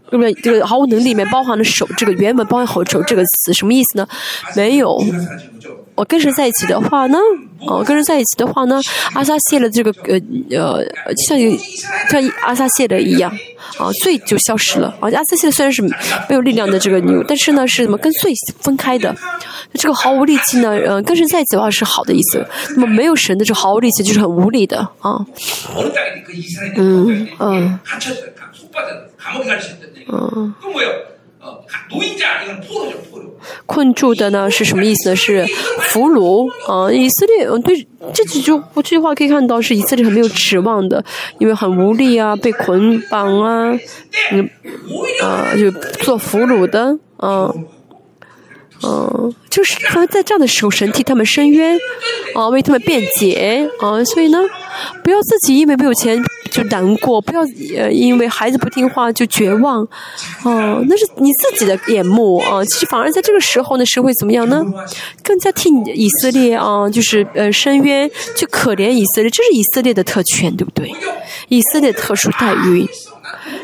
[0.09, 4.07] 对不对这个毫无能力里面包含了手这个原本包含好手这个词什么意思呢？
[4.55, 4.99] 没有。
[5.99, 7.17] 我跟谁在一起的话呢？
[7.67, 8.79] 哦跟谁在一起的话呢？
[9.13, 10.15] 阿撒谢了这个呃
[11.05, 11.37] 呃像
[12.09, 13.29] 像阿撒谢的一样
[13.77, 14.95] 啊罪就消失了。
[15.01, 18.31] 而阿撒谢虽然是没有力量的这个牛但是呢是么跟罪
[18.61, 19.13] 分开的。
[19.73, 22.47] 这个毫无力气呢呃跟谁在一起的话是好的意思。
[22.77, 25.19] 那么没有神的这毫无力气就是很无力的啊
[26.77, 27.79] 嗯嗯。
[30.07, 30.53] 嗯。
[33.65, 35.15] 困住的呢是什么意思呢？
[35.15, 35.45] 是
[35.83, 36.91] 俘虏啊！
[36.91, 41.03] 以色列对这几句这句话可以看到，是以色列很没有指望的，
[41.37, 43.71] 因为很无力啊，被捆绑啊，
[44.31, 44.49] 嗯
[45.23, 45.71] 啊，就
[46.03, 47.53] 做俘虏的啊。
[48.81, 51.77] 嗯、就是他在这样的时候，神替他们伸冤，
[52.33, 54.39] 啊，为他们辩解，啊，所以呢，
[55.03, 56.17] 不要自己因为没有钱
[56.49, 57.41] 就难过，不要
[57.77, 59.81] 呃因为孩子不听话就绝望，
[60.43, 64.63] 哦、那是你自己的眼目啊、其实反而在这个时候呢，神会怎么样呢？
[65.23, 70.93] 更加替以色列啊、就是呃伸冤，去可怜以色列，这是以色列的特权，对不对？
[71.49, 72.87] 以色列特殊待遇。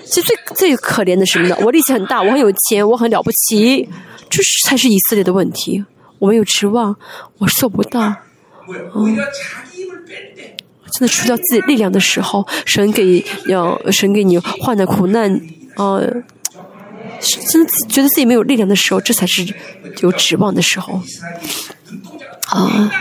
[0.05, 1.57] 其实最最可怜的是什么呢？
[1.61, 3.87] 我力气很大，我很有钱，我很了不起，
[4.29, 5.83] 这是才是以色列的问题。
[6.19, 6.95] 我没有指望，
[7.37, 8.15] 我做不到。
[8.95, 9.15] 嗯，
[10.91, 15.29] 真的除掉自己力量的时候，神给要神给你患的苦难，
[15.75, 15.99] 啊，
[17.51, 19.45] 真的觉得自己没有力量的时候，这才是
[20.01, 21.01] 有指望的时候。
[22.47, 22.91] 啊、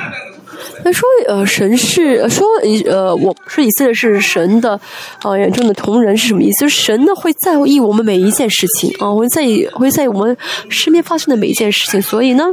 [0.84, 2.46] 他说呃神是，说
[2.84, 4.78] 呃我说以色列是神的
[5.22, 6.68] 呃眼中的同人是什么意思？
[6.68, 10.36] 神呢会在意我们每一件事情，啊，会在意会在意我们
[10.68, 12.44] 身边发生的每一件事情，所以呢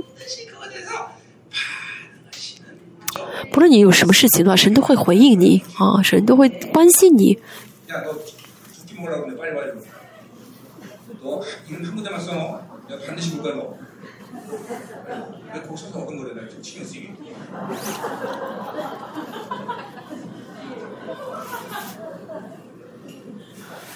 [3.51, 7.37] 不论你有什么事情的话，神都会回应你，啊，神都会关心你。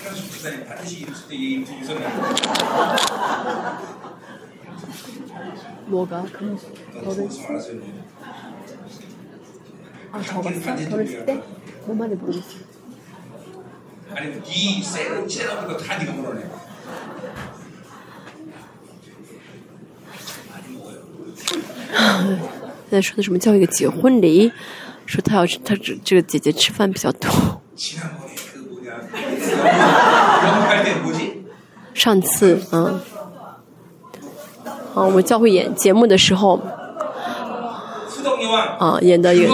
[0.04, 2.06] 현수 집사님 반드시 이유선님
[5.88, 6.24] 뭐가?
[6.24, 6.58] 그런
[7.04, 7.30] 너를
[10.12, 10.44] 아 저거
[10.90, 11.44] 저를 쓸 때?
[11.86, 12.58] 뭔 말인지 모르겠어.
[14.12, 16.50] 아니 네 셀, 셀하는 거다 네가 물어내.
[22.96, 24.52] 在说的什么叫一个结婚礼？
[25.06, 27.30] 说他要是他这这个姐姐吃饭比较多。
[31.94, 33.00] 上次嗯，
[34.94, 36.60] 哦，我教会演节目的时候，
[38.80, 39.54] 啊演的有，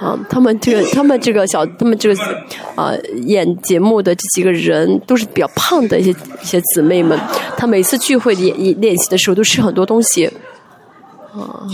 [0.00, 2.44] 啊他们这个他们这个小他们这个。
[2.74, 2.92] 啊，
[3.24, 7.18] 演节目的这几个人都是比较胖的一些一些姊妹们，
[7.56, 10.26] 她每次聚会练练习的时候都吃很多东西，
[11.32, 11.66] 啊，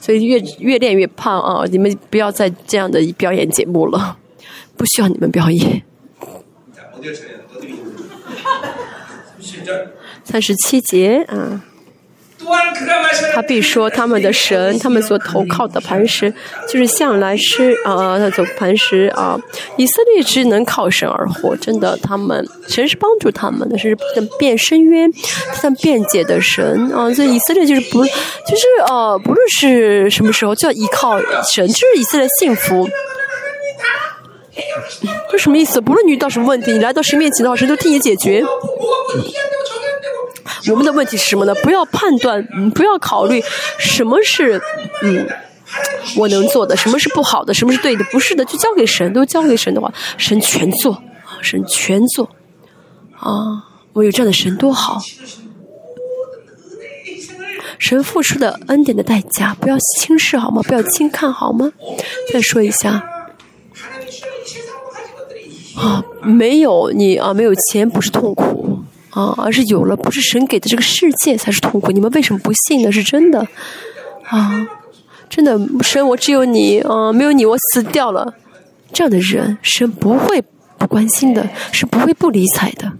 [0.00, 1.64] 所以越越练越胖啊！
[1.70, 4.18] 你们不要再这样的表演节目了，
[4.76, 5.82] 不需要你们表演。
[10.24, 11.64] 三十七节啊。
[13.34, 16.32] 他必说他们的神，他们所投靠的磐石，
[16.68, 19.38] 就是向来是啊，那种磐石啊。
[19.76, 25.10] 以色列只能靠神而活，真的，他们神是帮助他们的，是能变深渊、
[25.60, 27.12] 像辩解的神啊。
[27.12, 28.10] 所以以色列就是不，就
[28.56, 31.20] 是呃，不论是什么时候，就要依靠
[31.52, 32.88] 神，这是以色列幸福。
[35.30, 35.80] 这什么意思？
[35.80, 38.44] 不论你遇到什么问题，你来到神面前的话，神都替你解决。
[40.68, 41.54] 我们的问题是什么呢？
[41.62, 43.42] 不要判断不要考虑
[43.78, 44.60] 什么是
[45.02, 45.26] 嗯
[46.16, 49.12] 我能做的什么是不好的什么是对的不是的就交给神。
[49.12, 51.02] 都交给神的话神全做
[51.40, 52.28] 神全做。
[53.16, 55.00] 啊我有这样的神多好。
[57.78, 60.62] 神付出的恩典的代价不要轻视好吗？
[60.62, 61.72] 不要轻看好吗？
[62.32, 63.02] 再说一下。
[65.76, 68.80] 啊没有你啊没有钱不是痛苦。
[69.10, 72.90] 啊而是有了不是神给的这个世界才是痛苦你们为什么不信呢？
[72.92, 73.46] 是真的。
[74.24, 74.66] 啊
[75.28, 78.34] 真的神我只有你啊没有你我死掉了。
[78.92, 80.42] 这样的人神不会
[80.78, 82.92] 不关心的是不会不理睬的。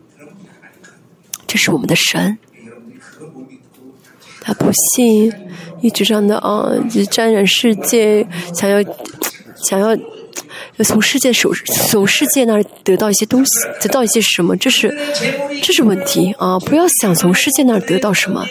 [1.47, 2.39] 这是我们的神。
[4.41, 5.33] 他不信
[5.81, 8.83] 一直这样的啊就沾染世界想要
[9.57, 9.95] 想要
[10.85, 11.53] 从世界手
[11.91, 13.51] 从世界那儿得到一些东西，
[13.81, 14.57] 得到一些什么？
[14.57, 14.97] 这是
[15.63, 16.59] 这是问题啊！
[16.61, 18.47] 不要想从世界那儿得到什么。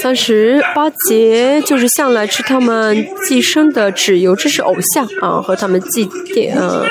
[0.00, 5.42] 三十八节就是向来吃他们寄生的脂油，这是偶像啊！
[5.42, 6.86] 和他们祭奠嗯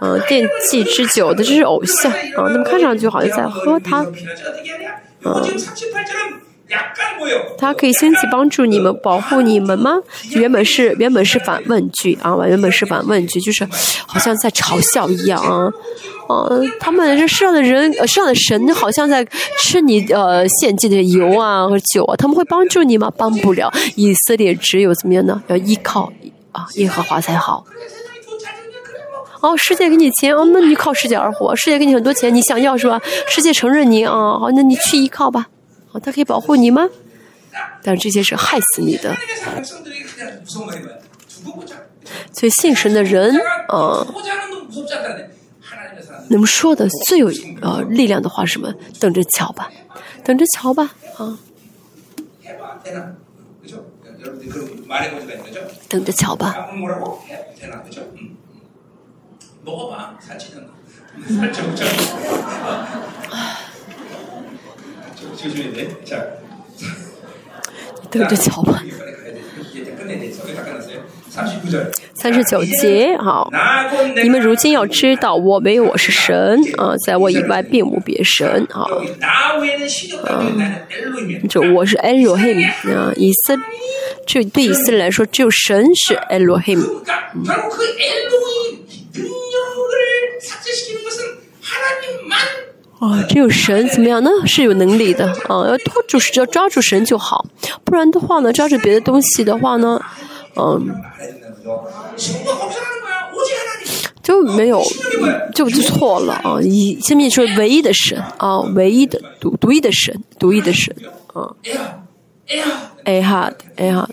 [0.00, 2.16] 嗯奠祭之酒的，这是偶像啊！
[2.36, 4.06] 他们看上去好像在喝汤，
[5.24, 5.44] 嗯。
[7.58, 9.96] 他可以先去帮助你们保护你们吗？
[10.30, 13.68] 原本是原本是反问句啊原本是反问句就是
[14.06, 15.70] 好像在嘲笑一样啊
[16.30, 19.24] 嗯他们这世上的人呃上的神好像在
[19.58, 25.42] 吃你呃献祭的油啊和酒啊他们会帮助你吗帮不了以色列只有怎么样呢？
[25.48, 26.10] 要依靠
[26.52, 27.64] 啊耶和华才好。
[29.40, 32.98] 哦世界给你钱哦那你就靠世界而活世界给你很多钱你想要是吧？
[33.28, 35.46] 世界承认你啊好那你去依靠吧。
[36.00, 36.88] 他可以保护你吗？
[37.82, 39.14] 但这些是害死你的。
[42.32, 43.36] 所以信神的人，
[43.68, 44.06] 啊，
[46.28, 47.30] 你们说的最有
[47.60, 48.74] 呃力量的话是什么？
[48.98, 49.70] 等着瞧吧，
[50.24, 51.38] 等着瞧吧，啊。
[55.88, 56.68] 等着瞧吧。
[65.36, 66.20] 就是呢，자이
[68.10, 68.80] 들도잡아
[72.14, 73.50] 三十九节，好，
[74.22, 78.86] 你们如今要知道，我没有我是神啊，在我以外并无别神啊，
[80.28, 82.64] 嗯、就我是 Elohim
[82.94, 83.56] 啊，以色，
[84.26, 86.78] 就对以色列来说，只有神是 Elohim，
[93.00, 94.30] 啊，只有神怎么样呢？
[94.46, 97.44] 是有能力的啊，要托住，只要抓住神就好，
[97.84, 100.00] 不然的话呢，抓住别的东西的话呢，
[100.56, 100.94] 嗯，
[104.22, 104.82] 就没有，
[105.54, 106.58] 就就错了啊！
[106.62, 110.94] 以下面说唯一的神啊，唯一的独独一的神，独一的神
[111.34, 111.50] 啊
[113.04, 114.08] ，A hard，A hard。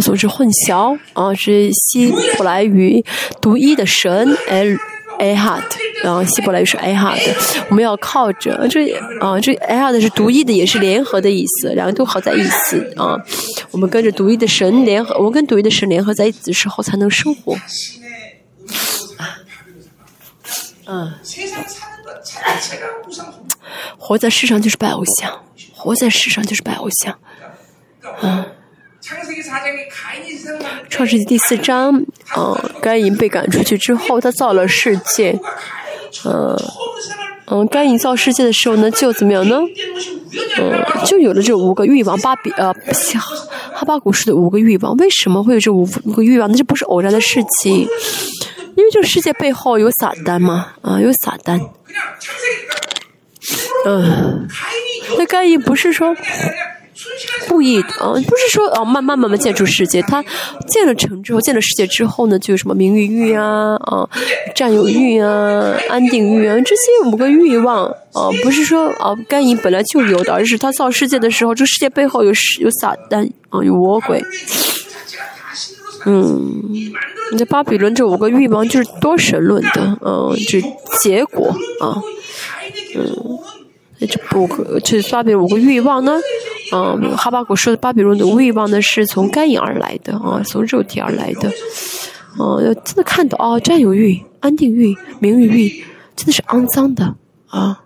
[0.00, 3.04] 组织混淆啊，是希伯 来语
[3.40, 4.76] 独一的神 L。
[5.18, 7.34] a h a d 然后希伯来语是 a h a d
[7.68, 8.90] 我们要靠着这
[9.20, 13.18] 啊，这 a h a d 是独一的，也是联合的意思，两个都合在一起啊。
[13.70, 17.54] 我们跟着独一的神联合，我们跟独一的神联合在一起的时候，才能生活。
[20.86, 21.20] 嗯、啊啊，
[23.98, 25.44] 活在世上就是拜偶像，
[25.74, 27.18] 活在世上就是拜偶像，
[28.22, 28.46] 嗯、啊。
[30.88, 32.00] 创世纪第四章，
[32.36, 35.36] 嗯，该隐被赶出去之后，他造了世界，
[36.22, 36.56] 呃，
[37.46, 39.58] 嗯，该隐造世界的时候呢，就怎么样呢？
[40.58, 42.72] 嗯，就有了这五个欲望，巴比呃，
[43.72, 44.94] 哈巴古式的五个欲望。
[44.98, 45.84] 为什么会有这五
[46.14, 46.48] 个欲望？
[46.48, 47.78] 那这不是偶然的事情，
[48.76, 51.60] 因为这个世界背后有撒旦嘛，啊，有撒旦，
[53.86, 54.46] 嗯，
[55.18, 56.14] 那该隐不是说。
[57.48, 60.22] 故意啊，不是说啊，慢慢慢慢建筑世界，他
[60.68, 64.08] 建了城之后，建了世界之后呢，就有什么名誉欲啊，啊，
[64.54, 74.22] 占有欲啊，安定欲啊，这些五个欲望啊，不是说啊，甘隐本来就有的，而是他造世界的时候，这世界背后有十有撒旦啊，有魔鬼。
[76.06, 76.62] 嗯，
[77.32, 80.62] 你在巴比伦这五个欲望就是多神论的，嗯，这
[81.02, 81.48] 结果
[81.80, 82.00] 啊，
[82.96, 83.38] 嗯。
[84.00, 86.18] 那就五个，这巴比五个欲望呢？
[86.72, 91.50] 嗯，哈巴狗说的巴比伦的欲望呢，是从干瘾而来的啊，从肉体而来的。
[92.38, 95.84] 哦，要真的看到啊，占有欲、安定欲、名誉欲，
[96.16, 97.14] 真的是肮脏的
[97.48, 97.84] 啊。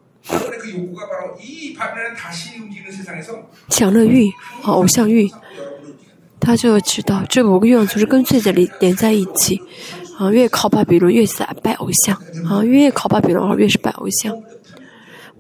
[3.69, 4.31] 享乐欲、
[4.65, 5.31] 偶像欲，
[6.39, 9.61] 他就知道这五个欲望总是跟自己连连在一起。
[10.19, 12.17] 啊，越靠巴比伦越在拜偶像
[12.49, 14.33] 啊，越靠巴比伦啊越是拜偶像。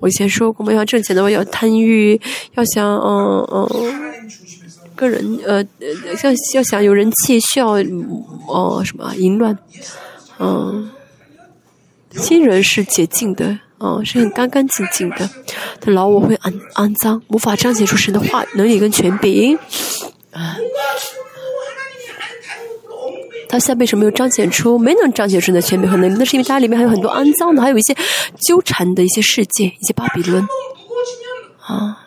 [0.05, 2.20] 我以前说过，我们要挣钱的话要贪欲，
[2.56, 3.66] 要想嗯嗯，
[4.94, 7.70] 个人呃呃，要要想有人气需要
[8.47, 9.59] 哦什么淫乱，
[10.39, 10.90] 嗯，
[12.10, 15.31] 新人是洁净的，呃，是很干干净净的，
[15.81, 19.59] 但老我会肮肮脏，无法彰显出神的话能力跟权柄。
[23.55, 27.97] 他下辈子没有彰显出，没能彰显出的全柄和能力，那是因为他里面还有很多肮脏的，还有一些
[28.40, 30.44] 纠缠的一些世界，一些巴比伦。
[31.60, 32.05] 啊，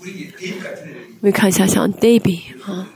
[0.00, 0.06] 我
[1.20, 2.88] 们看一下，像 Debbie 啊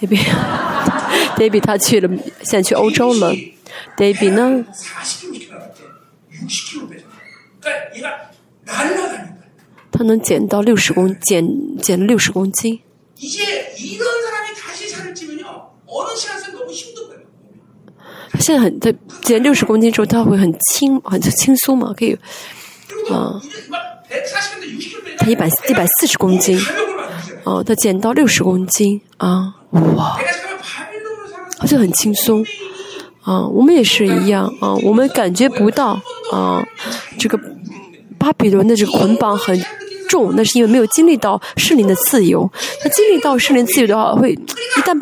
[0.00, 2.08] ，Debbie，Debbie 他去了，
[2.42, 3.34] 现在去欧洲了。
[3.98, 4.64] Debbie 呢？
[9.92, 11.46] 他能减到六十公，减
[11.82, 12.80] 减六十公斤。
[18.40, 18.92] 现在很他
[19.22, 22.12] 减六十公斤之后他会很轻很轻松嘛，可以，
[23.10, 23.40] 啊，
[25.18, 26.58] 他一百一百四十公斤，
[27.44, 30.16] 哦，他减到六十公斤啊，哇，
[31.58, 32.44] 好像很轻松，
[33.22, 36.00] 啊，我们也是一样啊，我们感觉不到
[36.32, 36.66] 啊，
[37.18, 37.38] 这个
[38.18, 39.58] 巴比伦的这个捆绑很
[40.08, 42.50] 重，那是因为没有经历到圣灵的自由，
[42.82, 45.00] 他经历到圣灵自由的话会一旦。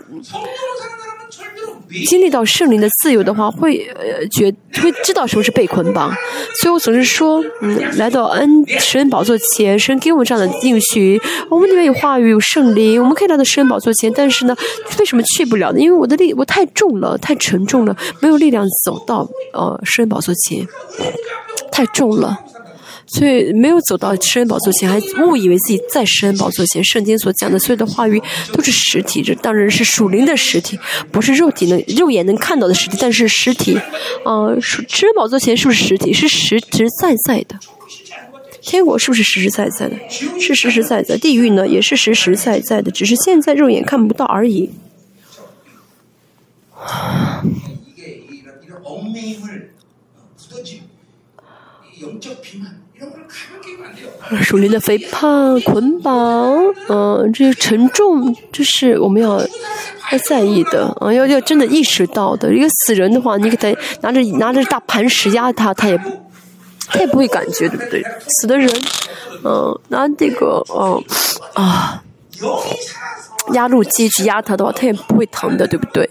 [2.07, 4.53] 经历到圣灵的自由的话，会呃觉
[4.83, 6.13] 会知道什么是被捆绑。
[6.61, 14.13] 所以我总是说，嗯，来到恩神宝座前，神给我们这样的应许，我们里面有话语，有圣灵，我们可以来到神宝座前。
[14.15, 14.57] 但是呢，
[14.99, 15.79] 为什么去不了呢？
[15.79, 20.67] 因为我的力我太重了，太沉重了，没有力量走到呃神宝座前，
[21.71, 22.39] 太重了。
[23.07, 26.83] 所以没有走到施恩宝座前，还误以为自己在施恩宝座前。
[26.85, 28.21] 圣经所讲的所有的话语
[28.53, 30.79] 都是实体，这当然是属灵的实体，
[31.13, 33.79] 不是肉体能肉眼能看到的实体，但是实体，
[34.25, 36.13] 呃，施恩宝座前是不是实体？
[36.13, 37.59] 是实实在在的。
[38.63, 39.97] 天国是不是实实在在的？
[40.41, 41.19] 是实实在在。
[41.19, 44.71] 地狱呢，也是实实在在的，只是现在肉眼看不到而已。
[54.43, 56.15] 属灵的肥胖捆绑，
[56.89, 62.53] 嗯，这些沉重，这是我们要要在意的，啊，要要真的意识到的。
[62.53, 66.01] 一个死人的话，你给他拿着拿着大盘石压他，他也
[66.89, 68.03] 他也不会感觉，对不对？
[68.29, 68.71] 死的人，
[69.45, 71.05] 嗯，拿这个，嗯
[71.53, 72.03] 啊，
[73.53, 76.09] 压路机去压他的话，他也不会疼的，对不对？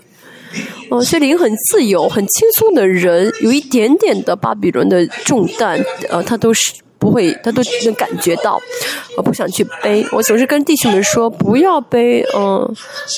[0.92, 6.74] 哦，所以灵很自由、很轻松的人，有一点点的巴比伦的重担，呃，他都是。
[7.04, 8.58] 不会他都能感觉到
[9.18, 10.08] 我不想去背。
[10.14, 12.76] 我总是跟弟兄们说不要背嗯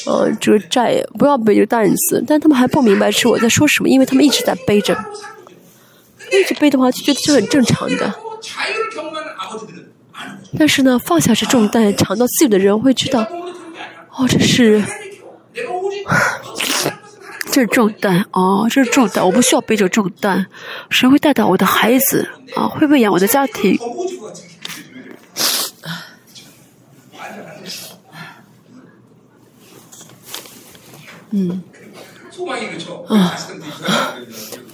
[0.08, 2.24] 嗯这个债不要背这个担子。
[2.28, 4.98] 但他们还不明白是我在说什么因为他们一直在背着。
[6.32, 8.12] 一直背的话就觉得是很正常的。
[10.58, 13.22] 但是呢放下这重担尝到自己的人会知道
[14.18, 14.84] 哦这是
[17.55, 20.47] 这是重担哦，这是重担，我不需要背着重担，
[20.91, 23.77] 神会带导我的孩子啊，会喂养我的家庭。
[23.77, 25.17] 더 오직 것 같은 기분이
[27.19, 27.99] 완전 안 됐어.
[31.33, 31.63] 음.
[32.31, 33.07] 소망이 그렇죠.
[33.09, 33.67] 말씀도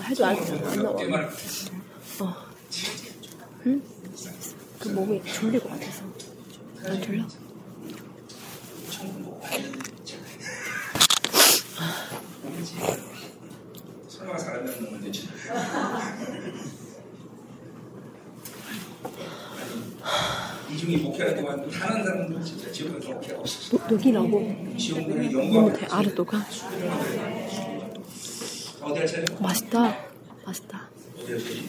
[0.05, 0.41] 해도 안 돼.
[0.71, 1.05] 안 나와.
[1.05, 1.31] 말
[4.79, 6.05] 그 몸이 졸릴 것 같아서.
[6.85, 7.25] 안 졸려?
[14.08, 15.28] 설마 사람이 없는 문제지.
[20.72, 23.78] 이중이 목회할 동안 하는 사람들 진짜 지옥에서 목회가 없었어.
[23.90, 26.38] 녹이라고 지옥들은 영광을 알아도가
[28.82, 29.26] 어디 할 차례?
[29.40, 29.98] 맛있다.
[30.46, 30.90] 맛있다.
[31.20, 31.62] 어디 할 차례?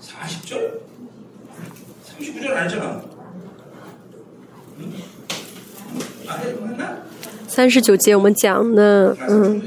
[0.00, 0.80] 40절?
[2.06, 3.04] 39절 아니잖아.
[4.78, 4.94] 응?
[7.48, 9.62] 三十九节我们讲的，嗯。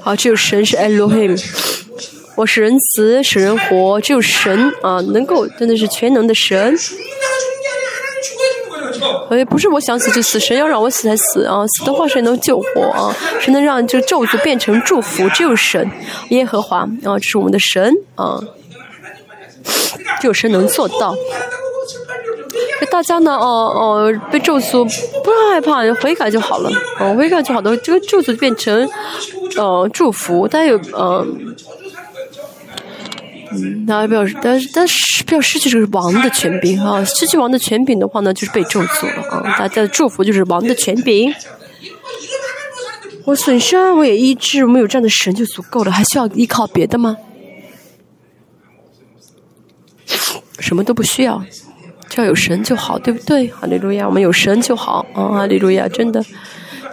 [0.00, 1.36] 好，只有神是 Elohim，
[2.36, 6.76] 我使人慈，使人活，只有神啊，能够真的是全能的神。
[9.30, 11.66] 哎不是我想死就死，神要让我死才死啊！
[11.66, 13.16] 死的话谁能救活啊？
[13.40, 15.28] 谁能让这咒诅变成祝福？
[15.30, 15.90] 只有神，
[16.28, 18.38] 耶和华啊，这是我们的神啊。
[20.26, 21.14] 有谁能做到？
[22.90, 23.32] 大家呢？
[23.32, 23.40] 哦
[23.74, 24.84] 哦，被咒诅，
[25.24, 26.70] 不要害怕，悔改就好了。
[26.98, 28.86] 哦，悔改就好了，这个咒诅变成，
[29.56, 30.46] 呃，祝福。
[30.46, 31.26] 大家有，呃，
[33.52, 37.02] 嗯，大家不要，但是但是不要失去这个王的权柄啊！
[37.04, 39.56] 失去王的权柄的话呢，就是被咒诅了啊！
[39.58, 41.34] 大家的祝福就是王的权柄。
[43.24, 47.16] 我损伤，我也医治，我们有这样的神就足够了，还需要依靠别的吗？
[50.58, 51.42] 什么都不需要
[52.08, 53.48] 只要有神就好对不对？
[53.48, 55.04] 哈利路亚我们有神就好。
[55.14, 56.22] 啊哈利路亚真的。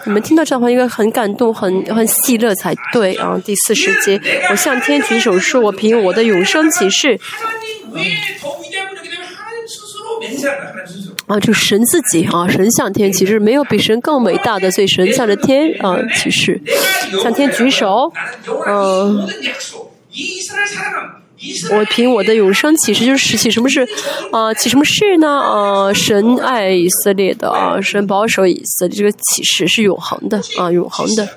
[0.05, 4.19] 你们听到这话应该很感动很很喜乐才对啊第四十节。
[4.49, 7.19] 我向天举手说我凭我的永生启示
[11.27, 16.59] 啊就神自己啊神向天其实没有比神更伟大的所以神向着天啊其实
[17.21, 18.11] 向天举手
[18.65, 19.27] 嗯
[21.71, 23.87] 我凭我的永生启示就是启起，什么是
[24.31, 24.53] 啊？
[24.53, 25.27] 起什么事呢？
[25.27, 31.27] 啊，神爱以色列的啊，神保守以色列，这个启示是永恒的啊，永恒的。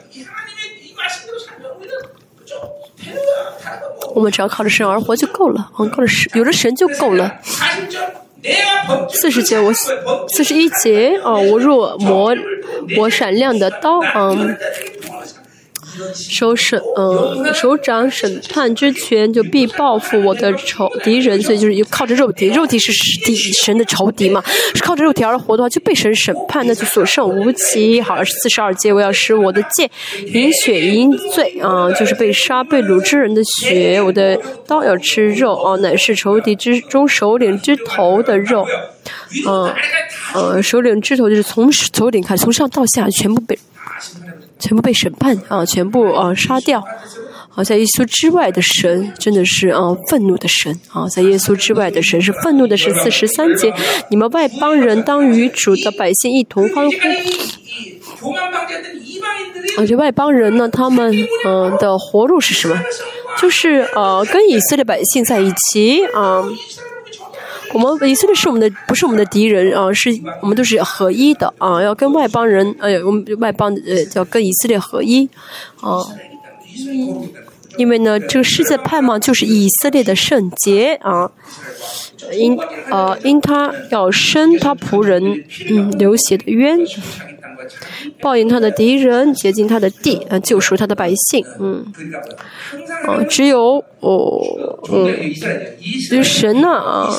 [4.14, 7.32] 我们只要靠着神而活就够了，够了神，有了神就够了。
[9.08, 12.36] 四十节我四十一节啊，我若磨
[12.98, 14.36] 我闪亮的刀啊。
[16.14, 22.92] 手审，嗯，手掌审判之权就必报复我的仇敌人，所以就是靠着肉体，肉体是
[23.24, 24.42] 敌神的仇敌嘛，
[24.74, 28.00] 是靠着肉体而活的话，就被神审判，那就所剩无几。
[28.00, 29.90] 好，四十二节，我要使我的剑
[30.32, 38.66] 饮血饮醉啊，就是被杀被掳之人的血，我的刀要吃肉啊，乃是仇敌之中首领之头的肉。
[39.46, 39.72] 嗯，
[40.34, 43.58] 呃，首领之头就是从首领开始，从上到下全部被
[44.62, 45.66] 全部被审判啊！
[45.66, 46.82] 全部啊杀掉！
[47.54, 51.08] 啊，在耶稣之外的神，真的是啊愤怒的神啊！
[51.08, 52.94] 在耶稣之外的神是愤怒的神。
[52.94, 53.74] 四十三节，
[54.08, 56.96] 你们外邦人当与主的百姓一同欢呼。
[59.78, 61.12] 而且外邦人呢，他们
[61.44, 62.80] 嗯的活路是什么？
[63.40, 66.44] 就是呃跟以色列百姓在一起啊。
[67.72, 75.28] 我们以色列是我们的，不是我们的敌人啊，是我们都是合一的啊，要跟外邦人，哎，我们外邦呃，要跟以色列合一
[75.80, 76.00] 啊。
[77.78, 81.30] 因为呢，这个世界盼望就是以色列的圣洁啊，
[82.34, 82.58] 因
[82.90, 86.78] 啊因他要生他仆人嗯流血的冤，
[88.20, 91.84] 报应他的敌人，洁净他的地，啊救赎他的百姓，嗯，
[93.06, 94.40] 啊只有哦
[94.90, 95.06] 嗯，
[96.10, 97.10] 就是神呢啊。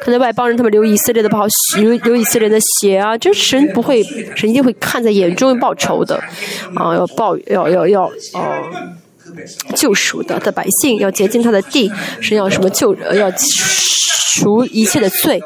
[0.00, 4.02] 可能外邦人他们流以色列的宝血，流流以色列的血啊，这神不会，
[4.34, 6.16] 神一定会看在眼中报仇的，
[6.74, 8.62] 啊，要报，要要要啊，
[9.74, 11.90] 救赎的的百姓，要洁净他的地，
[12.20, 15.42] 神要什么救，要赎一切的罪。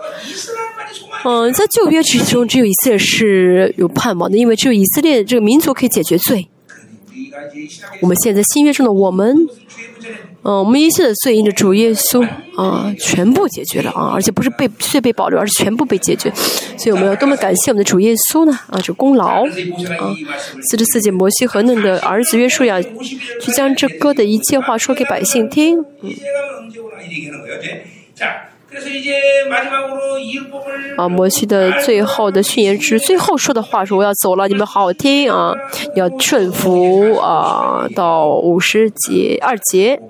[1.24, 6.48] 嗯，在旧约之中，只有以色列是有盼望的，因为只有以色列这个民族可以解决罪。
[8.00, 9.36] 我们现在新约中的我们。
[10.42, 12.26] 嗯，我们一切的罪因着主耶稣
[12.56, 16.32] 啊，全部解决了啊，而且不是被罪被保留，而是全部被解决。
[16.78, 18.58] 所以我们要多么感谢我们的主耶稣呢？
[18.70, 19.50] 啊，这功劳啊！
[20.70, 25.78] 四十四节摩西和嫩的儿子约书亚去将这歌的一切话说给百姓听。
[26.00, 26.10] 嗯。
[30.96, 35.54] 啊，摩西的最后的训言之最后说的话说：“我要走了，你们好好听啊，
[35.94, 40.00] 要顺服啊。”到五十节二节。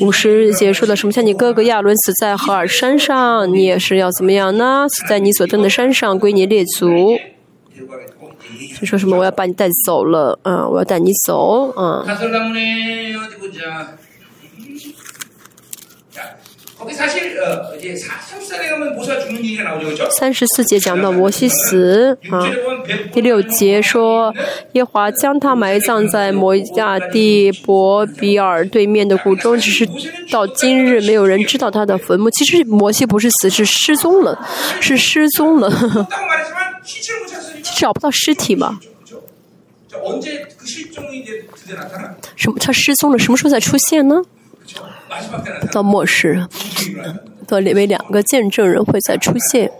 [0.00, 1.12] 五十节说的什么？
[1.12, 4.86] 像你哥哥亚伦死在赫尔山上，你也是要怎么样呢？
[4.88, 7.18] 死在你所登的山上，归你列祖。
[8.78, 9.16] 就说什么？
[9.16, 12.04] 我要把你带走了，嗯，我要带你走，嗯。
[20.10, 22.48] 三十四节讲到摩西死啊，
[23.12, 24.32] 第六节说
[24.72, 29.88] 耶华将他埋葬在摩亚地伯比尔对面的谷中，只是
[30.30, 32.30] 到今日没有人知道他的坟墓。
[32.30, 34.46] 其实摩西不是死，是失踪了，
[34.80, 35.68] 是失踪了，
[37.76, 38.78] 找不到尸体嘛？
[42.36, 42.56] 什么？
[42.60, 43.18] 他失踪了？
[43.18, 44.22] 什么时候再出现呢？
[45.72, 46.46] 到末世，
[47.46, 49.70] 到里面两个见证人会再出现。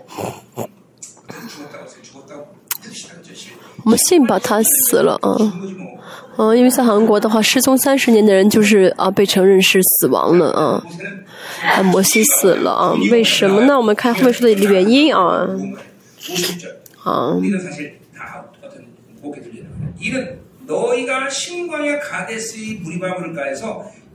[3.83, 5.31] 我们信吧，他死了啊，
[6.37, 10.83] 啊，因为在韩国的话，失踪三十年的人就是啊，被承认是死亡了啊。
[11.63, 13.75] 啊，摩西死了啊，为什么呢？
[13.75, 15.47] 我们看后面说的原因啊。
[17.03, 17.35] 啊。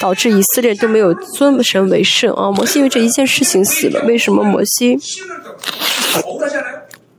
[0.00, 2.50] 导致以色列都没有尊神为圣啊。
[2.50, 4.98] 摩西因为这一件事情死了，为什么摩西？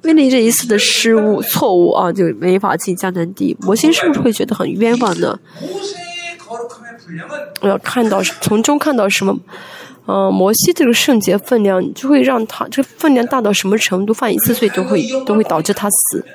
[0.04, 3.56] 为了这一次的失误、错误啊，就没法进迦南地。
[3.62, 5.40] 摩西是不是会觉得很冤枉呢？
[7.62, 9.38] 我要看到从中看到什么？
[10.08, 14.14] 嗯，摩西这个圣洁分量就会让他这个分量大到什么程度？
[14.14, 16.26] 犯一次罪都会都会导致他死。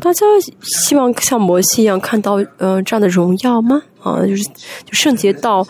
[0.00, 0.24] 大家
[0.62, 3.82] 希望像摩西一样看到嗯这样的荣耀吗？
[4.00, 5.66] 啊，就是就圣洁到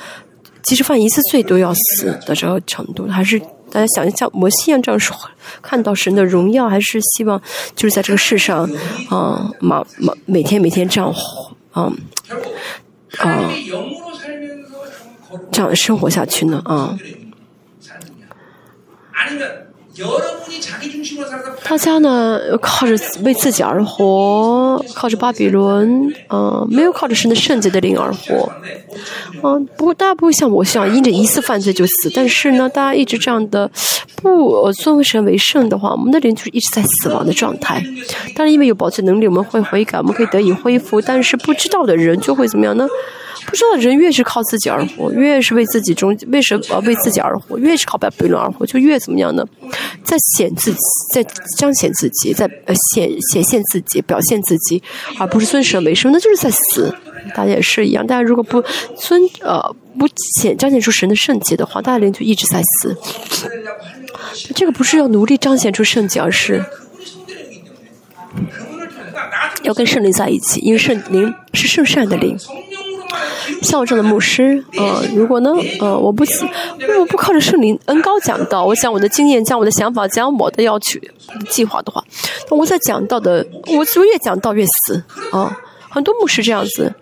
[0.63, 3.41] 即使犯一次罪都要死的这个程度，还是？
[3.71, 5.17] 大家想一下，摩西一样这样说，
[5.61, 7.41] 看到神的荣耀，还是希望
[7.77, 8.69] 就是在这个世上，
[9.11, 11.15] 啊，马马每天每天这样，
[11.73, 11.93] 啊，
[13.19, 13.51] 啊，
[15.53, 16.63] 这样生活下去呢？
[16.65, 16.99] 啊，
[21.65, 22.95] 大家呢靠着
[23.25, 28.51] 为自己而活，靠着巴比伦，嗯，没有靠着神的圣洁的灵而活，
[29.43, 33.71] 嗯，不过大家不会像我这样因着一次犯罪就死，但是呢，大家一直这样的
[34.23, 37.83] 不尊神为圣的话，我们的灵就是一直在死亡的状态。
[38.35, 41.01] 当然，因为有保存能力，我们会悔改，我们可以得以恢复。
[41.01, 42.87] 但是不知道的人就会怎么样呢？
[43.47, 49.45] 不知道人越是靠自己而活，越是为自己中为什么为自己而活，越是靠巴比伦而活，就越怎么样呢？
[50.05, 50.79] 在显自己，
[51.15, 51.25] 在
[51.57, 54.83] 彰显自己，在呃显显现自己，表现自己，
[55.19, 56.95] 而不是尊神为圣，那就是在死。
[57.35, 58.63] 大家也是一样，大家如果不
[58.97, 59.61] 尊呃
[59.99, 60.09] 不
[60.41, 62.97] 显彰显出神的圣洁的话，大家灵就一直在死。
[64.55, 66.65] 这个不是要努力彰显出圣洁，而是
[69.63, 72.39] 要跟圣灵在一起，因为圣灵是圣善的灵。
[73.63, 76.25] 像我这样的牧师，呃，如果呢，呃，我不，
[76.99, 80.99] 我不靠着圣灵恩高讲道，我讲我的经验，讲我的想法，讲我的要求、
[81.49, 82.05] 计划的话，
[82.51, 85.03] 我在讲道的，我就越讲道越死
[85.33, 85.57] 啊！
[85.89, 86.93] 很多牧师这样子，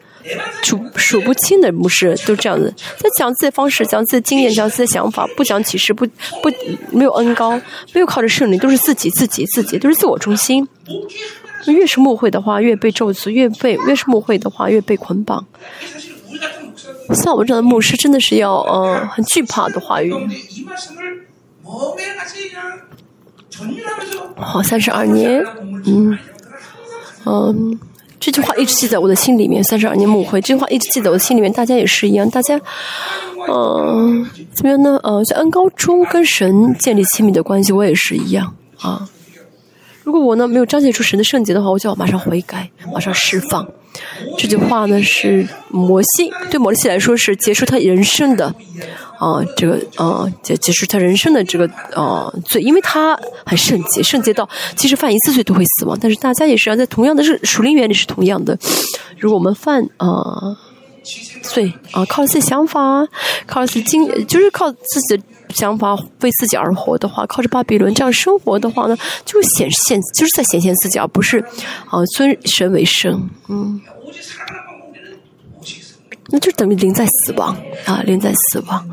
[0.62, 6.06] 数数不清的牧师都这样子，在讲自己的方式，讲自己的经验，讲自己的想法，不讲启示，不
[6.42, 6.50] 不
[6.90, 7.60] 没有恩高，
[7.92, 10.66] 没有靠着圣灵，都是自己自己自己，都是自我中心。
[11.66, 15.44] 越是牧会的话，越被咒诅；越被越是牧会的话，越被捆绑。
[17.14, 20.12] 像我这样的牧师，真的是要呃很惧怕的话语。
[24.36, 25.42] 好，三十二年，
[25.86, 26.18] 嗯
[27.24, 27.78] 嗯，
[28.20, 29.64] 这句话一直记在我的心里面。
[29.64, 31.52] 三十二年牧会，这句话一直记在我的心里面。
[31.52, 32.60] 大家也是一样，大家
[33.48, 35.00] 嗯怎么样呢？
[35.02, 39.08] 呃，在恩高中跟神建立亲密的关系，我也是一样啊。
[40.04, 43.66] 如果我呢没有彰显出神的圣洁的话，我就要马上悔改，马上释放。
[44.38, 48.46] 这句话呢是摩西对摩西来说是结束他人生的
[49.18, 55.98] 啊，这个啊结结束他人生的这个啊罪，因为他很圣洁，圣洁到其实犯一次罪都会死亡。
[56.00, 58.58] 但是大家也是要在同样的是属灵原理是同样的，
[59.18, 60.56] 如果我们犯啊
[61.42, 63.06] 罪啊靠自己想法，
[63.46, 71.38] 靠自己经，就是靠自己的想法为自己而活的话，靠着巴比伦这样生活的话呢，就显现就是在显现自己，而不是
[71.88, 73.80] 啊尊神为圣，嗯。
[76.28, 78.84] 那就等于灵在死亡啊，灵在死亡，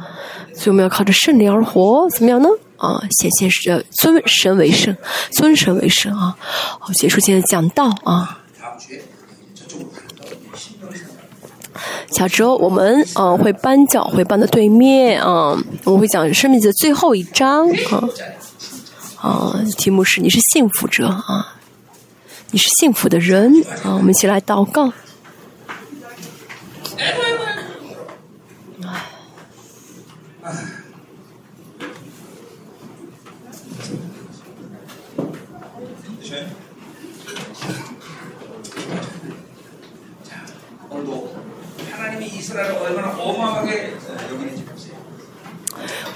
[0.53, 2.47] 所以我们要靠着圣灵而活，怎么样呢？
[2.77, 4.95] 啊，显现是尊神为圣，
[5.31, 6.37] 尊神为圣啊！
[6.37, 8.43] 好，结束今天的讲道啊。
[12.11, 18.09] 小周我们嗯会搬教会搬到对面啊，我们会讲生命的最后一章啊
[19.21, 21.55] 啊，题目是你是幸福者啊，
[22.51, 23.53] 你是幸福的人
[23.83, 24.91] 啊，我们一起来祷告。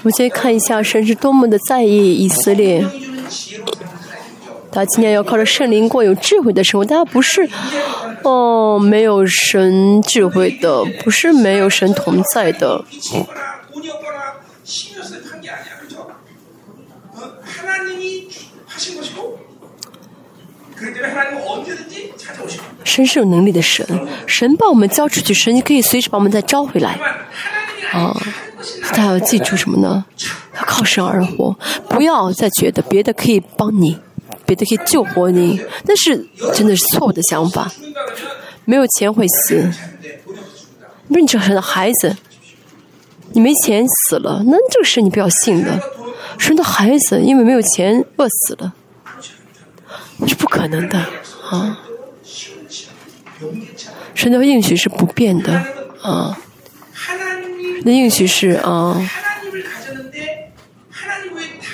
[0.04, 2.86] 们先看一下神是多么的在意以色列。
[4.70, 7.48] 他今天要靠着圣灵过有智慧的生活，大家不是
[8.22, 12.84] 哦，没有神智慧的，不是没有神同在的。
[22.84, 23.86] 神是有能力的神，
[24.26, 26.98] 神把我们交出去，神可以随时把我们再招回来。
[27.92, 28.16] 啊，
[28.90, 30.04] 大家要记住什么呢？
[30.56, 31.56] 要靠神而活，
[31.88, 33.98] 不要再觉得别的可以帮你，
[34.44, 37.70] 别的可以救活你，那是真的是错误的想法。
[38.64, 39.70] 没有钱会死，
[41.08, 42.16] 不是你这神的孩子，
[43.32, 45.80] 你没钱死了，那这个事你不要信的。
[46.36, 48.74] 神的孩子因为没有钱饿死了。
[50.26, 50.98] 是不可能的
[51.50, 51.78] 啊！
[54.14, 55.52] 神的应许是不变的
[56.02, 56.36] 啊，
[57.84, 59.00] 那应许是啊，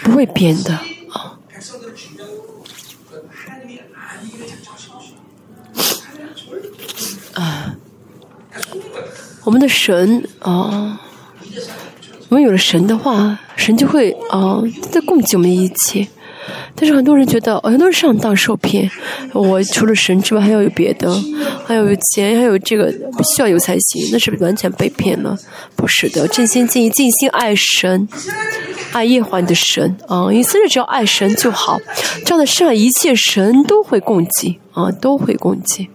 [0.02, 1.38] 不会变的啊。
[7.32, 7.74] 啊，
[9.44, 11.00] 我们的神啊，
[12.28, 16.06] 我们有了神的话，神就会啊，在供给我们一切。
[16.76, 18.90] 但是很多人觉得，很多人上当受骗。
[19.32, 21.08] 我除了神之外，还要有别的，
[21.64, 25.36] 还有钱，还有这个需要有才行，那是不是完全被骗了？
[25.76, 28.08] 不是的，真心尽意、尽心爱神，
[28.92, 30.32] 爱耶和华的神啊！
[30.32, 31.78] 以色列只要爱神就好，
[32.24, 35.88] 这样的上一切神都会供给啊，都会供给。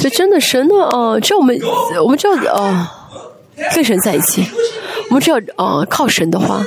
[0.00, 1.54] 这真的神的哦，只要我们，
[2.02, 2.88] 我们只要哦
[3.74, 4.42] 跟神在一起，
[5.10, 6.64] 我们只要哦靠神的话，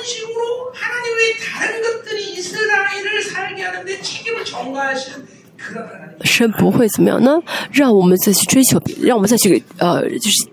[6.23, 7.39] 神不会怎么样呢？
[7.71, 10.47] 让我们再去追求别，让我们再去呃，就是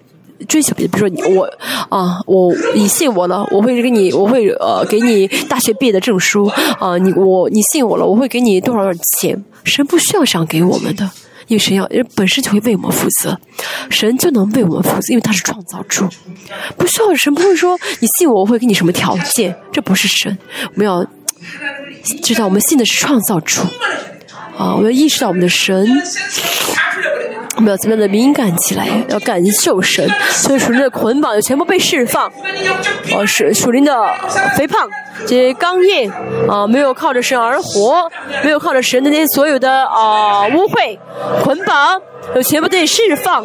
[0.49, 0.87] 追求别。
[0.89, 1.45] 比如说你我
[1.91, 6.47] 啊，我你信我了，我会给你，我会呃给你大学毕业的证书
[6.79, 8.91] 啊，你我你信我了，我会给你多少
[9.21, 9.45] 钱？
[9.65, 11.11] 神不需要赏给我们的。
[11.51, 13.37] 因为神要本身就会为我们负责，
[13.91, 16.09] 神就能为我们负责，因为他是创造主，
[16.77, 20.39] 不需要神不会说你信我，我会给你什么条件，这不是神。
[20.67, 21.05] 我们要
[22.23, 23.63] 知道，我们信的是创造主
[24.57, 25.85] 啊，我们要意识到我们的神。
[27.61, 28.89] 我们要怎么样的敏感起来？
[29.11, 32.27] 要感受神，所以属灵的捆绑全部被释放。
[33.13, 33.95] 哦、啊，属属灵的
[34.57, 34.89] 肥胖、
[35.27, 36.11] 这些刚硬
[36.49, 38.11] 啊，没有靠着神而活，
[38.43, 40.99] 没有靠着神的那些所有的啊污秽
[41.45, 42.01] 捆绑，
[42.35, 43.45] 有全部被释放。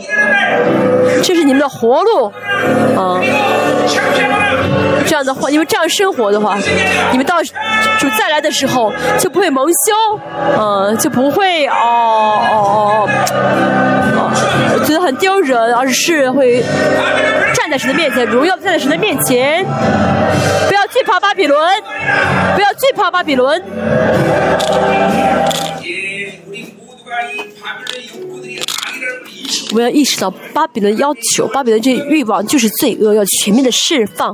[1.21, 2.31] 这是你们的活路
[2.95, 3.19] 啊。
[5.07, 6.57] 这样的话，你们这样生活的话，
[7.11, 7.41] 你们到
[7.99, 10.19] 主再来的时候就不会蒙羞，
[10.57, 13.09] 呃，就不会哦哦哦
[14.17, 16.63] 哦，觉得很丢人，而是会
[17.53, 19.65] 站在神的面前，荣耀站在神的面前。
[20.67, 21.57] 不要惧怕巴比伦，
[22.55, 23.61] 不要惧怕巴比伦。
[29.75, 34.29] 我们要意识到巴比伦要求，巴比伦这欲望就是罪恶，要全面的释放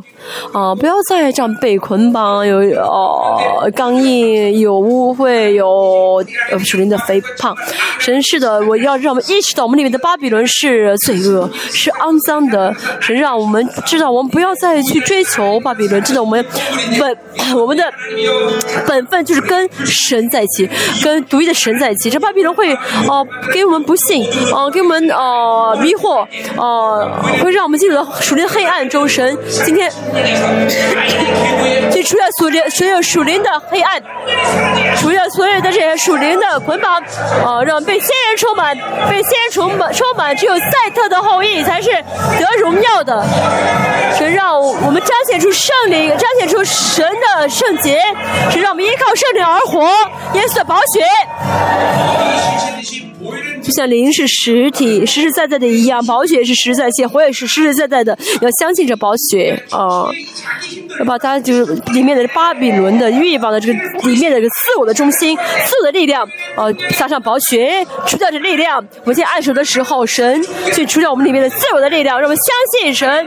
[0.53, 7.57] 啊、不要再这样被捆绑，有呃刚硬，有污秽，有呃属灵的肥胖。
[7.97, 12.71] 神是的，我要让我们意识到我们里面的巴比伦是罪恶，是肮脏的。
[12.99, 16.45] 神让我们知道，我们不要再去追求巴比伦，知道我们
[16.99, 17.17] 本
[17.57, 17.83] 我们的
[18.87, 20.69] 本分就是跟神在一起，
[21.03, 22.11] 跟独一的神在一起。
[22.11, 22.71] 这巴比伦会
[23.07, 24.23] 哦、给我们不幸，
[24.53, 25.30] 哦、给我们哦、
[25.79, 26.27] 迷惑，
[26.57, 27.09] 哦、
[27.43, 29.07] 会让我们进入到属灵黑暗中。
[29.07, 29.91] 神今天
[31.91, 34.01] 就除了属灵所有属灵的黑暗，
[34.97, 37.01] 除了所有的这些属灵的捆绑，
[37.45, 38.75] 呃、让被仙人充满，
[39.09, 43.23] 被仙人充满充满，只有赛特的后裔才是得荣耀的。
[44.17, 47.05] 神让我们彰显出圣灵，彰显出神
[47.37, 48.01] 的圣洁，
[48.51, 49.81] 神让我们依靠圣灵而活，
[50.33, 51.03] 耶稣的宝血。
[53.61, 60.07] 就像灵是实体、实实在在的一样，宝血是实在现，火也是实实在在的，要相信这宝血啊，
[60.99, 63.73] 要把它就是里面的巴比伦的欲望的这个
[64.07, 68.83] 里面的这个自我的中心、自我的力量啊，加上宝血，除掉这力量。
[69.01, 70.41] 我们在按手的时候，神
[70.73, 73.25] 去除掉我们里面的自我的力量，让我们相信神，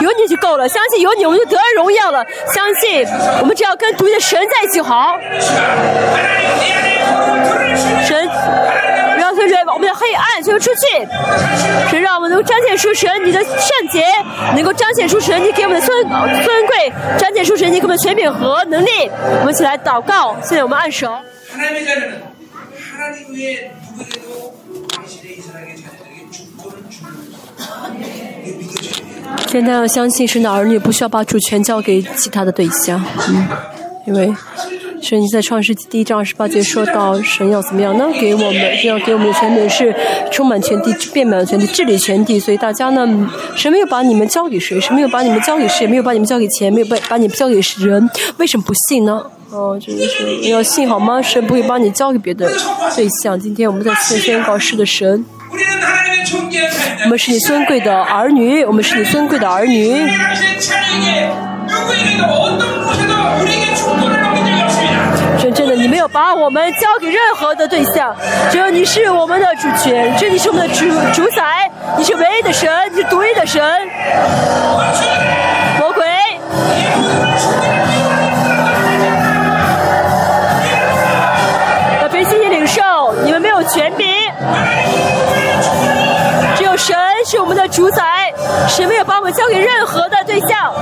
[0.00, 2.24] 有你就够了，相信有你我们就得荣耀了，
[2.54, 3.06] 相信
[3.40, 5.16] 我们只要跟独一的神在一起好。
[8.06, 8.26] 神，
[9.18, 10.80] 让这把我们的黑暗全部出去。
[11.90, 14.04] 神，让我们能够彰显出神你的圣洁，
[14.54, 19.10] 能够彰显出神你给我们的尊尊贵，彰显出神你给我们的权柄和能力。
[19.40, 21.12] 我们一起来祷告，现在我们按手。
[29.48, 33.48] 现在要相信神的儿女，不需要把主权交给其他的对象，嗯，
[34.06, 34.32] 因为。
[35.02, 38.06] 神在创世纪第一章二十八节说到，神要怎么样呢？
[38.20, 39.94] 给我们要给我们的全民是
[40.30, 42.38] 充满全地，遍满全地，治理全地。
[42.38, 49.24] 所以大家呢，神没有把你们交给谁，神没有把你们交给谁，没有把你们交给钱，没有把把你们交给人，为什么不信呢？
[49.50, 51.20] 哦，真的是要信好吗？
[51.22, 52.50] 神不会把你交给别的
[52.94, 53.40] 对象。
[53.40, 55.24] 今天我们在这宣告是的神，
[57.04, 59.94] 我们是你尊贵的儿女，我们是你尊贵的儿女。
[66.00, 68.16] 有把我们交给任何的对象，
[68.50, 73.62] 只有你是我们的主权，只有你是我们的主主宰，你是唯一的神，你是独一的神。
[75.78, 76.06] 魔鬼，
[82.00, 84.08] 要凭信心领受，你们没有权柄，
[86.56, 86.96] 只有神
[87.26, 88.32] 是我们的主宰，
[88.66, 90.72] 神没有把我们交给任何的对象。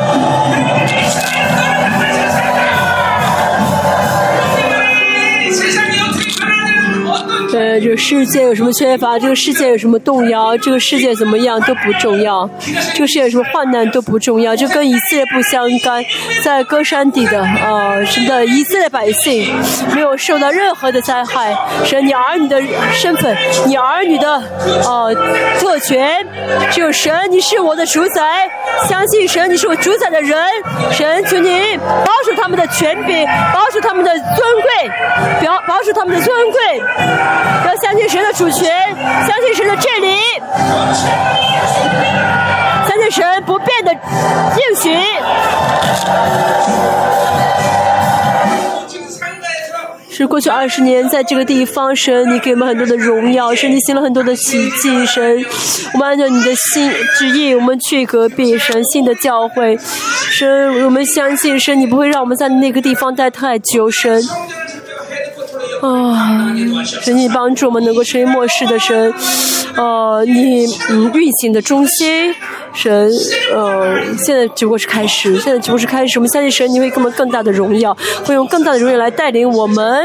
[7.54, 12.48] 呃，这个世界有什么缺乏，这个世界有什么动摇，这个世界怎么样都不重要，
[12.94, 16.04] 这个世界有什么患难都不重要，这跟以色列不相干。
[16.42, 19.54] 在歌山底的呃，神的以色列百姓
[19.94, 22.60] 没有受到任何的灾害，神你儿女的
[22.92, 24.42] 身份，你儿女的
[24.84, 25.14] 呃
[25.58, 26.26] 特权，
[26.70, 28.48] 只有神你是我的主宰，
[28.88, 30.36] 相信神你是我主宰的人，
[30.92, 34.24] 神求你保守他他们的权柄，保守他们的尊
[34.62, 34.90] 贵，
[35.46, 36.80] 保保守他们的尊贵，
[37.66, 38.70] 要相信神的主权，
[39.26, 40.18] 相信神的真理，
[42.86, 44.96] 相信神不变的应许。
[50.10, 55.44] 是过去二十年，在这个地方，神，你给我们很多的荣耀，神，你行了很多的奇迹，神，
[55.94, 59.78] 我们按照你的心旨意，我们去隔壁，神，信的教会，
[60.32, 64.20] 神，我们相信，神，你不会让我们在那个地方待太久，神，
[65.80, 69.12] 啊，神你帮助我们能够成为末世的神，
[69.76, 72.34] 呃，你嗯运行的中心，
[72.72, 73.10] 神，
[73.52, 76.18] 呃，现在只不过是开始，现在只不过是开始。
[76.18, 80.04] 我们相信神，你会给我们更大的荣耀，会用更大的荣耀来带领我们。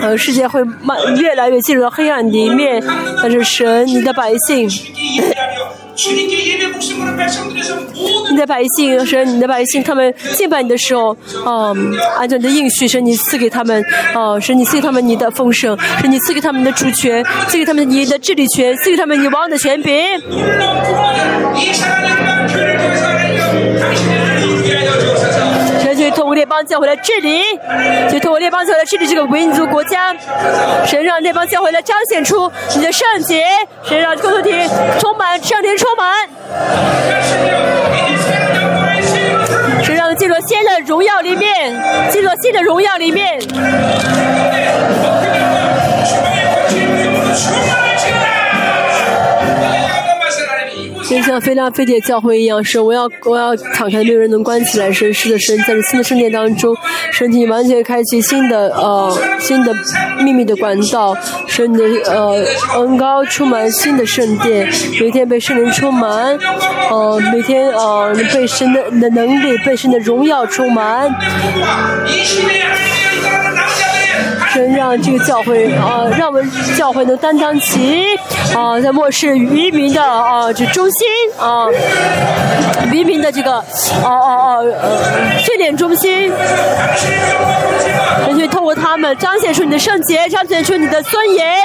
[0.00, 2.82] 呃，世界会慢越来越进入到黑暗里面，
[3.22, 4.68] 但是神，你的百姓。
[8.30, 11.16] 你的百姓，神，你的百姓，他们敬拜你的时候，
[11.46, 13.82] 嗯、按照你的应许，神，你赐给他们，
[14.14, 19.94] 哦、呃，神，你赐给他们你的丰盛，神，你赐给他们的主权，赐给他们你的治理权，赐给他们你王的权柄。
[25.82, 27.42] 神去通过列邦教会来治理，
[28.10, 30.14] 去通过列邦教会来治理这个民族国家。
[30.84, 33.44] 神让列邦教会来彰显出你的圣洁，
[33.84, 34.50] 神让共同体
[34.98, 36.28] 充满，上天充满。
[39.84, 41.72] 神让进入新的荣耀里面，
[42.10, 43.38] 进入新的荣耀里面。
[51.08, 54.90] 就像菲拉菲迪教会一样，神，我要我要敞开，没有人能关起来。
[54.90, 56.76] 神是的，神在这新的圣殿当中，
[57.12, 59.72] 神体完全开启新的呃新的
[60.20, 61.16] 秘密的管道，
[61.46, 62.44] 神你的呃
[62.78, 64.68] 恩高充满新的圣殿，
[65.00, 66.36] 每天被圣灵充满，
[66.90, 71.08] 呃每天呃被神的的能力、被神的荣耀充满。
[74.56, 78.04] 能让这个教会啊、让我们教会能担当起
[78.54, 81.06] 啊、在末世渔民的啊、这中心
[81.38, 81.66] 啊、
[82.90, 83.64] 渔民的这个啊
[84.04, 86.32] 啊啊呃训练中心，
[88.66, 91.56] 神去透过他们彰显出你的圣洁，彰显出你的尊严，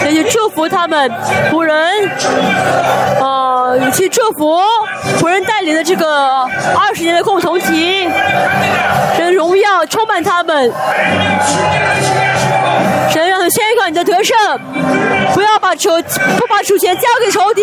[0.00, 1.10] 神去祝福他们
[1.50, 1.76] 仆人
[3.20, 4.58] 啊、去祝福
[5.18, 8.08] 仆人带领的这个二十年的共同体，
[9.16, 10.72] 神荣耀充满他们。
[13.12, 14.36] 神让他宣告你的得胜，
[15.34, 15.90] 不要把主
[16.38, 17.62] 不把主权交给仇敌。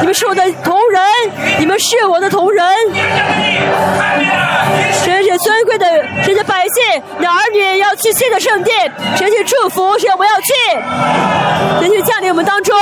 [0.00, 1.02] 你们是我的同人，
[1.58, 2.66] 你们是我的同人。
[5.02, 5.86] 神是尊贵的
[6.22, 10.52] 神的相信鸟儿女要去新的圣殿，神去祝福，神不要去，
[11.80, 12.74] 神去降临我们当中。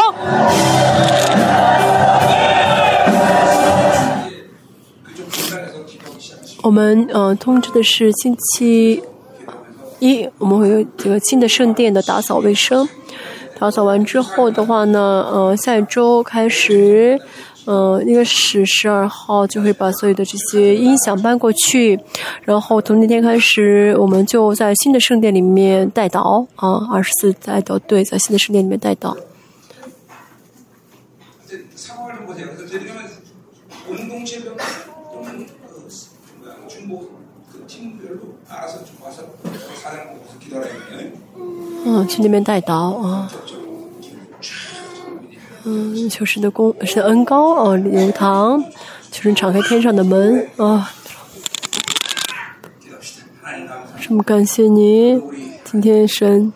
[6.63, 9.03] 我们呃通知的是星期
[9.99, 12.89] 一，我们会有这个新的圣殿的打扫卫生。
[13.59, 17.21] 打扫完之后的话呢，呃下一周开始。
[17.67, 21.99] 嗯，应该是十二号就会把所有的这些音响搬过去，
[22.43, 29.17] 然后从那天开始，我们就在新的圣殿里面待祷啊，二十四带祷，对，在新的圣殿里面待祷。
[41.87, 43.31] 嗯，去那边带祷啊。
[45.67, 48.63] 嗯，求神的功，神的恩高，哦，礼堂，
[49.11, 50.93] 求神敞开天上的门，啊。
[54.01, 55.23] 这么感谢您，
[55.65, 56.53] 今天神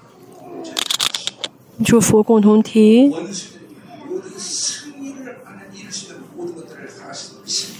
[1.83, 3.11] 祝福共同体。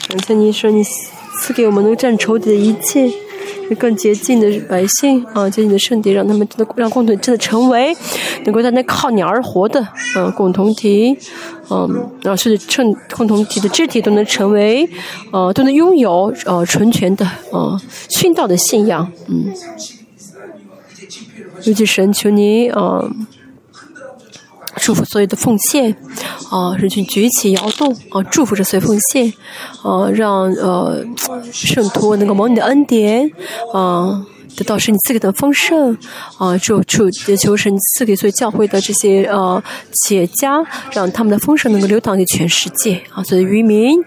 [0.09, 3.13] 感谢您，神，您赐给我们能战仇敌的一切，
[3.79, 7.95] 更洁净的百姓，啊，借你的圣地让他们，让共同真的成为。
[8.45, 9.81] 能够在那靠你而活的，
[10.17, 11.17] 嗯、呃，共同体，
[11.71, 14.89] 嗯、呃，然后甚至共同体的肢体都能成为，
[15.31, 19.53] 呃，都能拥有，呃，纯全的，呃，殉道的信仰，嗯，
[21.65, 23.11] 尤其神，求你，呃。
[24.81, 25.93] 祝福所有的奉献，
[26.51, 29.31] 啊，人群举起摇动，啊，祝福着随奉献，
[29.83, 31.05] 啊，让呃
[31.53, 33.29] 圣徒能够蒙你的恩典，
[33.75, 34.25] 啊。
[34.57, 35.97] 得到神你赐给的丰盛，
[36.39, 39.63] 啊，祝祝也求神赐给所有教会的这些呃
[39.93, 43.99] 企业家，让他们的丰盛能够流淌给全世界，啊，所有的渔民，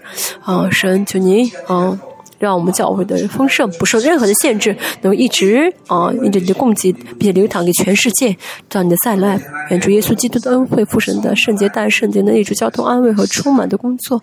[0.42, 1.98] 啊，神求你，啊。
[2.38, 8.36] 让我们教会的丰盛不受任何的限制，能一直啊，一直的供给，并且流淌给全世界，
[8.68, 9.40] 到你的再来，
[9.70, 14.20] 愿主耶稣基督的恩惠、父神的圣洁、大圣洁的内主交通安慰和充满的工作，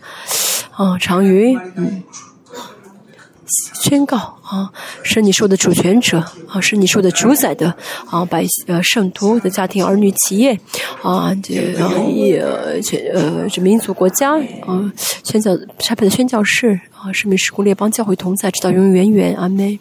[0.71, 2.03] 啊，常于嗯
[3.81, 4.38] 宣告。
[4.49, 4.67] 啊，
[5.03, 6.17] 是你是我的主权者
[6.47, 7.71] 啊，是你是我的主宰的
[8.09, 10.59] 啊，百呃圣徒的家庭、儿女、企业
[11.03, 14.33] 啊，这呃全呃这民族国家
[14.65, 14.91] 啊，
[15.23, 19.77] 宣教差派的宣教士啊，是民事工列邦教会同在，直到永永远远，阿门。